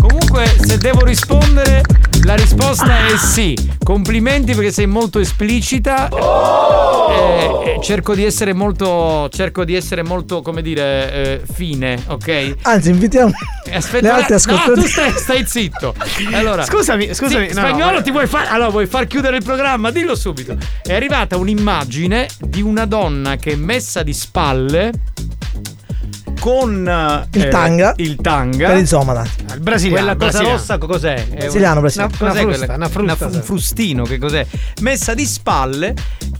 [0.00, 1.82] Comunque, se devo rispondere,
[2.24, 3.56] la risposta è sì.
[3.82, 6.08] Complimenti perché sei molto esplicita.
[6.08, 9.28] Eh, eh, cerco di essere molto.
[9.30, 12.56] Cerco di essere molto, come dire, eh, fine, ok?
[12.62, 13.32] Anzi, invitiamo
[13.64, 14.80] Eh, Aspetta, le altre no, ascoltatrici.
[14.80, 15.94] tu stai, stai zitto.
[16.32, 18.02] Allora, Scusami, scusami, Sì, no, no, spagnolo, guarda.
[18.02, 18.48] ti vuoi fare.
[18.48, 19.90] Allora, vuoi far chiudere il programma?
[19.90, 20.56] Dillo subito.
[20.82, 24.92] È arrivata un'immagine di una donna che è messa di spalle
[26.38, 27.92] con Il eh, tanga.
[27.96, 28.68] Il tanga.
[28.68, 29.28] Per il Zomadan.
[29.54, 30.04] Il brasiliano.
[30.04, 30.56] Quella cosa brasiliano.
[30.58, 31.14] rossa cos'è?
[31.14, 32.12] È un- Brasiliano, brasiliano.
[32.20, 33.36] Una, cos'è Una quella- frusta, una frusta, una- sì.
[33.38, 34.46] un frustino, che cos'è?
[34.80, 35.94] Messa di spalle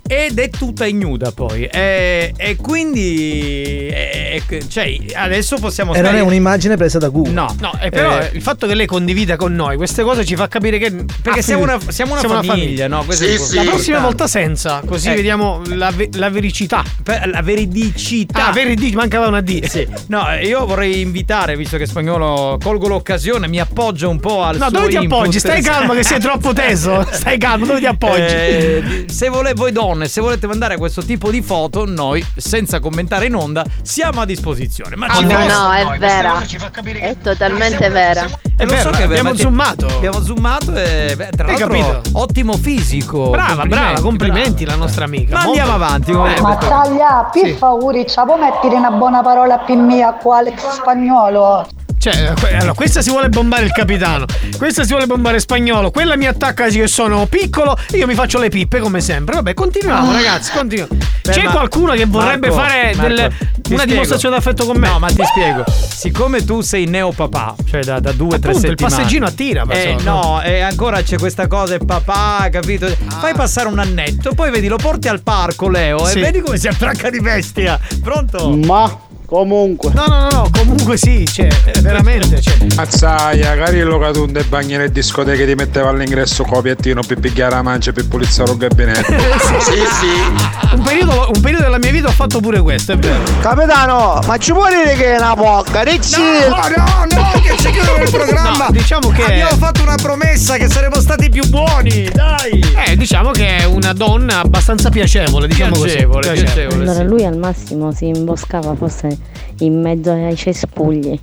[0.07, 1.65] ed è tutta ignuda poi.
[1.67, 3.89] E, e quindi.
[3.89, 7.33] e- cioè, adesso possiamo E non è un'immagine presa da Google.
[7.33, 10.37] No, No, e però Eh, il fatto che lei condivida con noi queste cose ci
[10.37, 10.91] fa capire che.
[11.23, 13.05] Perché Ah, siamo sì, una, siamo una famiglia, no?
[13.05, 13.65] Questo è Sì, importante.
[13.65, 15.15] La prossima volta senza, così Eh.
[15.15, 16.83] vediamo la, ve- la vericità.
[17.27, 18.49] La veridicità.
[18.49, 19.65] Ah, veridi, mancava una D.
[19.65, 19.87] Sì.
[20.09, 24.57] No, eh, io vorrei invitare, visto che spagnolo colgo l'occasione, mi appoggio un po' al
[24.57, 25.13] No, suo dove ti input.
[25.19, 25.39] appoggi?
[25.39, 27.07] Stai calmo che sei troppo teso.
[27.13, 28.21] Stai calmo, dove ti appoggi?
[28.21, 33.27] Eh, se vole- voi donne, se volete mandare questo tipo di foto, noi, senza commentare
[33.27, 34.97] in onda, siamo a disposizione.
[34.97, 36.43] Ma ci no, fosse- no, è vera.
[36.43, 38.27] È totalmente vera.
[38.61, 39.87] Eh, lo so che abbiamo ti- zoomato.
[39.87, 42.19] Abbiamo zoomato e beh, tra Hai l'altro capito?
[42.19, 43.31] ottimo fisico.
[43.31, 45.35] Brava, brava, complimenti la nostra amica.
[45.37, 46.13] Ma Molto- andiamo avanti.
[46.13, 50.69] come- Ma taglia, per favore, ci può mettere una buona parola per mia qua Alex
[50.75, 51.67] Spagnolo?
[51.99, 54.25] Cioè, allora, questa si vuole bombare il capitano,
[54.57, 58.49] questa si vuole bombare spagnolo, quella mi attacca che sono piccolo, io mi faccio le
[58.51, 59.35] pippe come sempre.
[59.35, 60.15] Vabbè, continuiamo, Ah.
[60.15, 60.91] ragazzi, continuiamo.
[61.25, 63.33] Beh, C'è ma- qualcuno che vorrebbe Marco, fare Marco, delle- una
[63.65, 63.85] spiego.
[63.85, 64.89] dimostrazione d'affetto con me?
[64.89, 65.65] No, ma ti spiego.
[65.69, 68.95] Siccome tu sei neopapà, cioè da, da due o tre Appunto, il settimane.
[68.95, 70.11] passeggino attira, ma Eh, insomma.
[70.21, 72.87] no, e ancora c'è questa cosa, è papà, capito?
[73.19, 76.19] Fai passare un annetto, poi vedi, lo porti al parco, Leo, Sì.
[76.19, 77.79] e vedi come si attracca di bestia.
[78.01, 78.51] Pronto?
[78.57, 78.99] Ma
[79.29, 79.93] Comunque.
[79.93, 81.49] No, no, no, no, comunque sì, cioè,
[81.83, 82.55] veramente, cioè.
[82.75, 87.93] Mazzaia, Carillo Catunde e bagni nelle discoteche ti metteva all'ingresso copiattino per picchiare la mancia
[87.93, 89.13] per pulizzare il gabinetto.
[89.61, 90.75] sì, sì.
[90.77, 93.23] Un periodo, un periodo della mia vita ho fatto pure questo, è vero.
[93.41, 95.83] Capitano, ma ci puoi dire che è una bocca?
[95.83, 96.17] Ricci!
[96.49, 98.65] No, no, no, che ci chiudono il programma.
[98.65, 102.65] No, diciamo che- Abbiamo fatto una promessa che saremmo stati più buoni, dai.
[102.87, 106.43] Eh, diciamo che è una donna abbastanza piacevole, diciamo Piacevole, così.
[106.45, 106.83] piacevole.
[106.89, 109.17] Allora lui al massimo si imboscava forse
[109.59, 111.19] in mezzo ai cespugli.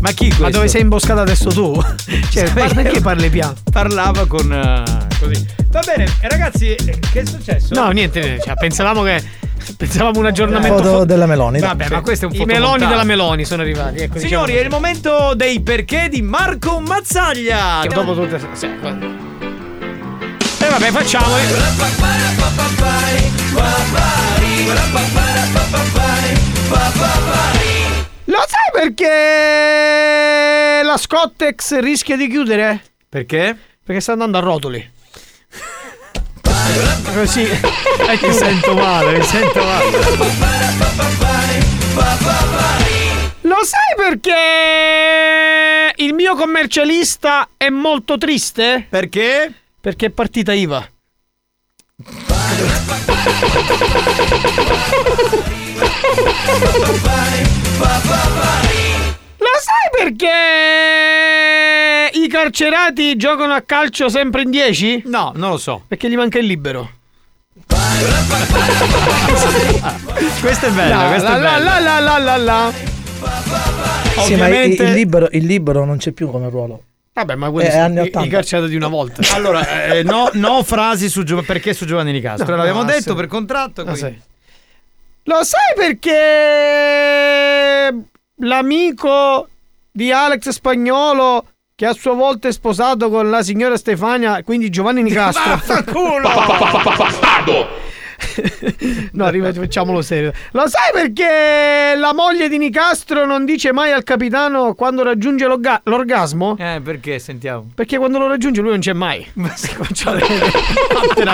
[0.00, 1.74] Ma chi Ma dove sei imboscata adesso tu?
[2.30, 3.54] Cioè, perché che- parli piano?
[3.72, 4.82] Parlava con eh,
[5.18, 5.46] così.
[5.70, 7.74] Va bene, eh, ragazzi, eh, che è successo?
[7.74, 9.44] No, niente, cioè, pensavamo che.
[9.76, 10.76] Pensavamo un aggiornamento.
[10.76, 11.58] Foto fo- della Meloni.
[11.58, 13.98] Vabbè, ma questo è un I meloni della Meloni sono arrivati.
[13.98, 17.80] Ecco, Signori, è il momento dei perché di Marco Mazzaglia.
[17.82, 18.38] Che dopo tutte.
[18.52, 21.42] Sì, e vabbè, facciamoli.
[28.28, 30.24] Lo sai perché
[30.82, 32.82] la Scottex rischia di chiudere?
[33.08, 33.56] Perché?
[33.84, 34.92] Perché sta andando a rotoli.
[37.14, 37.42] Così.
[37.42, 39.90] Eh, Mi sento male, mi sento male.
[43.42, 48.86] Lo sai perché il mio commercialista è molto triste?
[48.88, 49.52] Perché?
[49.80, 50.86] Perché è partita IVA.
[59.38, 60.30] Lo sai perché
[62.18, 65.02] i carcerati giocano a calcio sempre in 10?
[65.06, 65.82] No, non lo so.
[65.86, 66.90] Perché gli manca il libero.
[70.40, 71.64] Questo è bello, La, questo la, è bello.
[71.64, 72.72] la, la, la, la, la.
[74.24, 76.82] Sì, ma il, Ovviamente- il libero, il libero non c'è più come ruolo.
[77.16, 78.26] Vabbè, ma quelli Eh, sono anni i, 80.
[78.26, 79.22] i carcerati di una volta.
[79.34, 82.50] Allora, eh, no, no frasi su Gio- perché su Giovanni Nicastro.
[82.50, 83.14] No, L'abbiamo no, detto sì.
[83.14, 83.80] per contratto.
[83.80, 84.20] Ah, quindi- sì.
[85.22, 86.14] Lo sai perché
[88.40, 89.48] l'amico
[89.90, 95.02] di Alex Spagnolo che a sua volta è sposato con la signora Stefania, quindi Giovanni
[95.02, 95.58] Nicastro.
[99.12, 100.32] no, rifacciamolo serio.
[100.52, 105.80] Lo sai perché la moglie di Nicastro non dice mai al capitano quando raggiunge l'orga-
[105.84, 106.56] l'orgasmo?
[106.58, 107.70] Eh, perché sentiamo?
[107.74, 109.26] Perché quando lo raggiunge lui non c'è mai.
[109.34, 110.14] Ma si comincia a.
[110.14, 111.32] Vattene.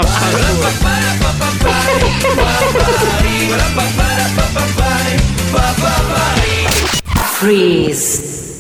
[7.38, 8.51] Freeze.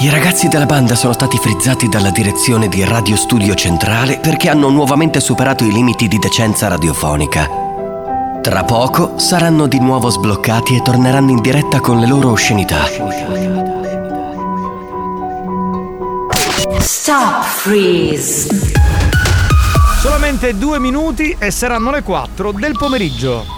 [0.00, 4.68] I ragazzi della banda sono stati frizzati dalla direzione di Radio Studio Centrale perché hanno
[4.68, 7.48] nuovamente superato i limiti di decenza radiofonica.
[8.40, 12.84] Tra poco saranno di nuovo sbloccati e torneranno in diretta con le loro oscenità.
[16.78, 18.46] Stop freeze.
[20.00, 23.57] Solamente due minuti e saranno le 4 del pomeriggio.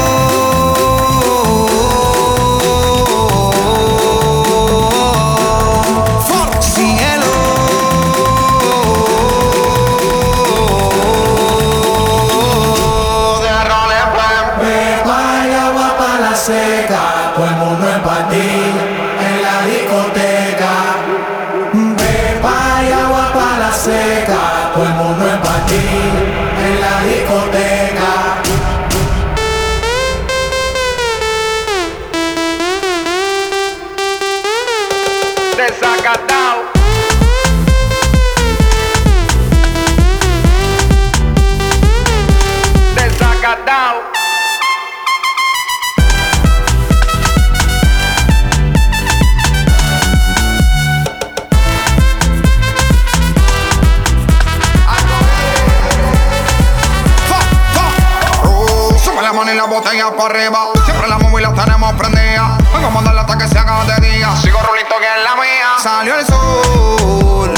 [59.41, 60.69] Mano y la botella para arriba.
[60.85, 62.57] Siempre la móvil la tenemos prendida.
[62.73, 64.35] Vengo a mandarla hasta que se haga de día.
[64.35, 65.69] Sigo rulito que es la mía.
[65.81, 67.53] Salió el sol.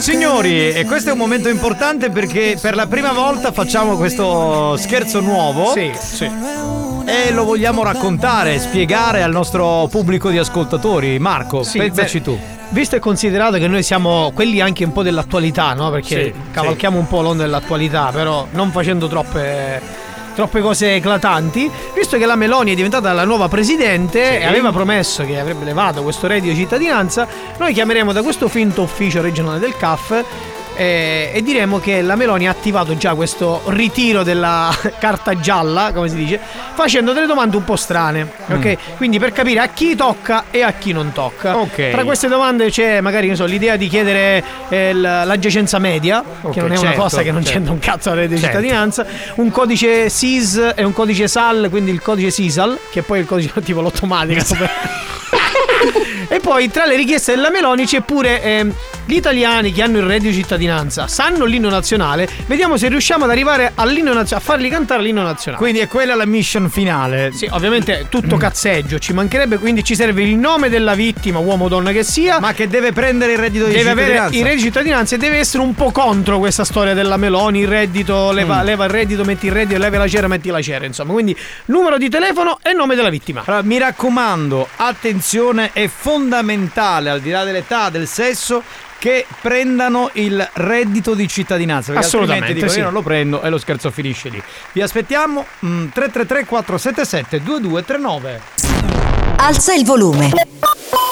[0.00, 5.20] Signori, e questo è un momento importante perché per la prima volta facciamo questo scherzo
[5.20, 5.72] nuovo.
[5.72, 6.24] Sì, sì.
[7.04, 11.18] E lo vogliamo raccontare, spiegare al nostro pubblico di ascoltatori.
[11.18, 12.38] Marco, Sì, pensaci beh, tu.
[12.70, 15.90] Visto e considerato che noi siamo quelli anche un po' dell'attualità, no?
[15.90, 19.82] Perché Sì, cavalchiamo un po' l'onda dell'attualità, però non facendo troppe,
[20.40, 21.70] troppe cose eclatanti.
[21.94, 26.02] Visto che la Meloni è diventata la nuova presidente e aveva promesso che avrebbe levato
[26.02, 30.24] questo reddito di cittadinanza, noi chiameremo da questo finto ufficio regionale del CAF.
[30.80, 36.08] Eh, e diremo che la Meloni ha attivato già questo ritiro della carta gialla, come
[36.08, 36.40] si dice,
[36.72, 38.26] facendo delle domande un po' strane.
[38.46, 38.76] Ok?
[38.96, 41.58] Quindi per capire a chi tocca e a chi non tocca.
[41.58, 41.90] Ok.
[41.90, 46.52] Tra queste domande c'è magari non so, l'idea di chiedere eh, l- l'aggiacenza media, Ok,
[46.52, 47.56] che non è una certo, cosa che non certo.
[47.58, 48.56] c'entra un cazzo alla rete di Certo.
[48.56, 53.20] cittadinanza, un codice SIS e un codice SAL, quindi il codice SISAL, che poi è
[53.20, 54.42] il codice tipo l'automatica.
[56.28, 58.72] e poi tra le richieste della Meloni c'è pure ehm,
[59.06, 62.28] gli italiani che hanno il reddito di cittadinanza sanno l'inno nazionale.
[62.46, 65.62] Vediamo se riusciamo ad arrivare all'inno nazionale, a farli cantare l'inno nazionale.
[65.62, 67.32] Quindi è quella la mission finale.
[67.32, 71.68] Sì, ovviamente tutto cazzeggio, ci mancherebbe, quindi ci serve il nome della vittima, uomo o
[71.68, 72.38] donna che sia.
[72.40, 74.36] Ma che deve prendere il reddito di deve avere cittadinanza.
[74.38, 77.68] il reddito di cittadinanza e deve essere un po' contro questa storia della Meloni, il
[77.68, 78.64] reddito, leva, Mm.
[78.64, 81.12] leva il reddito, metti il reddito, leva la cera, metti la cera, insomma.
[81.12, 81.36] Quindi
[81.66, 83.42] numero di telefono e nome della vittima.
[83.44, 88.62] Allora, mi raccomando, attenzione, è fondamentale, al di là dell'età, del sesso,
[88.98, 91.92] che prendano il reddito di cittadinanza.
[91.92, 92.78] Perché Assolutamente, altrimenti dico, sì.
[92.78, 94.42] io non lo prendo e lo scherzo finisce lì.
[94.72, 98.40] Vi aspettiamo mm, 333 477 2239.
[99.36, 100.30] Alza il volume.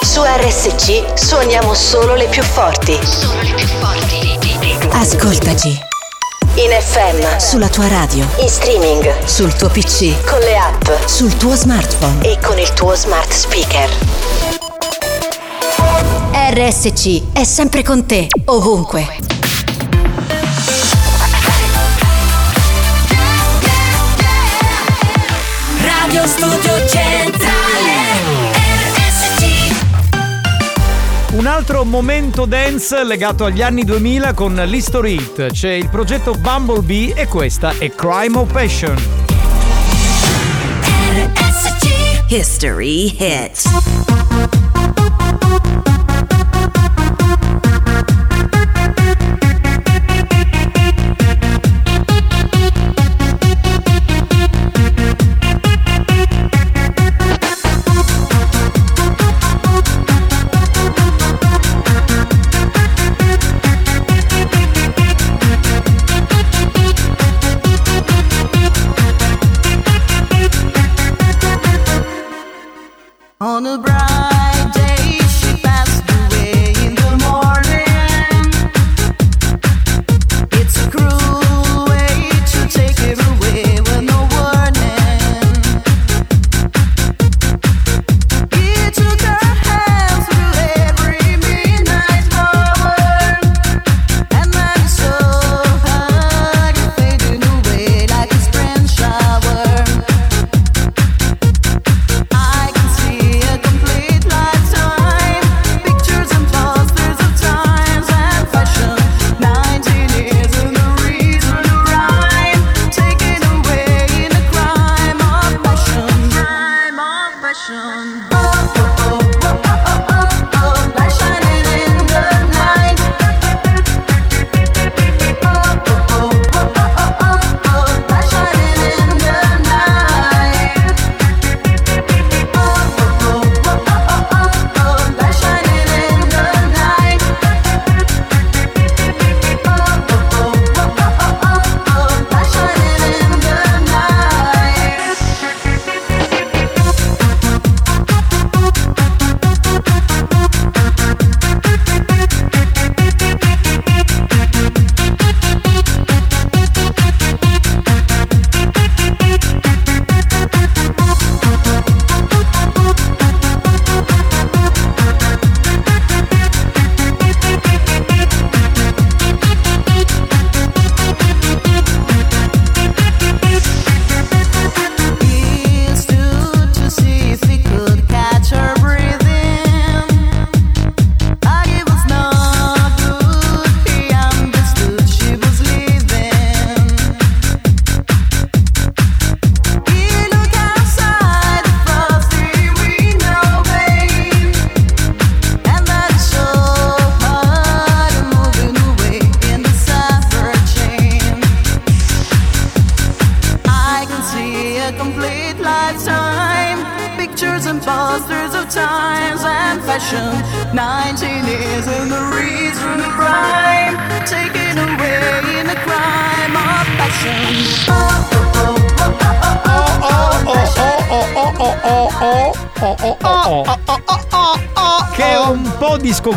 [0.01, 2.97] Su RSC suoniamo solo le più forti.
[3.03, 4.87] Solo le più forti.
[4.91, 5.98] Ascoltaci.
[6.59, 7.37] In FM.
[7.37, 8.27] Sulla tua radio.
[8.39, 9.23] In streaming.
[9.23, 10.25] Sul tuo PC.
[10.29, 11.05] Con le app.
[11.05, 12.21] Sul tuo smartphone.
[12.29, 13.89] E con il tuo smart speaker.
[16.33, 19.07] RSC è sempre con te, ovunque.
[25.81, 27.78] Radio Studio Centrale
[31.39, 35.53] Un altro momento dance legato agli anni 2000 con l'History Hit.
[35.53, 39.01] C'è il progetto Bumblebee e questa è Crime of Passion.
[42.27, 44.98] History Hit.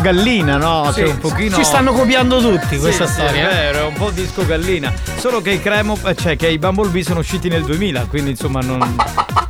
[0.03, 0.91] Gallina, no?
[0.91, 1.55] Sì, Cioè un pochino.
[1.55, 3.55] ci stanno copiando tutti questa Sì, sì, storia, È eh.
[3.71, 4.93] vero, è un po' disco gallina.
[5.17, 8.59] Solo che i Cremo, eh, cioè che i Bumblebee sono usciti nel 2000, quindi insomma
[8.59, 8.95] non.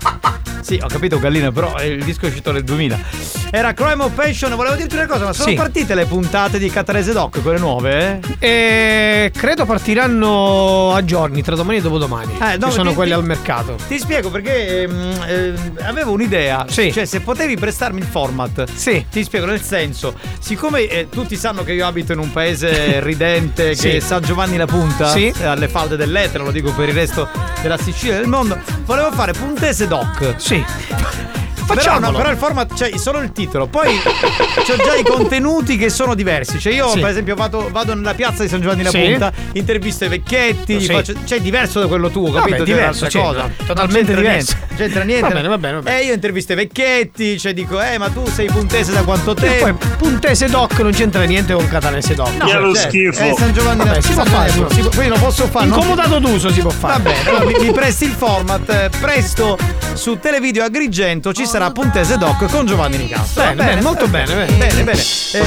[0.63, 2.97] Sì, ho capito Gallina, però eh, il disco è uscito nel 2000.
[3.55, 5.53] Era Crime of Passion, volevo dirti una cosa, ma sono Sì.
[5.53, 8.19] partite le puntate di Catarese Doc, quelle nuove?
[8.39, 9.29] eh?
[9.31, 12.35] Credo partiranno a giorni, tra domani e dopodomani.
[12.41, 13.75] Eh, no, sono ti- quelli ti- al mercato.
[13.87, 16.65] Ti spiego perché ehm, ehm, avevo un'idea.
[16.67, 16.91] Sì.
[16.91, 18.63] Cioè, se potevi prestarmi il format.
[18.73, 19.05] Sì.
[19.07, 23.69] Ti spiego nel senso, siccome eh, tutti sanno che io abito in un paese ridente
[23.69, 23.89] che Sì.
[23.89, 25.31] è San Giovanni la Punta, Sì.
[25.43, 27.29] alle falde dell'Etna, lo dico per il resto
[27.61, 30.33] della Sicilia e del mondo, volevo fare puntese doc.
[30.37, 30.65] Sì.
[31.99, 33.67] No, però il format, cioè solo il titolo.
[33.67, 33.97] Poi
[34.65, 36.59] c'ho già i contenuti che sono diversi.
[36.59, 36.99] Cioè, io, Sì.
[36.99, 38.99] per esempio, vado, vado nella piazza di San Giovanni la Sì.
[38.99, 40.87] Punta, intervisto i vecchietti, Sì.
[40.91, 42.57] faccio- cioè, è diverso da quello tuo, Vabbè, capito?
[42.57, 43.41] Cioè, diverso, sì, cosa.
[43.43, 44.55] no, totalmente diverso.
[44.75, 45.27] c'entra niente.
[45.27, 46.01] Va bene, va bene, va bene.
[46.01, 49.35] E io intervisto i vecchietti, cioè dico, eh, ma tu sei puntese da quanto E
[49.35, 49.63] tempo?
[49.77, 52.31] poi Puntese Doc non c'entra niente con Catanese Doc.
[52.37, 54.49] No, cioè, È San Giovanni Vabbè, si può fare.
[54.51, 55.65] Si può- Quindi lo posso fare.
[55.65, 56.93] non- Incomodato d'uso si può fare.
[56.93, 58.69] Va bene, allora mi, mi presti il format.
[58.69, 59.57] eh, Presto
[59.93, 63.43] su Televideo Agrigento ci sarà Puntese Doc con Giovanni Nicastro.
[63.43, 64.53] Va Bene, bene, molto bene, bene.
[64.53, 64.99] Bene, bene.
[65.33, 65.41] Eh,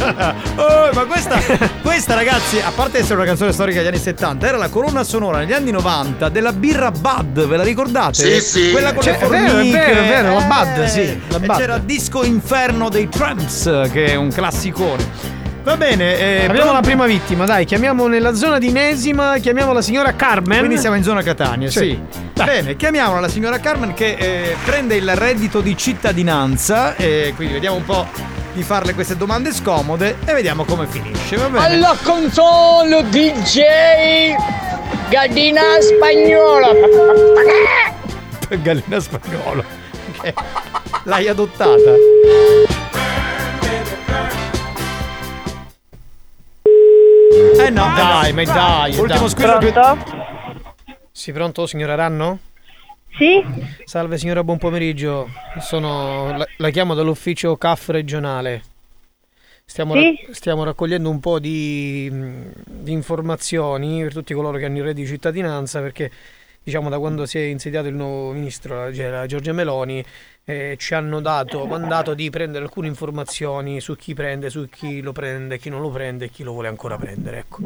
[0.56, 1.38] oh, ma questa,
[1.80, 5.38] questa ragazzi, a parte essere una canzone storica degli anni 70, era la colonna sonora
[5.38, 8.14] negli anni 90 della birra Bud, ve la ricordate?
[8.14, 8.70] Sì, sì.
[8.72, 9.78] Quella con Cioè, le è vero, è formiche.
[9.78, 11.56] vero, è vero, la Bud, Eh, sì, la e Bud.
[11.56, 15.38] c'era Disco Inferno dei Tramps, che è un classicone.
[15.62, 19.72] Va bene, eh, Abbiamo però- la prima vittima, dai, chiamiamo nella zona di Nesima, chiamiamo
[19.74, 20.58] la signora Carmen.
[20.58, 21.78] Quindi siamo in zona Catania, sì.
[21.78, 22.00] Sì.
[22.32, 27.76] Bene, chiamiamola la signora Carmen che eh, prende il reddito di cittadinanza e quindi vediamo
[27.76, 28.06] un po'
[28.54, 31.64] di farle queste domande scomode e vediamo come finisce, va bene?
[31.66, 33.60] Alla console DJ
[35.10, 36.68] Gallina spagnola.
[38.62, 39.62] Gallina spagnolo.
[40.16, 40.32] Ok.
[41.04, 41.92] L'hai adottata?
[47.62, 49.28] Eh no, Dai, ma dai, Ultimo dai.
[49.28, 49.72] squillo più-
[51.12, 52.38] Sì, pronto, signora Ranno?
[53.18, 53.42] Sì?
[53.84, 55.28] Salve signora, buon pomeriggio.
[55.60, 58.62] Sono, la, la chiamo dall'ufficio CAF regionale.
[59.64, 60.24] Stiamo, Sì?
[60.26, 62.10] ra- stiamo raccogliendo un po' di,
[62.64, 66.10] di informazioni per tutti coloro che hanno il reddito di cittadinanza perché
[66.62, 70.02] diciamo da quando si è insediato il nuovo ministro, la, la Giorgia Meloni,
[70.50, 75.12] eh, ci hanno dato mandato di prendere alcune informazioni su chi prende, su chi lo
[75.12, 77.38] prende, chi non lo prende e chi lo vuole ancora prendere.
[77.38, 77.60] Ecco.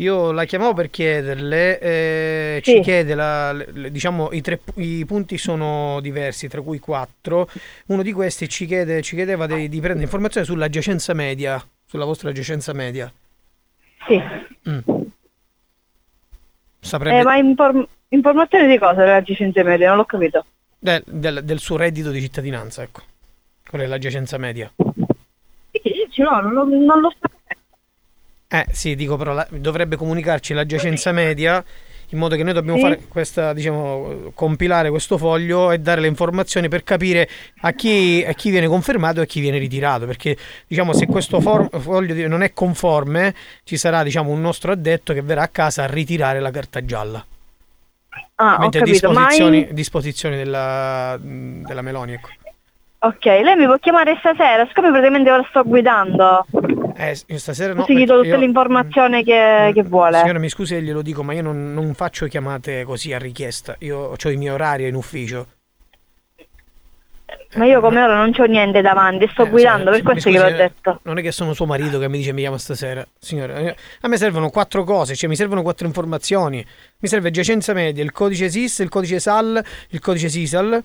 [0.00, 2.80] Io la chiamavo per chiederle, eh, ci Sì.
[2.82, 7.48] chiede, la- le- diciamo, i, tre, i punti sono diversi, tra cui quattro.
[7.86, 12.04] Uno di questi ci, chiede, ci chiedeva di, di prendere informazioni sulla giacenza media, sulla
[12.04, 13.10] vostra giacenza media.
[14.06, 14.22] Sì.
[16.80, 19.88] Saprebbe Eh, ma inform- informazioni di cosa della giacenza media?
[19.88, 20.44] Non l'ho capito.
[20.78, 23.02] Del, del- del suo reddito di cittadinanza, ecco.
[23.68, 24.70] Qual è la giacenza media?
[24.76, 27.26] Sì, l'ho, non, lo- non lo so.
[28.50, 31.62] Eh sì, dico però la- dovrebbe comunicarci la giacenza media
[32.12, 32.82] in modo che noi dobbiamo Sì.
[32.84, 37.28] fare questa, diciamo, compilare questo foglio e dare le informazioni per capire
[37.60, 40.06] a chi, a chi viene confermato e a chi viene ritirato.
[40.06, 40.34] Perché,
[40.66, 43.34] diciamo, se questo for- foglio non è conforme,
[43.64, 47.22] ci sarà, diciamo, un nostro addetto che verrà a casa a ritirare la carta gialla.
[48.36, 49.08] Ah, ho Mentre capito.
[49.08, 52.28] Disposizioni, in- disposizioni della, della Meloni, ecco.
[53.00, 56.44] Ok, lei mi può chiamare stasera, siccome praticamente ora sto guidando.
[56.96, 57.80] Eh, io stasera no.
[57.80, 60.18] Do perché tutta io- l'informazione che, che vuole.
[60.18, 63.76] Signora, mi scusi glielo dico, ma io non, non faccio chiamate così a richiesta.
[63.80, 65.46] Io ho i miei orari in ufficio.
[67.54, 70.48] Ma io come ora non c'ho niente davanti, sto guidando, per questo scusi, che l'ho
[70.54, 71.00] eh, detto.
[71.04, 73.04] Non è che sono suo marito che mi dice mi chiama stasera.
[73.18, 76.64] Signora, eh, a me servono quattro cose, cioè mi servono quattro informazioni.
[77.00, 80.82] Mi serve giacenza media, il codice SIS, il codice SAL, il codice SISAL.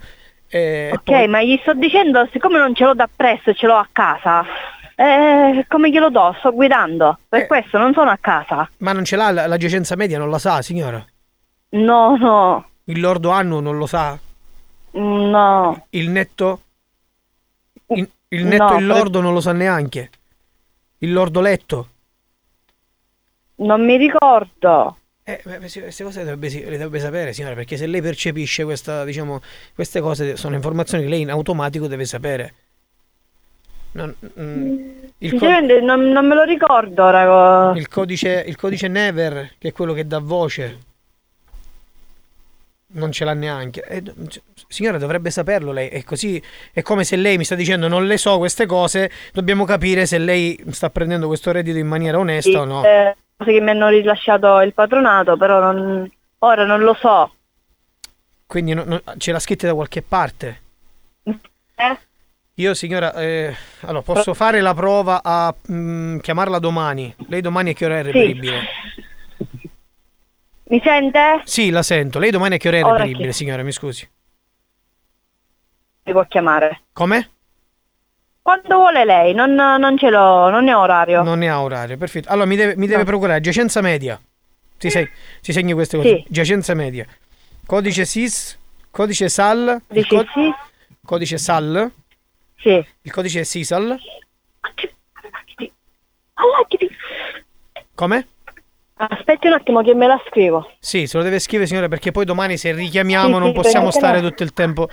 [0.50, 3.66] eh, Ok, poi- ma gli sto dicendo, siccome non ce l'ho da presso e ce
[3.66, 4.46] l'ho a casa,
[4.96, 6.36] eh, come glielo do?
[6.40, 7.48] Sto guidando, per Eh.
[7.48, 8.70] questo non sono a casa.
[8.80, 11.04] Ma non ce l'ha la, la giacenza media, non la sa, signora?
[11.70, 14.18] No, no, Il lordo annuo non lo sa?
[14.94, 15.86] No.
[15.90, 16.62] Il netto?
[17.88, 20.10] Il, il netto No, e il lordo non lo sa neanche.
[21.00, 21.88] Il lordo letto?
[23.56, 24.98] Non mi ricordo.
[25.26, 29.42] Eh, queste cose le dovrebbe, le dovrebbe sapere, signora, perché se lei percepisce questa, diciamo,
[29.74, 32.54] queste cose sono informazioni che lei in automatico deve sapere.
[33.92, 34.90] Non- mm,
[35.20, 35.46] il, co-
[35.82, 37.72] non, non me lo ricordo ora.
[37.72, 40.80] co- il codice, il codice Never, che è quello che dà voce.
[42.96, 43.82] Non ce l'ha neanche.
[43.88, 44.04] Eh,
[44.68, 45.90] signora, dovrebbe saperlo lei.
[45.90, 46.42] È così.
[46.72, 49.10] È come se lei mi sta dicendo non le so queste cose.
[49.32, 52.84] Dobbiamo capire se lei sta prendendo questo reddito in maniera onesta Sì, o no.
[52.86, 56.10] eh, cose che mi hanno rilasciato il patronato, però non-
[56.40, 57.34] ora non lo so.
[58.46, 60.62] Quindi no- no- ce l'ha scritta da qualche parte.
[61.24, 61.98] Eh?
[62.58, 67.12] Io, signora, eh, allora, posso fare la prova a mm, chiamarla domani.
[67.28, 68.60] Lei domani a che ora è reperibile?
[70.74, 71.42] Mi sente?
[71.44, 72.18] Sì, la sento.
[72.18, 73.62] Lei domani a che ora è Ora reperibile, che- signora?
[73.62, 74.10] Mi scusi.
[76.06, 76.82] Mi può chiamare.
[76.94, 77.30] Come?
[78.42, 81.22] Quando vuole lei, non, non ce l'ho, non ne ho orario.
[81.22, 82.30] Non ne ha orario, perfetto.
[82.30, 84.20] Allora mi deve, mi deve procurare giacenza media.
[84.78, 86.10] Si, se- si segni queste cose.
[86.10, 86.26] Sì.
[86.28, 87.06] Giacenza media.
[87.68, 88.58] Codice SIS,
[88.90, 89.80] codice SAL.
[89.92, 90.56] il Codice co-
[91.06, 91.92] Codice SAL.
[92.58, 92.84] Sì.
[93.04, 94.00] Il codice SISAL.
[97.94, 98.28] Come?
[98.96, 100.70] Aspetti un attimo che me la scrivo.
[100.80, 103.92] Sì, se lo deve scrivere signora perché poi domani se richiamiamo Sì, non sì, possiamo
[103.92, 104.30] stare no.
[104.30, 104.88] tutto il tempo.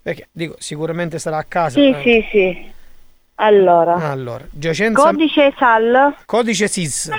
[0.00, 1.78] Perché dico, sicuramente sarà a casa.
[1.78, 2.02] Sì, eh.
[2.02, 2.72] sì, sì.
[3.36, 4.10] Allora.
[4.10, 6.16] Allora, giacenza Codice SAL.
[6.24, 7.10] Codice SIS.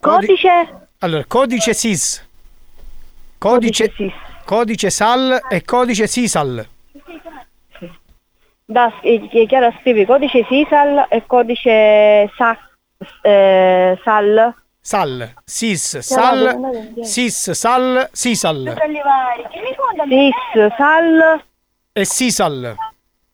[0.00, 2.26] Codice Allora, codice SIS.
[3.38, 3.92] Codice,
[4.44, 6.66] codice SAL e codice SISAL.
[8.64, 12.56] Da eh, che chiaro scrivi codice SISAL e codice SA,
[13.22, 14.54] eh, SAL.
[14.80, 16.58] SAL, SIS, SAL.
[17.00, 18.76] SIS, SAL, SISAL
[20.08, 21.44] SIS, SAL.
[21.92, 22.76] e SISAL.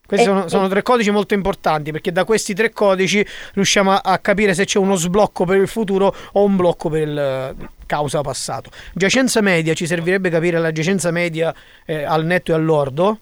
[0.06, 3.24] Questi sono, sono tre codici molto importanti perché da questi tre codici
[3.54, 7.02] riusciamo a, a capire se c'è uno sblocco per il futuro o un blocco per
[7.02, 8.70] il causa passato.
[8.92, 11.54] Giacenza media ci servirebbe capire la giacenza media
[11.86, 13.18] eh, al netto e all'ordo.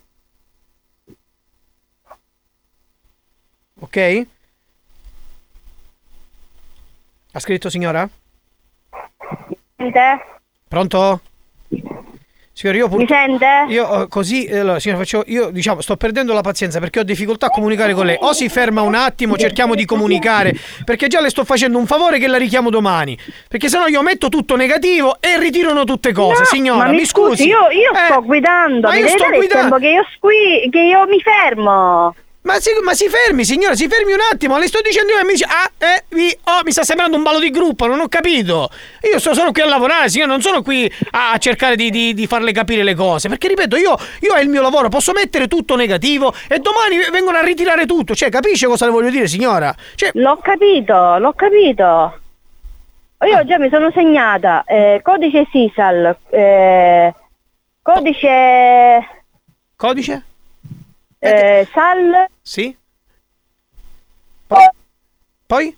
[3.80, 4.26] Ok?
[7.32, 8.08] Ha scritto signora?
[9.76, 10.24] Sente?
[10.66, 11.20] Pronto?
[12.52, 13.46] Signora, io Mi sente?
[13.68, 17.46] Io eh, così, allora, signora, faccio, io diciamo, sto perdendo la pazienza perché ho difficoltà
[17.46, 18.16] a comunicare con lei.
[18.18, 20.52] O si ferma un attimo, cerchiamo di comunicare,
[20.84, 23.16] perché già le sto facendo un favore che la richiamo domani.
[23.46, 26.40] Perché sennò io metto tutto negativo e ritirano tutte cose.
[26.40, 27.46] No, signora, ma mi, mi scusi.
[27.46, 29.76] io, io Eh, sto guidando, ma mi io sto guidando.
[29.76, 32.14] che io, squi- che io mi fermo.
[32.48, 34.56] Ma si, ma si fermi, signora, si fermi un attimo.
[34.56, 37.22] Le sto dicendo io e mi dice, ah, eh, vi, oh, mi sta sembrando un
[37.22, 38.70] ballo di gruppo, non ho capito.
[39.02, 42.26] Io sto, sono qui a lavorare, signora, non sono qui a cercare di, di- di
[42.26, 43.28] farle capire le cose.
[43.28, 47.36] Perché, ripeto, io, io è il mio lavoro, posso mettere tutto negativo e domani vengono
[47.36, 48.14] a ritirare tutto.
[48.14, 49.74] Cioè, capisce cosa le voglio dire, signora?
[49.94, 52.18] Cioè, L'ho capito, l'ho capito.
[53.26, 57.14] Io già mi sono segnata eh, codice SISAL, eh,
[57.82, 59.24] codice
[59.76, 60.22] codice?
[61.18, 62.74] eh, SAL, Sì?
[64.46, 64.68] Poi?
[65.46, 65.76] Poi?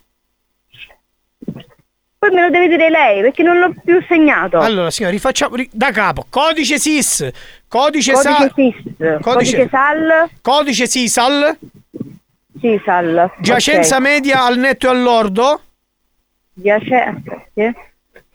[2.17, 4.57] poi me lo deve dire lei perché non l'ho più segnato.
[4.59, 6.27] Allora, signora, rifacciamo ri- da capo.
[6.29, 7.29] Codice SIS,
[7.67, 11.57] codice, Codice SAL, SIS, codice SAL, codice SISAL,
[12.61, 13.31] SISAL.
[13.41, 14.01] giacenza ok.
[14.01, 15.61] media al netto e all'ordo.
[16.53, 17.75] Giace- aspetti.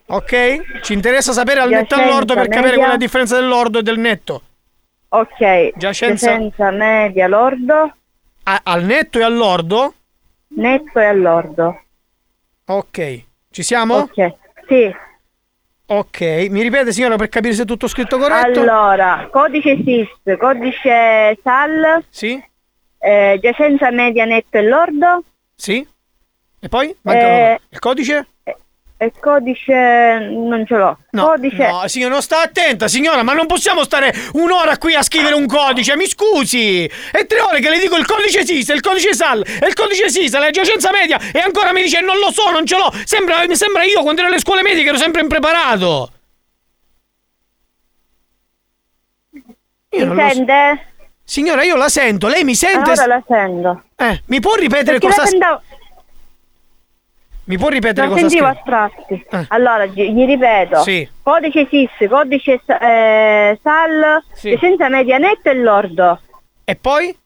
[0.09, 0.81] Ok?
[0.83, 2.77] Ci interessa sapere al netto e Giacenza all'ordo per capire media.
[2.77, 4.43] qual è la differenza dell'ordo e del netto.
[5.09, 7.95] Ok, Giacenza- giacenza media lordo,
[8.49, 9.95] A- al netto e all'ordo?
[10.49, 11.83] netto e all'ordo.
[12.67, 13.25] Ok.
[13.51, 13.97] Ci siamo?
[13.97, 14.35] Ok,
[14.69, 14.95] sì.
[15.87, 16.21] Ok.
[16.51, 18.61] Mi ripete, signora, per capire se è tutto scritto corretto?
[18.61, 22.43] Allora, codice SIS, codice SAL, Sì?
[22.99, 25.23] eh, giacenza media netto e lordo,
[25.55, 25.87] Sì?
[26.59, 26.95] E poi?
[27.03, 28.27] Mancano Eh, il codice?
[28.99, 30.99] E codice non ce l'ho.
[31.11, 35.03] No, codice no, signora, non sta attenta, signora, ma non possiamo stare un'ora qui a
[35.03, 36.91] scrivere un codice, mi scusi!
[37.11, 40.39] È tre ore che le dico il codice SIS, il codice SAL, il codice SIS,
[40.39, 42.91] la giacenza media, e ancora mi dice non lo so, non ce l'ho!
[43.05, 46.11] Sembra, mi sembra io quando ero alle scuole medie che ero sempre impreparato!
[49.91, 50.35] Io mi lo so.
[50.35, 50.87] sente?
[51.23, 52.93] Signora, io la sento, lei mi sente?
[52.93, 53.83] Ora la sento.
[53.97, 55.37] Eh, mi può ripetere Perché cosa...
[55.37, 55.61] la
[57.47, 58.65] Mi può ripetere la cosa sentivo a scrive?
[58.65, 59.27] tratti.
[59.31, 59.45] Eh.
[59.49, 60.83] Allora, gi- gli ripeto.
[60.83, 61.09] Sì.
[61.23, 64.51] Codice SIS, codice eh, SAL, Sì.
[64.51, 66.21] giacenza media netto e lordo.
[66.65, 67.17] E poi?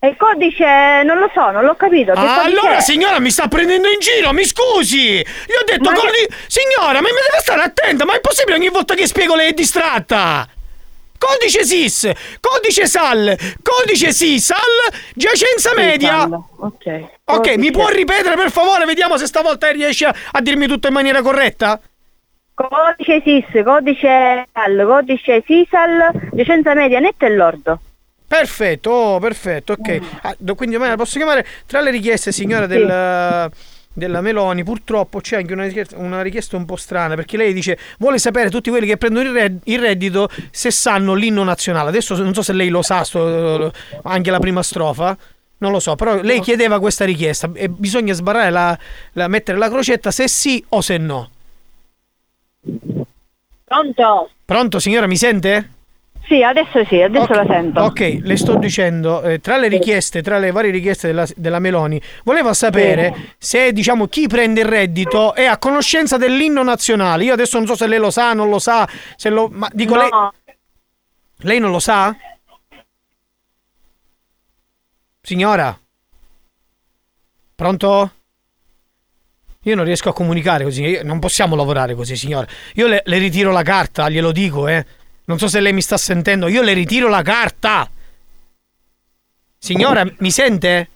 [0.00, 2.12] E il codice non lo so, non l'ho capito.
[2.12, 2.80] Che Ah, allora è?
[2.80, 5.14] signora mi sta prendendo in giro, mi scusi!
[5.16, 8.56] Io ho detto Ma che- codi- Signora, ma mi deve stare attenta, ma è possibile
[8.56, 10.46] ogni volta che spiego lei è distratta?
[11.18, 14.58] Codice SIS, codice SAL, codice SISAL,
[15.14, 16.22] giacenza media.
[16.56, 17.08] Ok.
[17.24, 18.84] Ok, mi può ripetere per favore?
[18.84, 21.80] Vediamo se stavolta riesce a, a dirmi tutto in maniera corretta?
[22.54, 27.80] Codice SIS, codice SAL, codice SISAL, giacenza media netto e lordo.
[28.26, 30.00] Perfetto, oh, perfetto, ok.
[30.22, 33.50] Ah, do- quindi me la posso chiamare tra le richieste, signora, del,
[33.98, 37.76] della Meloni purtroppo c'è anche una richiesta, una richiesta un po' strana perché lei dice
[37.98, 41.90] vuole sapere tutti quelli che prendono il, red- il reddito se sanno l'inno nazionale.
[41.90, 43.72] Adesso non so se lei lo sa, sto-
[44.04, 45.16] anche la prima strofa.
[45.60, 48.78] Non lo so, però lei chiedeva questa richiesta e bisogna sbarrare la,
[49.14, 51.30] la- mettere la crocetta se sì o se no.
[53.64, 54.30] Pronto?
[54.44, 55.70] Pronto signora, mi sente?
[56.28, 57.80] Sì, adesso sì, adesso la sento.
[57.80, 62.00] Ok, le sto dicendo, eh, tra le richieste, tra le varie richieste della, della Meloni,
[62.22, 67.24] voleva sapere se diciamo chi prende il reddito è a conoscenza dell'inno nazionale.
[67.24, 68.86] Io adesso non so se lei lo sa, non lo sa,
[69.16, 69.48] se lo.
[69.50, 70.00] Ma dico No.
[70.00, 70.10] lei.
[71.42, 72.14] Lei non lo sa?
[75.22, 75.78] Signora?
[77.54, 78.12] Pronto?
[79.62, 82.46] Io non riesco a comunicare così, non possiamo lavorare così, signora.
[82.74, 84.84] Io le, le ritiro la carta, glielo dico, eh.
[85.28, 87.88] Non so se lei mi sta sentendo, io le ritiro la carta.
[89.58, 90.88] Signora, mi sente?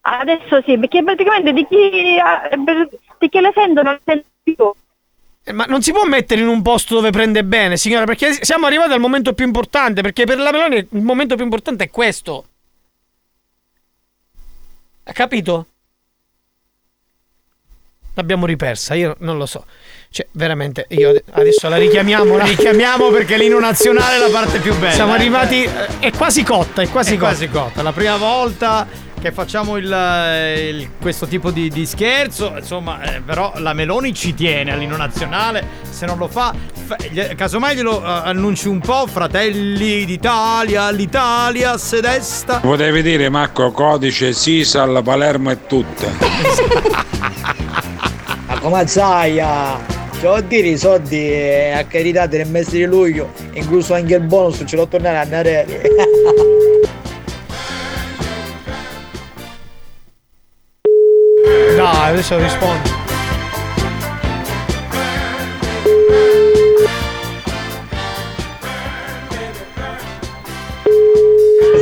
[0.00, 2.88] Adesso sì, perché praticamente di chi, eh,
[3.18, 4.72] di chi le sento non le sento più.
[5.44, 8.64] Eh, Ma non si può mettere in un posto dove prende bene, signora, perché siamo
[8.64, 12.46] arrivati al momento più importante, perché per la Meloni il momento più importante è questo.
[15.04, 15.66] Ha capito?
[18.14, 19.66] L'abbiamo ripersa, io non lo so.
[20.18, 22.36] Cioè, veramente, io ade- adesso la richiamiamo.
[22.36, 24.90] La richiamiamo perché l'inno nazionale è la parte più bella.
[24.92, 25.16] Siamo eh.
[25.16, 25.62] arrivati.
[25.62, 25.70] eh,
[26.00, 27.26] È quasi cotta, è quasi È cotta.
[27.28, 27.82] quasi cotta.
[27.82, 28.84] La prima volta
[29.20, 34.34] che facciamo il, il- questo tipo di, di scherzo, insomma, eh, però la Meloni ci
[34.34, 35.64] tiene all'inno nazionale.
[35.88, 36.52] Se non lo fa,
[36.84, 39.06] fa- gli- casomai glielo eh, annunci un po'.
[39.06, 42.58] Fratelli d'Italia, l'Italia se desta.
[42.58, 46.10] Potevi dire Marco codice Sisal, Palermo e tutte.
[48.48, 49.97] Ma come zaia?
[50.20, 54.22] Cioè, vuol dire i soldi eh, a carità nel mese di luglio, incluso anche il
[54.22, 55.64] bonus, ce l'ho tornare a andare.
[61.76, 62.96] Dai, adesso rispondo.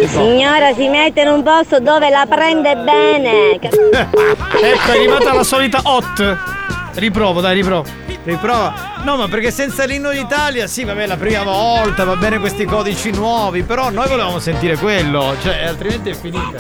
[0.07, 3.59] Signora, si mette in un posto dove la prende bene.
[4.57, 6.37] Ecco, è arrivata la solita hot.
[6.95, 8.05] Riprovo, dai, riprovo.
[8.27, 9.03] Riprova.
[9.05, 13.13] No, ma perché senza l'inno d'Italia, sì, vabbè, la prima volta, va bene questi codici
[13.13, 16.59] nuovi, però noi volevamo sentire quello, cioè, altrimenti è finita.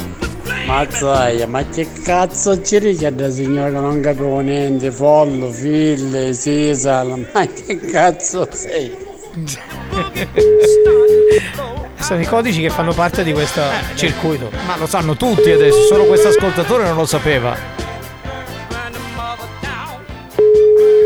[0.65, 7.47] Mazzaia, ma che cazzo ci richiede signora che non capivo niente, follo, figlie, sisal, ma
[7.47, 8.97] che cazzo sei?
[11.99, 13.61] Sono i codici che fanno parte di questo
[13.97, 14.53] circuito.
[14.67, 17.86] Ma lo sanno tutti adesso, solo questo ascoltatore non lo sapeva.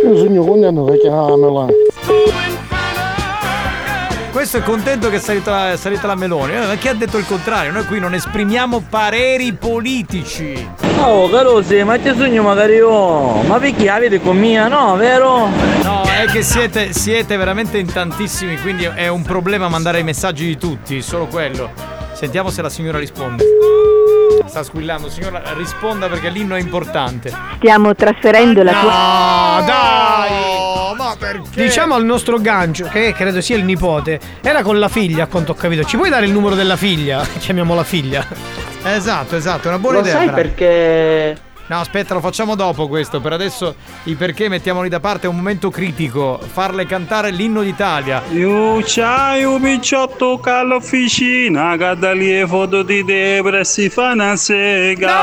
[0.02, 1.72] Io quando hanno chiamata Meloni.
[4.32, 6.52] Questo è contento che è salita, è salita la Meloni.
[6.54, 7.72] Eh, Chi ha detto il contrario?
[7.72, 10.68] Noi qui non esprimiamo pareri politici.
[10.98, 13.42] Oh, Carosi, ma che sogno magari io?
[13.42, 15.48] Ma perché avete con mia, no, vero?
[15.82, 20.46] No, è che siete, siete veramente in tantissimi, quindi è un problema mandare i messaggi
[20.46, 21.70] di tutti, solo quello.
[22.12, 23.44] Sentiamo se la signora risponde.
[24.46, 27.32] Sta squillando, signora, risponda perché l'inno è importante.
[27.56, 28.92] Stiamo trasferendo la tua...
[28.92, 30.70] Ah, dai!
[31.00, 31.62] ma perché?
[31.62, 35.52] Diciamo al nostro gancio, che credo sia il nipote, era con la figlia, a quanto
[35.52, 35.84] ho capito.
[35.84, 37.24] Ci puoi dare il numero della figlia?
[37.38, 38.26] Chiamiamola figlia.
[38.82, 40.16] Esatto, esatto, è una buona Lo idea.
[40.16, 40.34] sai Fra.
[40.34, 41.38] perché...
[41.70, 43.20] No, aspetta, lo facciamo dopo questo.
[43.20, 46.40] Per adesso i perché mettiamoli da parte, è un momento critico.
[46.44, 48.24] Farle cantare l'inno d'Italia.
[48.32, 54.10] Io c'hai un picciotto all'officina che da lì è foto di Debra e si fa
[54.10, 55.18] una sega.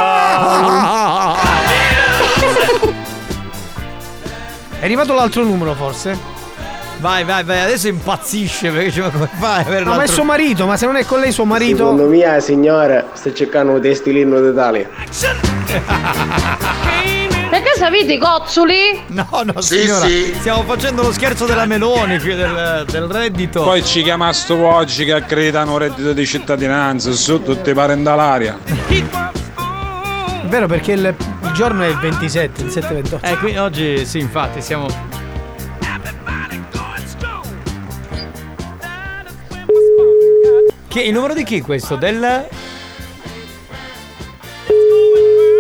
[4.80, 6.37] È arrivato l'altro numero, forse?
[7.00, 10.66] Vai, vai, vai, adesso impazzisce perché ma come fai avere No, ma è suo marito,
[10.66, 11.78] ma se non è con lei suo marito.
[11.78, 14.90] Secondo me, signora, sta cercando un testilino d'Italia.
[17.50, 19.04] Perché sapete i cozzoli?
[19.08, 20.08] No, no, signora.
[20.40, 23.62] Stiamo facendo lo scherzo della Meloni qui del, del reddito.
[23.64, 28.58] Poi ci chiamasto oggi che accreditano un reddito di cittadinanza, su tutti parendalaria.
[28.88, 33.20] È vero perché il, il giorno è il 27, il 7-28.
[33.22, 34.88] Eh, qui oggi sì, infatti, siamo.
[40.98, 41.96] Che il numero di chi questo?
[41.96, 42.48] Del.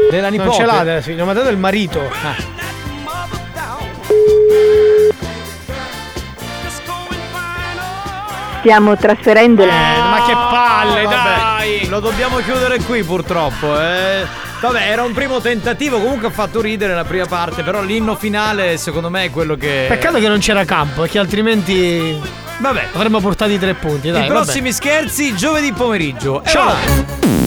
[0.10, 0.50] Della nipote.
[0.50, 2.02] Non ce l'ha della figlia, ma dato il marito.
[2.02, 2.36] Ah.
[8.62, 9.74] Stiamo trasferendo la...
[10.10, 11.37] ma che palle, dai!
[11.98, 13.76] Lo dobbiamo chiudere qui purtroppo.
[13.82, 14.24] Eh.
[14.62, 18.78] Vabbè, era un primo tentativo, comunque ha fatto ridere la prima parte, però l'inno finale
[18.78, 19.86] secondo me è quello che...
[19.88, 22.16] Peccato che non c'era campo, perché altrimenti.
[22.60, 22.90] Vabbè.
[22.94, 24.26] Avremmo portato i tre punti, dai.
[24.26, 24.44] I vabbè.
[24.44, 26.44] prossimi scherzi giovedì pomeriggio.
[26.46, 27.47] Ciao.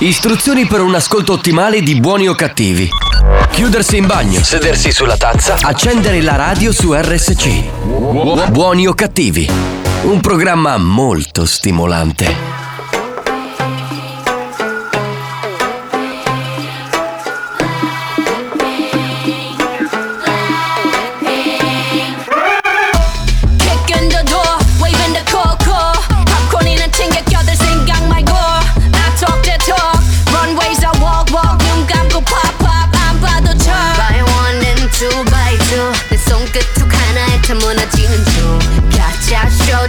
[0.00, 2.88] Istruzioni per un ascolto ottimale di buoni o cattivi.
[3.50, 8.48] Chiudersi in bagno, sedersi sulla tazza, accendere la radio su RSC.
[8.48, 9.50] Buoni o cattivi.
[10.02, 12.67] Un programma molto stimolante.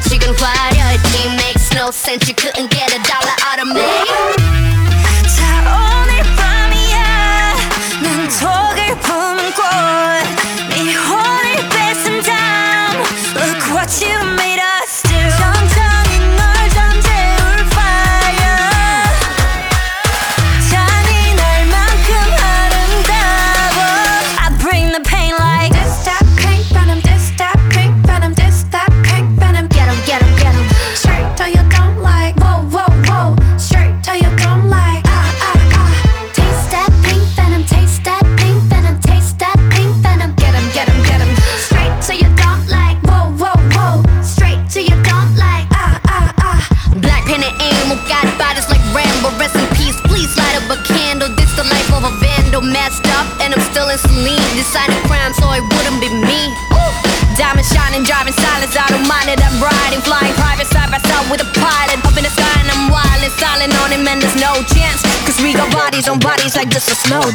[0.01, 0.33] but you can
[1.35, 2.27] makes no sense.
[2.27, 3.88] You couldn't get a dollar out of me.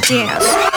[0.00, 0.73] Dance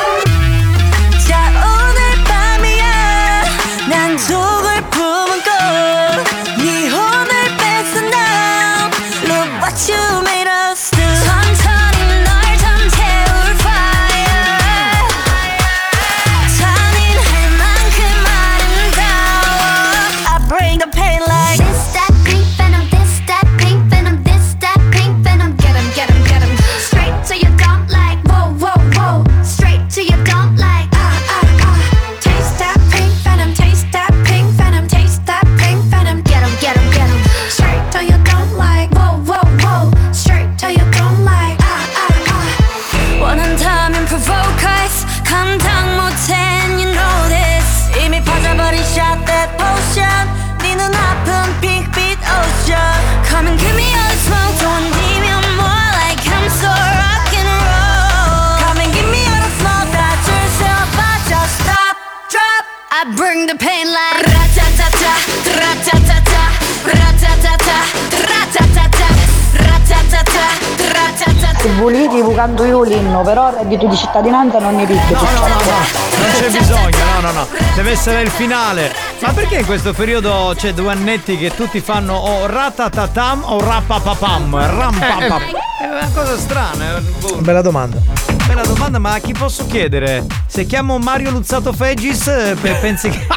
[72.47, 75.15] evocando io l'inno, però il reddito di cittadinanza non ne picchio.
[75.15, 77.47] No, no, no, no, non c'è bisogno, no, no, no.
[77.75, 78.93] Deve essere il finale.
[79.19, 84.55] Ma perché in questo periodo c'è due annetti che tutti fanno o ratatatam o rappapapam?
[84.55, 85.41] Rampapap.
[85.79, 86.97] È una cosa strana.
[86.97, 87.35] eh, boh.
[87.41, 87.99] Bella domanda.
[88.47, 90.25] Bella domanda, ma a chi posso chiedere?
[90.47, 93.27] Se chiamo Mario Luzzato Feggis, eh, pe- pensi che.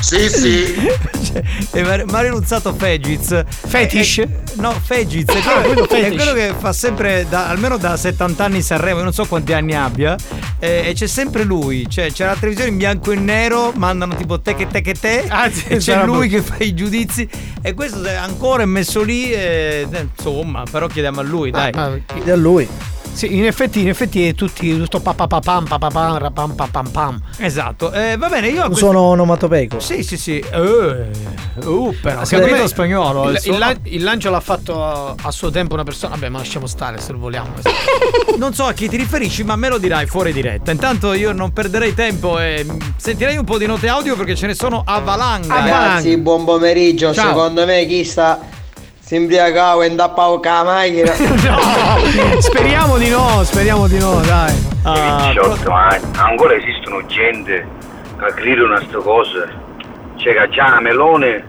[0.00, 0.88] Sì, sì.
[1.70, 3.44] Cioè, Mario Luzzato Fegiz.
[3.46, 4.18] Fetish?
[4.18, 5.24] È- è- no, Fegiz.
[5.26, 9.04] È Ah, quello, è quello che fa sempre, da- almeno da 70 anni Sanremo, io
[9.04, 10.16] non so quanti anni abbia.
[10.62, 11.86] eh, e c'è sempre lui.
[11.88, 15.24] Cioè, c'è la televisione in bianco e nero, mandano tipo te che te che te.
[15.28, 17.26] Ah, sì, e c'è lui che fa i giudizi.
[17.62, 19.32] E questo è ancora è messo lì.
[19.32, 21.72] eh, eh, insomma, però chiediamo a lui, dai.
[22.06, 22.68] Chiedi a lui.
[23.20, 27.20] Sì, in effetti, in effetti è tutti tutto papapapam, papapam, rapam, papam, pam.
[27.36, 27.92] Esatto.
[27.92, 29.78] Eh, va bene, io questo- sono onomatopeico.
[29.78, 30.38] Sì, sì, sì.
[30.38, 31.10] Eh,
[31.66, 32.24] uh, però.
[32.24, 33.28] Secondo capito me spagnolo.
[33.28, 36.14] Il, il lan- il lancio l'ha fatto a, a suo tempo una persona.
[36.14, 37.52] Vabbè, ma lasciamo stare se lo vogliamo.
[38.38, 40.70] Non so a chi ti riferisci, ma me lo dirai fuori diretta.
[40.70, 42.64] Intanto io non perderei tempo e
[42.96, 45.56] sentirei un po' di note audio perché ce ne sono a valanga.
[45.58, 45.60] eh.
[45.60, 47.12] Ragazzi, buon pomeriggio.
[47.12, 47.26] Ciao.
[47.28, 48.38] Secondo me chi sta
[49.10, 51.12] si imbriacava e indappava con la macchina.
[52.38, 54.54] speriamo di no, speriamo di no, dai.
[54.84, 57.66] Ah, 18 anni, ancora esistono gente
[58.20, 59.48] che credono a queste cose.
[60.14, 61.44] Che già una melone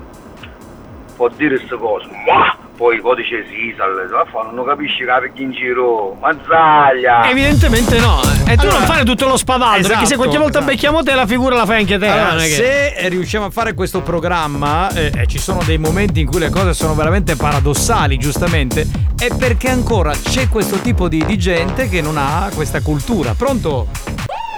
[1.16, 4.10] può dire queste cose, ma poi codice Sisal,
[4.54, 7.30] non capisci che la perché in giro, mazzaglia!
[7.30, 8.20] Evidentemente no.
[8.24, 8.54] eh.
[8.54, 10.74] E tu non fare tutto lo spavaldo, perché se esatto, qualche volta esatto.
[10.74, 12.08] becchiamo te la figura la fai anche te.
[12.08, 15.62] Allora, non è che- se eh, riusciamo a fare questo programma, eh, e ci sono
[15.64, 20.78] dei momenti in cui le cose sono veramente paradossali, giustamente, è perché ancora c'è questo
[20.78, 23.36] tipo di, di gente che non ha questa cultura.
[23.36, 23.90] Pronto?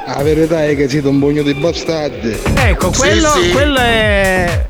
[0.07, 2.37] La verità è che siete un pugno di bastardi.
[2.55, 4.67] Ecco, quello, quello è.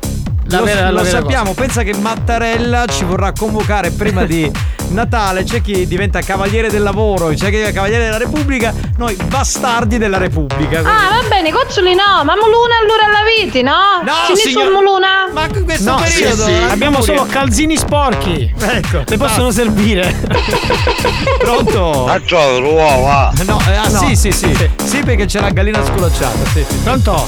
[0.48, 4.50] La lo, vera, la lo vera sappiamo, pensa che Mattarella ci vorrà convocare prima di
[4.90, 9.96] Natale, c'è chi diventa cavaliere del lavoro, c'è chi diventa cavaliere della Repubblica, noi bastardi
[9.98, 10.80] della Repubblica.
[10.80, 13.72] Ah, va bene, coccioli no, ma Muluna allora alla viti, no?
[14.04, 15.08] No, Ce signor- sono Muluna?
[15.32, 16.62] Ma in questo No, periodo sì, sì.
[16.70, 18.54] abbiamo solo calzini sporchi.
[18.56, 19.02] Ecco.
[19.06, 20.14] Le possono servire.
[21.40, 22.04] Pronto?
[22.06, 23.32] Faccio l'uova.
[23.46, 23.98] No, eh, ah, No.
[23.98, 24.70] sì, sì, sì.
[24.84, 26.44] Sì, perché c'è la gallina sculacciata.
[26.52, 26.76] Sì, sì.
[26.76, 27.26] Pronto?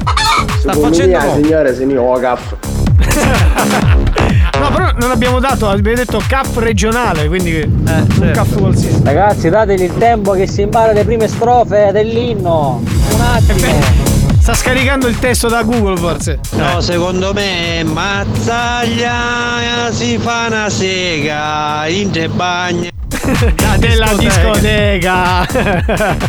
[0.61, 1.33] Sta facendo roba.
[1.33, 2.55] signore, se ne caffè.
[4.59, 9.01] No, però non abbiamo dato, abbiamo detto CAF regionale, quindi un CAF qualsiasi.
[9.03, 12.79] Ragazzi, dategli il tempo che si impara le prime strofe dell'inno.
[12.83, 14.09] Un attimo.
[14.39, 16.37] Sta scaricando il testo da Google forse.
[16.51, 19.09] No, secondo me mazzaglia
[19.91, 22.29] si fa una sega in tre
[23.55, 23.79] bagni.
[23.79, 25.47] Della discoteca.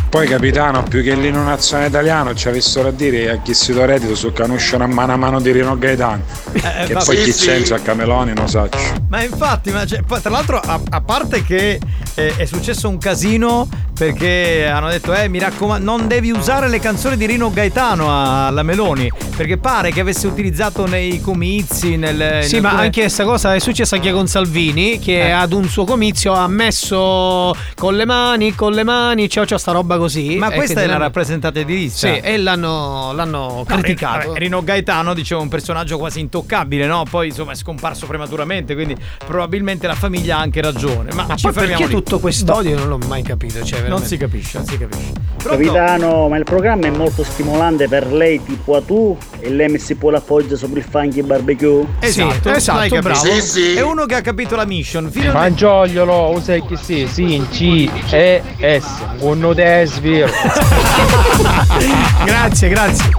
[0.09, 3.85] Poi capitano, più che l'inno nazionale italiano ci avessero a dire a chi si do
[3.85, 6.23] reddito su canusciano a mano a mano di Rino Gaetano.
[6.53, 7.47] che ma- poi sì, chi sì.
[7.47, 8.69] c'entra a Cameloni non so.
[9.09, 11.81] Ma infatti, ma poi, tra l'altro, a, a parte che
[12.15, 13.69] eh, è successo un casino
[14.07, 18.09] perché hanno detto, eh, mi raccomando, non devi usare le canzoni di Rino Gaetano
[18.47, 22.43] alla Meloni, perché pare che avesse utilizzato nei comizi, nel...
[22.43, 25.31] Sì, ma alcune- anche questa cosa è successa anche con Salvini, che Eh.
[25.31, 29.71] ad un suo comizio ha messo con le mani, con le mani, ciao ciao sta
[29.71, 30.35] roba così.
[30.37, 32.09] Ma questa è quindi una l'hanno- rappresentativista.
[32.13, 34.33] Sì, e l'hanno, l'hanno No, criticato.
[34.33, 37.05] Rin- Rino Gaetano diceva un personaggio quasi intoccabile, no?
[37.09, 41.13] Poi insomma è scomparso prematuramente, quindi probabilmente la famiglia ha anche ragione.
[41.13, 41.95] Ma, Ma ci fermiamo perché lì.
[41.95, 43.63] tutto quest'odio non l'ho mai capito.
[43.63, 45.13] Cioè, Non si capisce, non si capisce.
[45.37, 45.49] Pronto?
[45.49, 49.79] Capitano, ma il programma è molto stimolante per lei tipo a tu e lei mi
[49.79, 51.87] si può l'appoggia sopra il funky barbecue?
[52.01, 53.21] Esatto, esatto, l'hai capito.
[53.21, 53.77] bravo.
[53.77, 55.11] È uno che ha capito la mission.
[55.11, 55.35] Fino a...
[55.35, 58.87] Mangiogliolo, usa che sì, sì, in C, E, S,
[59.21, 60.27] un desvio.
[62.25, 63.11] grazie, grazie.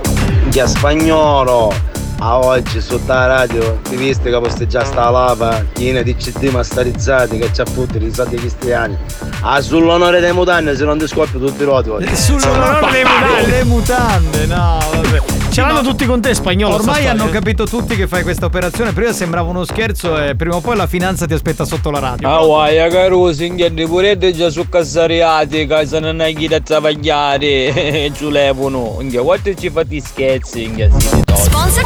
[0.54, 1.93] Minchia spagnolo.
[2.20, 7.38] A oggi sotto la radio ti viste che posteggia sta lava piena di CD masterizzati
[7.38, 8.98] che ci ha i soldi cristiani.
[9.42, 12.16] Ah sull'onore dei mutanti se non ti scoppio tutti i roti oggi.
[12.16, 15.23] Sull'onore dei mutande, le mutande, no, vabbè.
[15.54, 16.74] Ce l'hanno tutti con te spagnolo.
[16.74, 18.92] Ormai hanno capito tutti che fai questa operazione.
[18.92, 22.28] Prima sembrava uno scherzo e prima o poi la finanza ti aspetta sotto la radio.
[22.28, 26.60] Ah, guai, carusi, inghendi pure te già su cassariati, che se non hai chi da
[26.60, 28.98] travagliare, ci levano.
[29.00, 30.90] Inghia, quanto ci fate scherzi, inghia,
[31.36, 31.86] Sponsor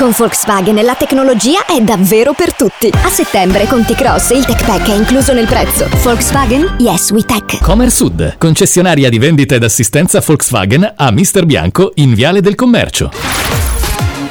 [0.00, 2.90] Con Volkswagen la tecnologia è davvero per tutti.
[2.90, 5.90] A settembre con T-Cross il Tech Pack è incluso nel prezzo.
[6.00, 7.60] Volkswagen Yes We Tech.
[7.60, 13.12] Comer Sud, concessionaria di vendita ed assistenza Volkswagen a Mister Bianco in Viale del Commercio.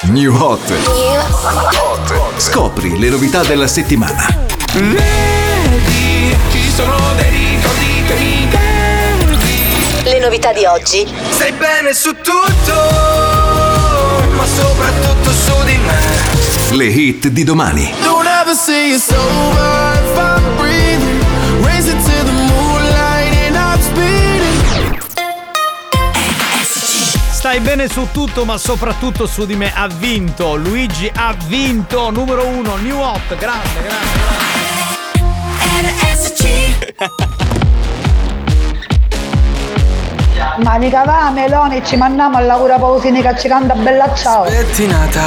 [0.05, 0.73] New Hot.
[2.37, 4.25] Scopri le novità della settimana.
[4.73, 10.09] Vedi, ci sono dei ricordi che mi perdi.
[10.09, 11.07] Le novità di oggi.
[11.29, 12.73] Stai bene su tutto,
[14.35, 15.28] ma soprattutto
[15.69, 16.75] di me.
[16.75, 17.93] Le hit di domani.
[18.01, 21.21] Don't ever say it's over if I'm breathing.
[21.63, 24.97] Race it to the moonlight and I'm speeding.
[27.31, 29.71] Stai bene su tutto, ma soprattutto su di me.
[29.73, 30.55] Ha vinto.
[30.55, 32.09] Luigi ha vinto.
[32.11, 33.35] Numero uno, New Hot.
[33.37, 34.17] Grande,
[40.57, 44.43] Ma mica va Meloni ci mandiamo al lavoro pausini che ci canta bella ciao.
[44.43, 45.21] Pettinata,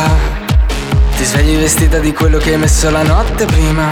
[1.16, 3.88] ti svegli vestita di quello che hai messo la notte prima.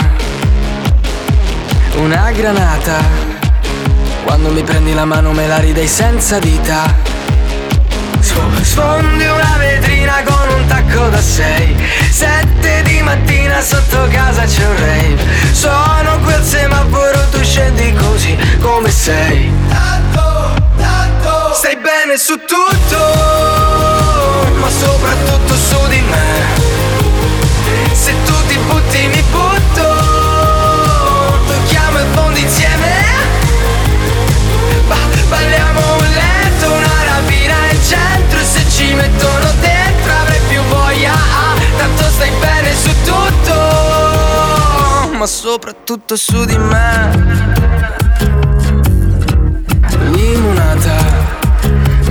[1.97, 2.99] Una granata,
[4.25, 6.95] quando mi prendi la mano me la ridei senza dita.
[8.21, 11.75] Sf- Sfondi una vetrina con un tacco da sei
[12.11, 15.17] Sette di mattina sotto casa c'è un rave
[15.53, 19.51] Sono qui al semaforo, tu scendi così come sei
[21.61, 22.97] Stai bene su tutto,
[24.61, 26.47] ma soprattutto su di me.
[27.93, 29.83] Se tu ti butti mi butto,
[31.47, 33.05] tocchiamo il fondo insieme.
[34.89, 34.97] Ba-
[35.29, 41.13] balliamo un letto, una rapina in centro se ci mettono dentro avrai più voglia.
[41.13, 43.55] Ah, tanto stai bene su tutto,
[45.13, 48.00] ma soprattutto su di me.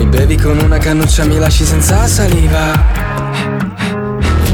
[0.10, 2.72] Bevi con una cannuccia, mi lasci senza saliva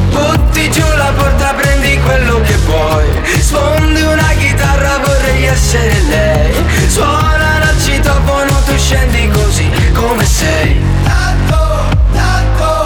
[0.10, 3.06] Butti giù la porta, prendi quello che vuoi.
[3.40, 6.53] Sfondi una chitarra, vorrei essere lei.
[6.88, 10.82] Suona il citofono, tu scendi così come sei.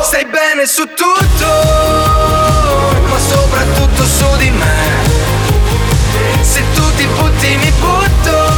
[0.01, 1.51] Stai bene su tutto,
[3.07, 4.77] ma soprattutto su di me.
[6.41, 8.48] Se tu ti butti mi butto,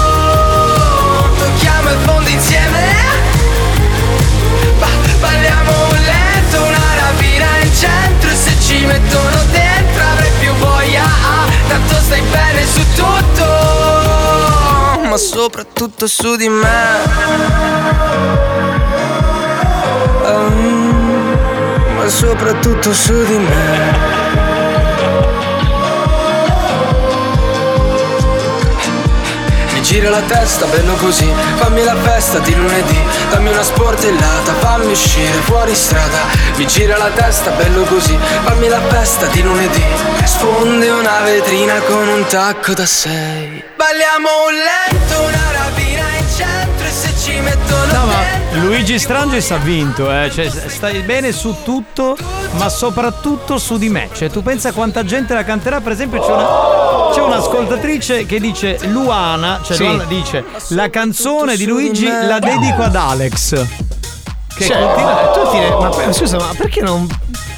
[15.12, 17.04] ma soprattutto su di me.
[20.24, 21.38] Um,
[21.98, 24.01] ma soprattutto su di me.
[30.02, 31.32] Gira la testa, bello così.
[31.58, 33.00] Fammi la festa di lunedì.
[33.30, 36.18] Dammi una sportellata, fammi uscire fuori strada.
[36.56, 38.18] Mi gira la testa, bello così.
[38.44, 39.84] Fammi la festa di lunedì.
[40.24, 43.64] Sfonde una vetrina con un tacco da sei.
[43.76, 49.52] Balliamo un letto, una rapina in centro E se ci mettono No, ma Luigi Strangis
[49.52, 50.30] ha vinto, eh.
[50.32, 52.18] Cioè, stai bene su tutto,
[52.58, 54.10] ma soprattutto su di me.
[54.14, 55.82] Cioè, tu pensa quanta gente la canterà?
[55.82, 56.48] Per esempio, c'è, una,
[57.14, 59.84] c'è un'ascoltatrice che dice Luana, cioè Sì.
[59.84, 63.66] Luana dice la canzone di Luigi la dedico ad Alex.
[64.56, 67.08] Che Cioè, continua- tutti ne- ma per- scusa, ma perché non.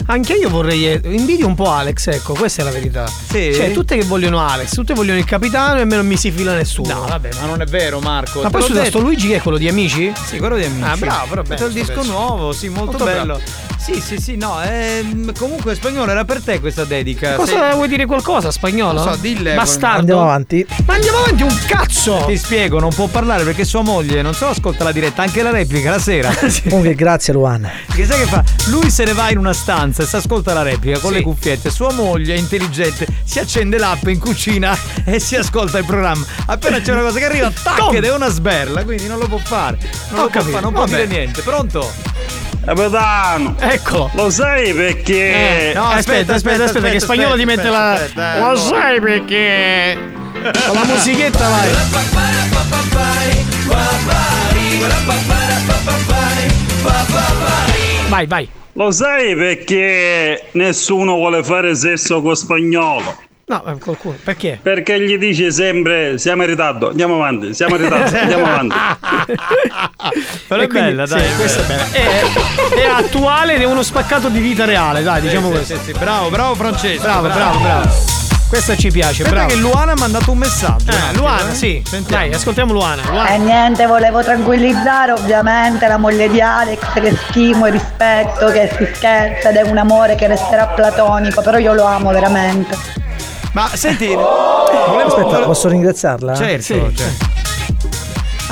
[0.06, 0.86] Anche io vorrei.
[0.92, 3.06] eh, Invidio un po' Alex, ecco, questa è la verità.
[3.08, 3.54] Sì?
[3.54, 6.30] Cioè, tutte che vogliono Alex, tutte vogliono il capitano e a me non mi si
[6.30, 6.94] fila nessuno.
[6.94, 8.42] No, vabbè, ma non è vero, Marco.
[8.42, 8.98] Ma poi l'ho scusa, detto.
[8.98, 10.12] sto Luigi che è quello di amici?
[10.26, 10.84] Sì, quello di amici.
[10.88, 12.12] Ah, bravo, però bello Questo è il disco pezzo.
[12.12, 13.24] nuovo, sì, molto, Molto bello.
[13.26, 13.42] bravo.
[13.84, 14.62] Sì, sì, sì, no.
[14.64, 17.36] ehm, comunque, spagnolo, era per te questa dedica.
[17.36, 19.04] Cosa Sei- vuoi dire qualcosa, spagnolo?
[19.04, 19.56] Non so, dille.
[19.56, 19.98] Bastardo.
[20.00, 20.66] Andiamo avanti.
[20.86, 22.24] Ma andiamo avanti un cazzo!
[22.28, 25.50] Ti spiego, non può parlare perché sua moglie non solo ascolta la diretta, anche la
[25.52, 26.34] replica la sera.
[26.70, 27.70] Comunque, grazie Luana.
[27.94, 28.42] Che sai che fa?
[28.68, 31.18] Lui se ne va in una stanza e si ascolta la replica con Sì.
[31.18, 31.70] le cuffiette.
[31.70, 36.26] Sua moglie, intelligente, si accende l'app in cucina e si ascolta il programma.
[36.46, 39.40] Appena c'è una cosa che arriva, tac, ed è una sberla, quindi non lo può
[39.40, 39.78] fare.
[40.12, 41.06] Non Ho lo può capito, fare, non può vabbè.
[41.06, 41.42] dire niente.
[41.42, 41.92] Pronto?
[42.66, 44.10] Capitano, Eccolo.
[44.14, 45.72] lo sai perché?
[45.72, 47.94] Eh, no, aspetta, aspetta, aspetta, che spagnolo ti mette la.
[47.94, 48.56] aspetta, eh, Lo no.
[48.56, 49.98] sai perché.
[50.42, 51.70] Con la musichetta vai.
[58.10, 58.48] Vai, vai.
[58.74, 63.18] Lo sai perché nessuno vuole fare sesso con spagnolo?
[63.46, 64.16] No, eh, qualcuno.
[64.24, 64.58] Perché?
[64.62, 68.76] Perché gli dice sempre siamo in ritardo, andiamo avanti, siamo in ritardo, andiamo avanti.
[70.48, 71.36] Però E è quindi- bella, sì, dai.
[71.36, 71.92] questa è bella.
[71.92, 72.22] È,
[72.80, 75.76] è attuale ed è uno spaccato di vita reale, dai, diciamo Sì, questo.
[75.78, 77.02] sì, sì, bravo, bravo Francesco.
[77.02, 77.90] Bravo, bravo, bravo.
[78.48, 79.48] Questa ci piace, Aspetta bravo.
[79.48, 80.92] che Luana ha mandato un messaggio.
[80.92, 81.56] Eh, attimo, Luana, eh.
[81.56, 81.82] sì.
[81.86, 82.24] Sentiamo.
[82.24, 83.02] Dai, ascoltiamo Luana.
[83.02, 83.36] E Luana.
[83.36, 89.50] niente, volevo tranquillizzare ovviamente la moglie di Alex che stimo e rispetto, che si scherza
[89.50, 93.02] ed è un amore che resterà platonico, però io lo amo veramente.
[93.54, 96.34] Ma senti, volevo Aspetta, posso ringraziarla?
[96.34, 96.92] Certo, Sì.
[96.96, 97.33] certo.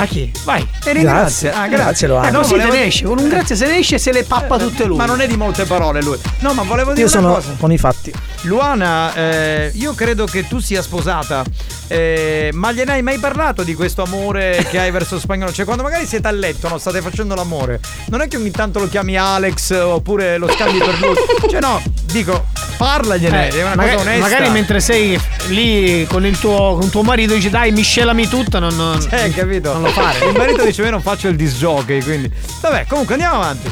[0.02, 0.32] A chi?
[0.46, 0.68] Vai.
[0.84, 1.54] E ringrazia.
[1.54, 2.28] Ah, Grazie, Luana.
[2.28, 3.04] Eh, no, volevo- ne esce.
[3.06, 4.98] Con un grazie se ne esce e se le pappa tutte lui.
[4.98, 6.18] Ma non è di molte parole lui.
[6.40, 7.56] No, ma volevo dire Io una sono cosa.
[7.60, 8.12] con i fatti.
[8.46, 11.44] Luana, eh, io credo che tu sia sposata,
[11.88, 15.54] eh, ma gliene hai mai parlato di questo amore che hai verso spagnolo?
[15.54, 18.80] Cioè, quando magari siete a letto, no, state facendo l'amore, non è che ogni tanto
[18.80, 21.14] lo chiami Alex oppure lo scambi per lui.
[21.48, 21.80] Cioè, no,
[22.12, 22.46] dico,
[22.78, 24.28] parlagliene, Eh, è una magari, cosa onesta.
[24.30, 25.20] magari mentre sei
[25.50, 29.72] lì con il tuo, con tuo marito dici dai miscelami tutta, non, non, Eh, capito?
[29.74, 30.26] non lo fare.
[30.26, 32.32] Il marito dice: Io non faccio il disjockey, quindi.
[32.62, 33.72] Vabbè, comunque andiamo avanti.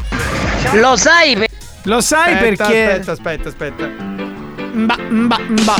[0.72, 1.48] Lo sai per-
[1.84, 2.82] Lo sai Aspetta, perché...
[2.90, 3.86] Aspetta, aspetta, aspetta.
[4.72, 5.74] Mba, mba, mba.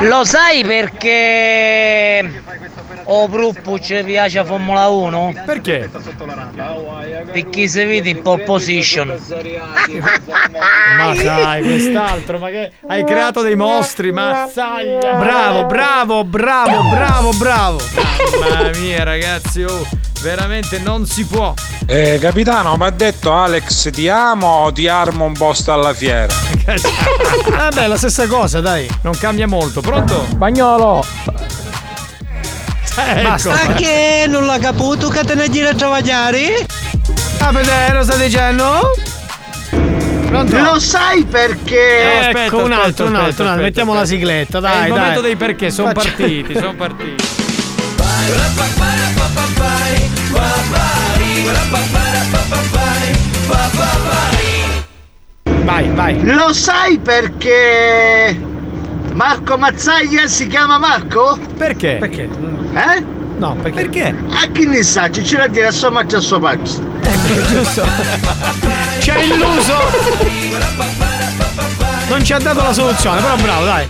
[0.00, 2.41] Lo sai perché
[3.04, 5.42] o gruppo ci piace a Formula 1?
[5.44, 5.90] Perché?
[7.32, 9.16] Perché si vede in pole position.
[10.96, 12.72] Ma dai, quest'altro, ma che.
[12.86, 15.14] Hai creato dei mostri, mazzaglia!
[15.14, 17.80] Bravo, bravo, bravo, bravo, bravo.
[18.40, 19.86] Mamma mia, ragazzi, oh,
[20.22, 21.54] veramente non si può.
[21.86, 26.32] Eh, capitano, mi ha detto Alex ti amo o ti armo un posto alla fiera?
[27.50, 28.88] Vabbè, la stessa cosa, dai.
[29.02, 30.24] Non cambia molto, pronto?
[30.28, 31.04] Spagnolo!
[32.94, 33.22] Ecco.
[33.22, 33.52] Basta.
[33.52, 36.66] Perché non l'ha caputo che te ne gira a travagliare?
[37.38, 38.92] Ah, vedere, lo sta dicendo?
[40.26, 40.58] Pronto?
[40.58, 42.28] Lo sai perché?
[42.28, 43.62] ecco, aspetta, un altro, aspetta, un altro, aspetta, un altro.
[43.64, 44.98] Mettiamo la sigletta, È dai, il dai.
[44.98, 47.24] momento dei perché, sono partiti, sono partiti.
[55.64, 56.24] Vai, vai.
[56.24, 58.50] Lo sai perché
[59.14, 61.38] Marco Mazzaglia si chiama Marco?
[61.56, 61.96] Perché?
[62.00, 62.28] Perché?
[62.74, 63.04] Eh?
[63.36, 63.82] No, perché?
[63.82, 64.14] Perché?
[64.30, 66.82] A chi ne sa, ci c'era a dire a sua macchia a suo pazzo.
[67.48, 67.84] giusto.
[69.00, 69.74] Ci ha illuso.
[72.08, 73.88] Non ci ha dato la soluzione, però bravo, dai.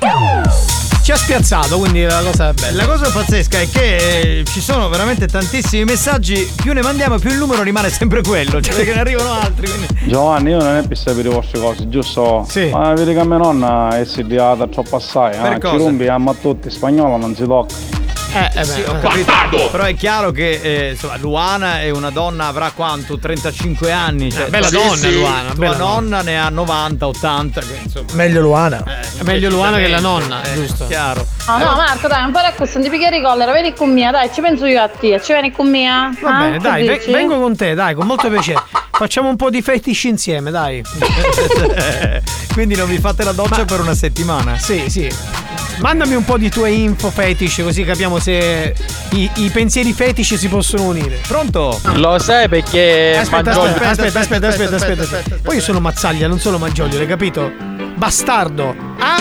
[1.03, 2.85] Ci ha spiazzato, quindi la cosa è bella.
[2.85, 7.31] La cosa pazzesca è che eh, ci sono veramente tantissimi messaggi, più ne mandiamo più
[7.31, 9.67] il numero rimane sempre quello, cioè perché ne arrivano altri.
[9.69, 9.89] Quindi...
[10.07, 12.47] Giovanni, io non è per sapere le vostre cose, giusto?
[12.49, 12.69] Sì.
[12.71, 15.59] Ma vedi che mia nonna è studiata troppo assai, Per eh?
[15.59, 15.77] cosa?
[15.77, 17.75] Ci rompi, amma tutti, spagnolo non si tocca.
[18.35, 18.99] Eh, eh beh, eh.
[19.01, 19.69] capito.
[19.71, 23.19] Però è chiaro che eh, insomma, Luana è una donna, avrà quanto?
[23.19, 24.33] 35 anni.
[24.33, 25.13] Cioè, Eh, bella sì, donna, sì.
[25.15, 27.61] Luana, Tua bella nonna ne ha 90, 80.
[27.61, 28.07] quindi, Insomma.
[28.15, 28.83] Meglio Luana.
[29.19, 30.87] È meglio Luana che la nonna, Eh, giusto?
[30.87, 31.27] Chiaro.
[31.47, 33.91] No, no, Marco, dai, un po' a questo, non ti pigliare i collera, vieni con
[33.93, 36.11] mia, dai, ci penso io a te, ci vieni con mia?
[36.21, 37.11] Va bene, dai, dici?
[37.11, 38.63] vengo con te, dai, con molto piacere.
[38.93, 40.83] Facciamo un po' di fetish insieme, dai.
[42.53, 44.59] Quindi non vi fate la doccia per una settimana?
[44.59, 45.11] Sì, sì.
[45.79, 48.75] Mandami un po' di tue info fetish così capiamo se
[49.11, 51.21] i, i pensieri fetish si possono unire.
[51.27, 51.81] Pronto?
[51.95, 55.37] Lo sai perché Aspetta, Maggiolio- aspetta, aspetta, aspetta, aspetta, aspetta, aspetta.
[55.43, 57.51] Poi io sono Mazzaglia, non sono Maggioglio, hai capito?
[57.97, 58.75] Bastardo.
[58.99, 59.21] Ah?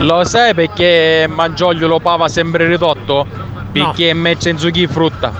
[0.00, 3.26] Lo sai perché Maggiolio lo pava sempre ridotto?
[3.72, 5.32] Perché è mezzo in zucchi frutta.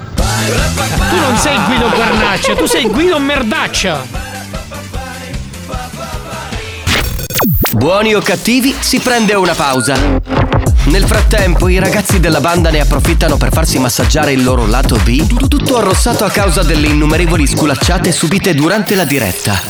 [0.48, 4.06] Tu non sei Guido Guarnaccia, tu sei Guido Merdaccia.
[7.72, 9.96] Buoni o cattivi, si prende una pausa.
[10.84, 15.48] Nel frattempo, i ragazzi della banda ne approfittano per farsi massaggiare il loro lato B,
[15.48, 19.60] tutto arrossato a causa delle innumerevoli sculacciate subite durante la diretta.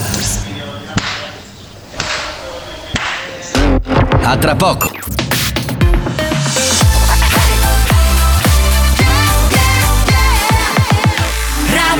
[4.23, 4.91] A tra poco.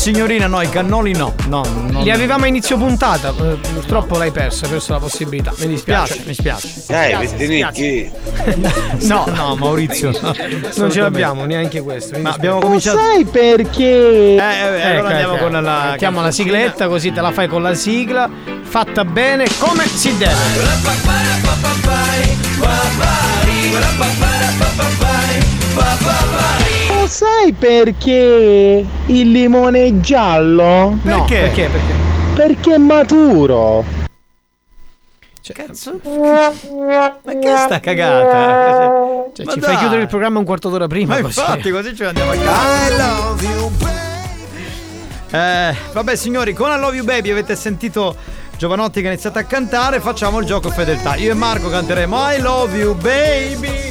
[0.00, 1.34] Signorina, no, i cannoli no.
[1.46, 2.02] No, no.
[2.02, 5.52] Li avevamo a inizio puntata, eh, purtroppo l'hai perso, hai perso la possibilità.
[5.58, 6.22] Mi dispiace.
[6.24, 6.84] mi spiace.
[6.88, 8.10] Dai, Vettinicchi.
[9.00, 10.10] No, no, Maurizio.
[10.22, 10.34] no.
[10.76, 12.18] Non ce l'abbiamo neanche questo.
[12.18, 12.98] Ma abbiamo cominciato.
[12.98, 13.82] sai perché?
[13.82, 15.88] Eh, eh, allora andiamo ecco, con la.
[15.90, 18.30] Mettiamo la sigletta così te la fai con la sigla,
[18.62, 20.32] fatta bene come si deve.
[20.56, 20.90] Lo
[27.10, 30.96] sai perché il limone è giallo?
[31.02, 31.68] No, perché?
[31.68, 31.94] Perché?
[32.34, 33.84] Perché è maturo.
[35.52, 35.98] Cazzo.
[36.04, 36.52] Ma
[37.24, 39.30] che sta cagata?
[39.34, 39.78] Cioè, Ma ci fai dai.
[39.78, 41.14] chiudere il programma un quarto d'ora prima.
[41.16, 41.40] Ma così.
[41.40, 43.34] infatti, così ci andiamo a casa.
[45.32, 48.14] Eh, vabbè, signori, con I Love You Baby avete sentito
[48.56, 49.98] Giovanotti che ha iniziato a cantare.
[49.98, 51.16] Facciamo il gioco fedeltà.
[51.16, 53.89] Io e Marco canteremo I Love You Baby.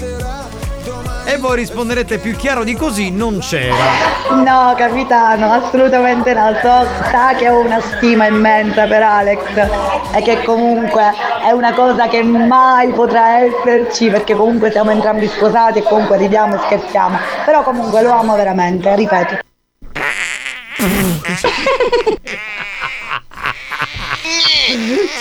[1.30, 3.76] E voi risponderete più chiaro di così non c'era.
[4.32, 6.56] No, capitano, assolutamente no.
[6.60, 9.42] So, sa che ho una stima immensa per Alex
[10.16, 11.14] e che comunque
[11.48, 16.56] è una cosa che mai potrà esserci perché comunque siamo entrambi sposati e comunque ridiamo
[16.56, 17.20] e scherziamo.
[17.46, 19.38] Però comunque lo amo veramente, ripeto.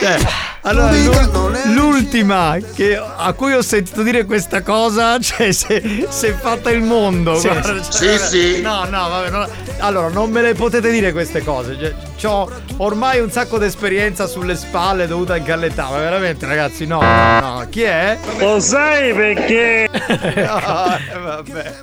[0.01, 0.17] Cioè,
[0.63, 6.33] allora, l'u- l'ultima che- a cui ho sentito dire questa cosa, cioè, se, se è
[6.33, 7.39] fatta il mondo.
[7.39, 8.61] Sì, guarda, sì, cioè, sì.
[8.61, 9.31] No, no, vabbè.
[9.31, 9.49] no.
[9.79, 11.95] allora, non me le potete dire queste cose.
[12.17, 15.89] Cioè, ho ormai un sacco di esperienza sulle spalle dovuta anche all'età.
[15.91, 17.67] Ma veramente, ragazzi, no, no, no.
[17.71, 18.19] Chi è?
[18.39, 19.89] Lo sai perché?
[19.91, 21.75] no, eh, vabbè.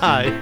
[0.00, 0.32] Dai.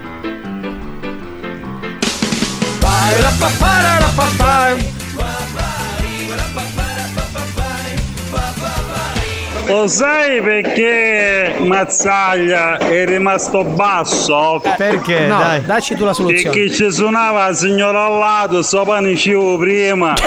[9.66, 14.62] Lo sai perché Mazzaglia è rimasto basso?
[14.77, 15.27] Perché?
[15.27, 15.65] No, Dai.
[15.65, 16.55] dacci tu la soluzione.
[16.57, 20.12] Perché ci suonava la signora al lato, so panicivo prima.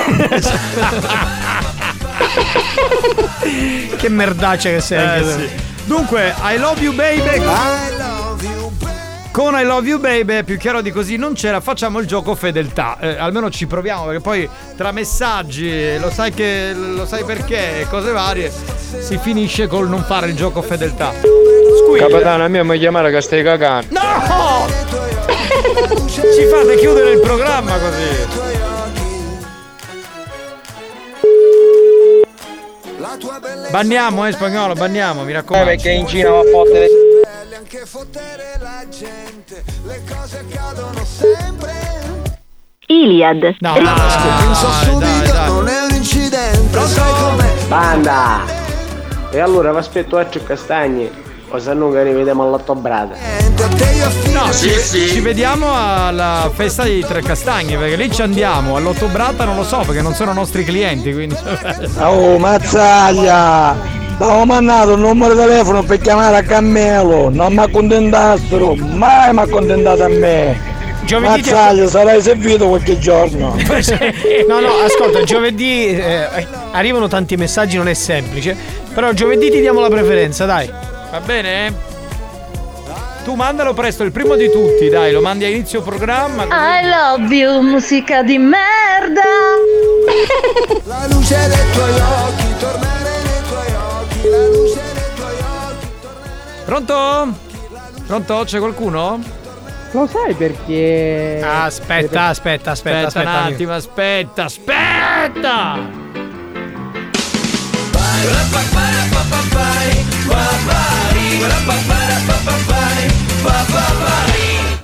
[3.98, 5.20] che merdaccia che sei.
[5.20, 5.50] Eh, sì.
[5.86, 7.40] Dunque, I love you baby.
[9.38, 12.98] Con I love you baby, più chiaro di così non c'era, facciamo il gioco fedeltà.
[13.00, 18.12] Eh, almeno ci proviamo, perché poi tra messaggi, lo sai che lo sai perché, cose
[18.12, 18.52] varie,
[18.98, 21.14] si finisce col non fare il gioco fedeltà.
[21.84, 22.08] Squilla.
[22.08, 23.88] Capitano, a me mi chiamare che stai cagando.
[23.92, 24.66] No!
[26.08, 28.46] Ci fate chiudere il programma così.
[33.70, 35.70] Banniamo, eh, spagnolo, banniamo, mi raccomando.
[35.70, 36.97] Eh, perché in Cina va a fottere.
[42.86, 43.56] Iliad.
[43.60, 45.48] No, no, no, dai, dai.
[45.48, 47.54] Non è un incidente, sai com'è?
[47.68, 48.44] Banda!
[49.32, 51.10] E allora vi aspetto a castagni.
[51.50, 53.16] O se no che ne vediamo all'ottobrata.
[54.34, 58.76] No, ci, ci vediamo alla festa di Tre Castagni, perché lì ci andiamo.
[58.76, 61.36] All'ottobrata non lo so, perché non sono nostri clienti, quindi.
[62.00, 63.97] Oh, mazzaglia!
[64.20, 69.40] Avevo mandato un numero di telefono per chiamare a Cammelo, non mi accontentassero, mai mi
[69.42, 70.76] accontentato a me.
[71.06, 73.56] Giovedì ti- Mazzaglia, sarai servito qualche giorno.
[74.48, 76.28] No, no, ascolta, giovedì eh,
[76.72, 78.56] arrivano tanti messaggi, non è semplice.
[78.94, 80.68] Però giovedì ti diamo la preferenza, dai.
[81.12, 81.74] Va bene?
[83.24, 86.44] Tu mandalo presto, il primo di tutti, dai, lo mandi a inizio programma.
[86.46, 89.22] I love you, musica di merda.
[90.86, 92.97] La luce dei tuoi occhi, tornare
[96.66, 97.34] Pronto?
[98.06, 98.42] Pronto?
[98.46, 99.20] C'è qualcuno?
[99.92, 101.42] Lo sai perché.
[101.44, 103.30] Aspetta, aspetta, aspetta, Aspetta aspetta.
[103.30, 103.54] un amico.
[103.54, 106.06] attimo, aspetta, aspetta!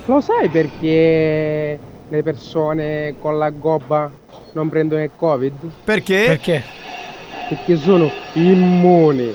[0.06, 4.10] Lo sai perché le persone con la gobba
[4.52, 5.54] non prendono il covid?
[5.84, 6.24] Perché?
[6.26, 6.62] Perché?
[7.48, 9.34] Perché sono immuni.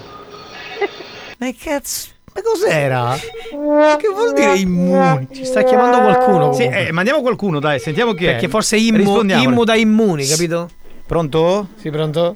[1.38, 2.10] Ma cazzo?
[2.34, 3.16] Ma cos'era?
[3.16, 5.28] Che vuol dire immuni?
[5.32, 6.54] Ci sta chiamando qualcuno.
[6.54, 8.32] Sì, eh, mandiamo qualcuno, dai, sentiamo chi è.
[8.32, 9.50] Perché forse immu, Rispondiamole.
[9.50, 10.70] immu da immuni, capito?
[11.06, 11.68] Pronto?
[11.76, 12.36] Sì, pronto?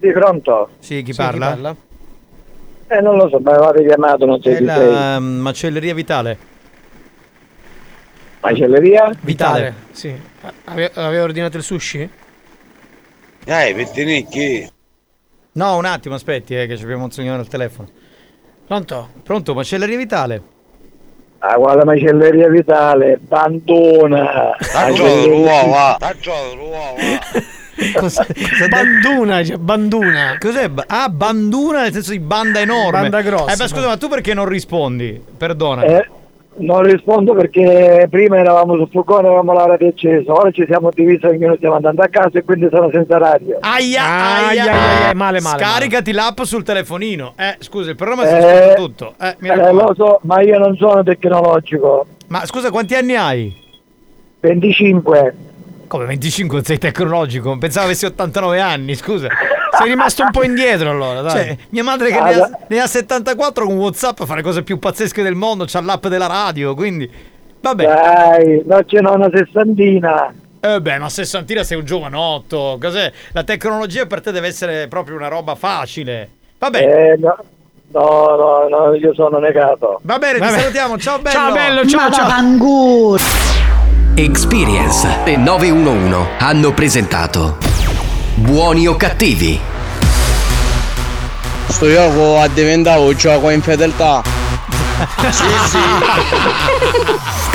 [0.00, 0.68] Sì, pronto?
[0.80, 1.76] Sì, chi Sì, parla?
[2.86, 4.92] Eh, non lo so, mi avevate chiamato, non È sei chi sei.
[4.92, 6.38] la mm, macelleria Vitale.
[8.40, 9.10] Macelleria?
[9.20, 9.74] Vitale.
[9.92, 10.14] Sì.
[10.64, 12.08] Ave- Aveva ordinato il sushi?
[13.44, 14.70] Dai, pettinicchi.
[15.54, 17.88] No, un attimo, aspetti, eh, che ci abbiamo un signore al telefono.
[18.66, 19.08] Pronto?
[19.22, 20.42] Pronto, macelleria Vitale?
[21.46, 24.56] Ah, guarda, macelleria vitale, bandona.
[24.72, 25.96] Macelleria-
[27.94, 28.24] Cos'è?
[28.70, 30.36] Banduna, cioè, banduna.
[30.40, 30.70] Cos'è?
[30.86, 33.00] Ah, banduna nel senso di banda enorme.
[33.10, 33.52] Banda grossa.
[33.52, 35.22] Eh, ma scusa, ma tu perché non rispondi?
[35.36, 35.82] Perdona.
[35.82, 36.08] Eh,
[36.56, 41.24] non rispondo perché prima eravamo sul furgone, avevamo la radio accesa, ora ci siamo divisi,
[41.26, 43.58] ognuno stiamo andando a casa e quindi sono senza radio.
[43.60, 47.34] Aia, Aia, aia, aia, aia, male, male, Scaricati l'app sul telefonino.
[47.36, 49.14] Eh, scusa, il programma si Eh, ascolta tutto.
[49.20, 52.06] Eh, mi Eh, lo so, ma io non sono tecnologico.
[52.28, 53.62] Ma scusa, quanti anni hai?
[54.40, 55.34] 25.
[55.94, 57.56] Come 25 sei tecnologico?
[57.56, 59.28] Pensavo avessi 89 anni, scusa.
[59.78, 61.30] Sei rimasto un po' indietro allora, dai.
[61.30, 64.64] Cioè, mia madre che Ah, ne, ha, ne ha 74 con Whatsapp fa le cose
[64.64, 67.08] più pazzesche del mondo, c'ha l'app della radio, quindi...
[67.60, 67.84] Vabbè.
[67.84, 70.34] Dai, non ce n'ho una sessantina.
[70.58, 72.76] Eh beh, ma sessantina sei un giovanotto.
[72.80, 73.12] Cos'è?
[73.30, 76.28] La tecnologia per te deve essere proprio una roba facile.
[76.58, 76.78] Vabbè.
[77.12, 77.36] Eh, no,
[77.92, 80.00] no, no, no, io sono negato.
[80.02, 80.58] Va bene, ti Vabbè.
[80.58, 80.98] salutiamo.
[80.98, 81.36] Ciao bello.
[81.36, 83.43] Ciao bello, ciao ciao.
[84.16, 87.56] Experience e 911 hanno presentato
[88.36, 89.60] Buoni o cattivi?
[91.66, 94.22] Sto gioco ha diventato un gioco in fedeltà.
[95.30, 95.78] Sì, sì.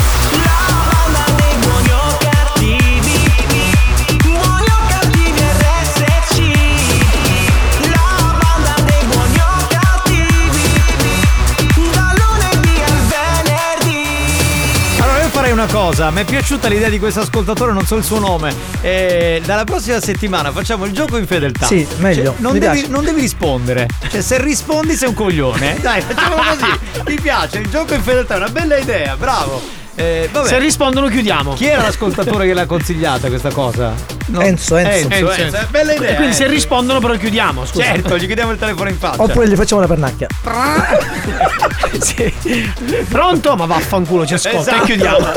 [15.59, 18.53] una cosa, mi è piaciuta l'idea di questo ascoltatore, non so il suo nome.
[18.79, 21.65] E dalla prossima settimana facciamo il gioco in fedeltà.
[21.65, 23.85] Sì, meglio, Cioè, non, devi, non devi rispondere.
[24.09, 25.77] Cioè, se rispondi sei un coglione.
[25.81, 27.03] Dai, facciamolo così.
[27.07, 29.78] Mi piace, il gioco in fedeltà è una bella idea, bravo.
[29.99, 30.47] Eh, vabbè.
[30.47, 31.53] Se rispondono chiudiamo.
[31.55, 33.93] Chi era l'ascoltatore che l'ha consigliata questa cosa?
[34.27, 34.39] No.
[34.41, 35.09] Enzo, Enzo.
[35.09, 36.15] Enzo, Enzo, è bella idea.
[36.15, 37.83] Quindi se rispondono però chiudiamo, scusa.
[37.83, 39.21] Certo, gli chiediamo il telefono in faccia.
[39.21, 40.27] Oppure gli facciamo la pernacchia.
[41.99, 42.31] Sì.
[43.09, 43.55] Pronto?
[43.55, 44.83] Ma vaffanculo, ci ascolta Esatto.
[44.83, 45.31] e chiudiamo.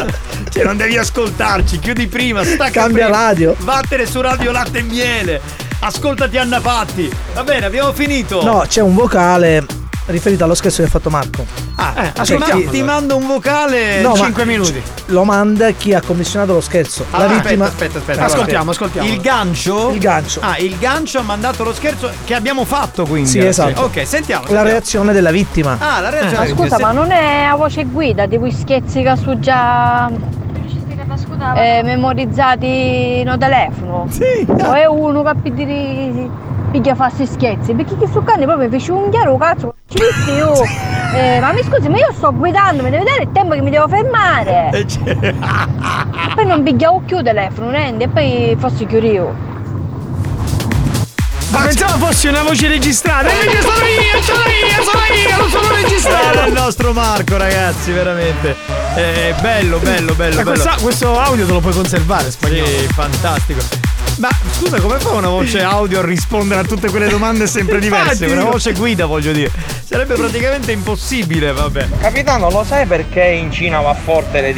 [0.51, 3.19] Cioè, non devi ascoltarci, chiudi prima, stacca Cambia prima.
[3.19, 3.57] radio.
[3.59, 5.41] Vattene su Radio Latte e Miele.
[5.81, 7.11] Ascoltati Anna Patti.
[7.35, 8.43] Va bene, abbiamo finito.
[8.45, 9.65] No, c'è un vocale
[10.07, 11.45] riferito allo scherzo che ha fatto Marco.
[11.77, 12.65] Ah, Eh, ti, ascoltiamo.
[12.65, 14.01] ma- ti mando un vocale.
[14.01, 14.83] No, ma- 5 minuti.
[15.07, 17.05] Lo manda chi ha commissionato lo scherzo.
[17.11, 17.65] Allora, la vittima.
[17.67, 18.25] aspetta, aspetta, aspetta.
[18.25, 19.09] Ascoltiamo, ascoltiamo.
[19.09, 19.91] Il gancio?
[19.91, 20.41] Il gancio.
[20.43, 23.29] Ah, il gancio ha mandato lo scherzo che abbiamo fatto quindi.
[23.29, 23.83] Sì, esatto.
[23.83, 24.45] Ok, sentiamo.
[24.49, 25.77] La reazione della vittima.
[25.79, 26.49] Ah, la reazione.
[26.49, 30.11] Ma scusa, ma non è a voce guida di quei scherzi che su già
[31.57, 34.07] eh, memorizzati no telefono?
[34.11, 34.47] Sì.
[34.49, 35.33] O è uno che
[36.73, 37.75] piglia, piglia farsi scherzi?
[37.75, 40.53] Perché chi su cane proprio fece un chiaro cazzo, ci visti io.
[41.13, 43.69] Eh, ma mi scusi, ma io sto guidando, mi deve dare il tempo che mi
[43.69, 44.71] devo fermare.
[44.73, 49.35] Eh, c'è- E poi non pigliavo più il telefono, rendi, e poi fossi chiuso io.
[51.51, 53.29] Ma pensavo fosse una voce registrata.
[53.29, 56.47] E invece sono io, sono io, sono io, non sono Era registrato.
[56.49, 58.57] il nostro Marco, ragazzi, veramente.
[58.95, 60.43] Eh, bello, bello, bello, bello.
[60.45, 62.65] questa- questo audio te lo puoi conservare, spagnolo.
[62.67, 63.61] Sì, fantastico.
[64.17, 68.25] Ma scusa, come fa una voce audio a rispondere a tutte quelle domande sempre diverse?
[68.25, 68.33] Infatti.
[68.33, 69.51] Una voce guida, voglio dire.
[69.85, 71.89] Sarebbe praticamente impossibile, vabbè.
[72.01, 74.53] Capitano, lo sai perché in Cina va forte le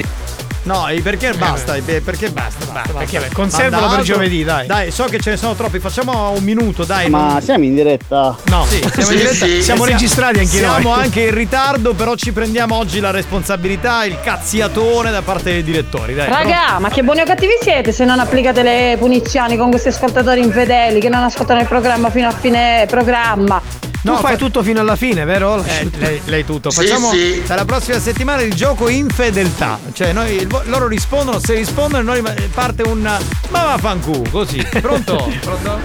[0.64, 1.74] No, perché basta?
[1.76, 2.64] e Perché basta?
[2.72, 3.28] basta, perché basta.
[3.28, 4.66] beh, conservalo per giovedì, dai.
[4.66, 7.08] Dai, so che ce ne sono troppi, facciamo un minuto, dai.
[7.10, 8.36] Ma non- siamo in diretta?
[8.44, 9.44] No, Sì, siamo in Sì, diretta.
[9.46, 9.62] sì.
[9.62, 10.70] Siamo registrati anche noi.
[10.80, 15.62] Siamo anche in ritardo, però ci prendiamo oggi la responsabilità, il cazziatone da parte dei
[15.62, 16.14] direttori.
[16.14, 19.88] Dai, Raga, ma che buoni o cattivi siete se non applicate le punizioni con questi
[19.88, 23.60] ascoltatori infedeli che non ascoltano il programma fino a fine programma?
[24.04, 25.62] Tu fai tutto fino alla fine, vero?
[25.64, 26.70] Eh, lei, lei tutto.
[26.70, 27.42] Sì, Facciamo sì.
[27.46, 29.78] dalla prossima settimana il gioco in fedeltà.
[29.92, 33.00] Cioè, noi, loro rispondono, se rispondono, noi parte un.
[33.00, 33.18] Ma
[33.64, 34.64] vaffanculo, così.
[34.80, 35.32] Pronto?
[35.40, 35.78] Pronto?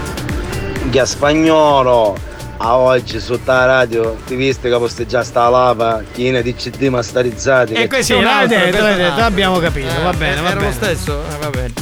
[1.04, 2.28] Spagnolo.
[2.62, 7.72] A oggi su sta radio ti viste che posteggia sta lava, china di CD masterizzati.
[7.72, 10.60] E che- questo è un altro, detto, abbiamo capito, Eh, va bene, va Era lo
[10.60, 10.72] bene.
[10.74, 11.22] stesso?
[11.22, 11.72] Eh, va bene.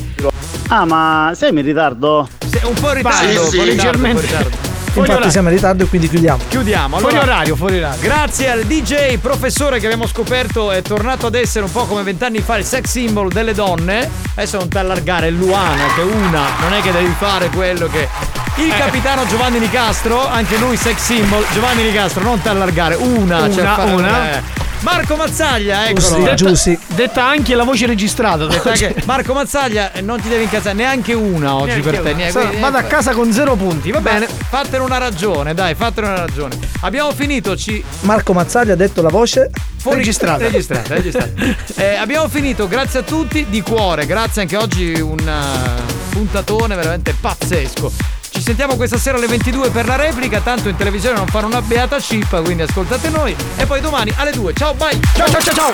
[0.69, 2.29] Ah, ma siamo in ritardo?
[2.49, 3.51] Se- un po' in ritardo, Sì, un po' sì.
[3.51, 4.21] ritardo, un po' in Leggermente.
[4.21, 4.68] ritardo.
[4.99, 5.31] Fuori Infatti orario.
[5.31, 6.43] siamo in ritardo e quindi chiudiamo.
[6.49, 6.99] Chiudiamo.
[6.99, 8.01] Fuori allora, orario, fuori orario.
[8.01, 12.41] Grazie al DJ professore che abbiamo scoperto è tornato ad essere un po' come vent'anni
[12.41, 14.09] fa il sex symbol delle donne.
[14.35, 17.87] Adesso non ti allargare, è Luana che è una, non è che devi fare quello
[17.89, 18.09] che.
[18.57, 18.77] Il Eh.
[18.77, 21.45] capitano Giovanni Nicastro, anche lui sex symbol.
[21.53, 24.33] Giovanni Nicastro, non ti allargare, una, Una, cioè una.
[24.39, 24.43] eh.
[24.81, 26.01] Marco Mazzaglia, eccolo.
[26.01, 26.79] Giussi, Detta- Giussi.
[26.95, 28.47] Detta anche la voce registrata.
[28.47, 32.13] detta che- Marco Mazzaglia, eh, non ti devi incazzare neanche una oggi Neanche per te.
[32.13, 32.31] una.
[32.31, 34.27] quindi- Vado a casa con zero punti, va bene.
[34.27, 36.57] Fatene una ragione, dai, fatene una ragione.
[36.83, 39.51] Abbiamo finito, ci, Marco Mazzaglia ha detto la voce.
[39.79, 40.43] Fuori Registrata.
[40.45, 41.31] registrata, registrata.
[41.77, 47.15] Eh, abbiamo finito, grazie a tutti di cuore, grazie anche oggi un uh, puntatone veramente
[47.19, 47.93] pazzesco.
[48.31, 51.63] Ci sentiamo questa sera alle 22 per la replica, tanto in televisione non fanno una
[51.63, 54.53] beata cippa, quindi ascoltate noi e poi domani alle 2.
[54.55, 54.99] Ciao, bye.
[55.15, 55.73] Ciao ciao ciao ciao.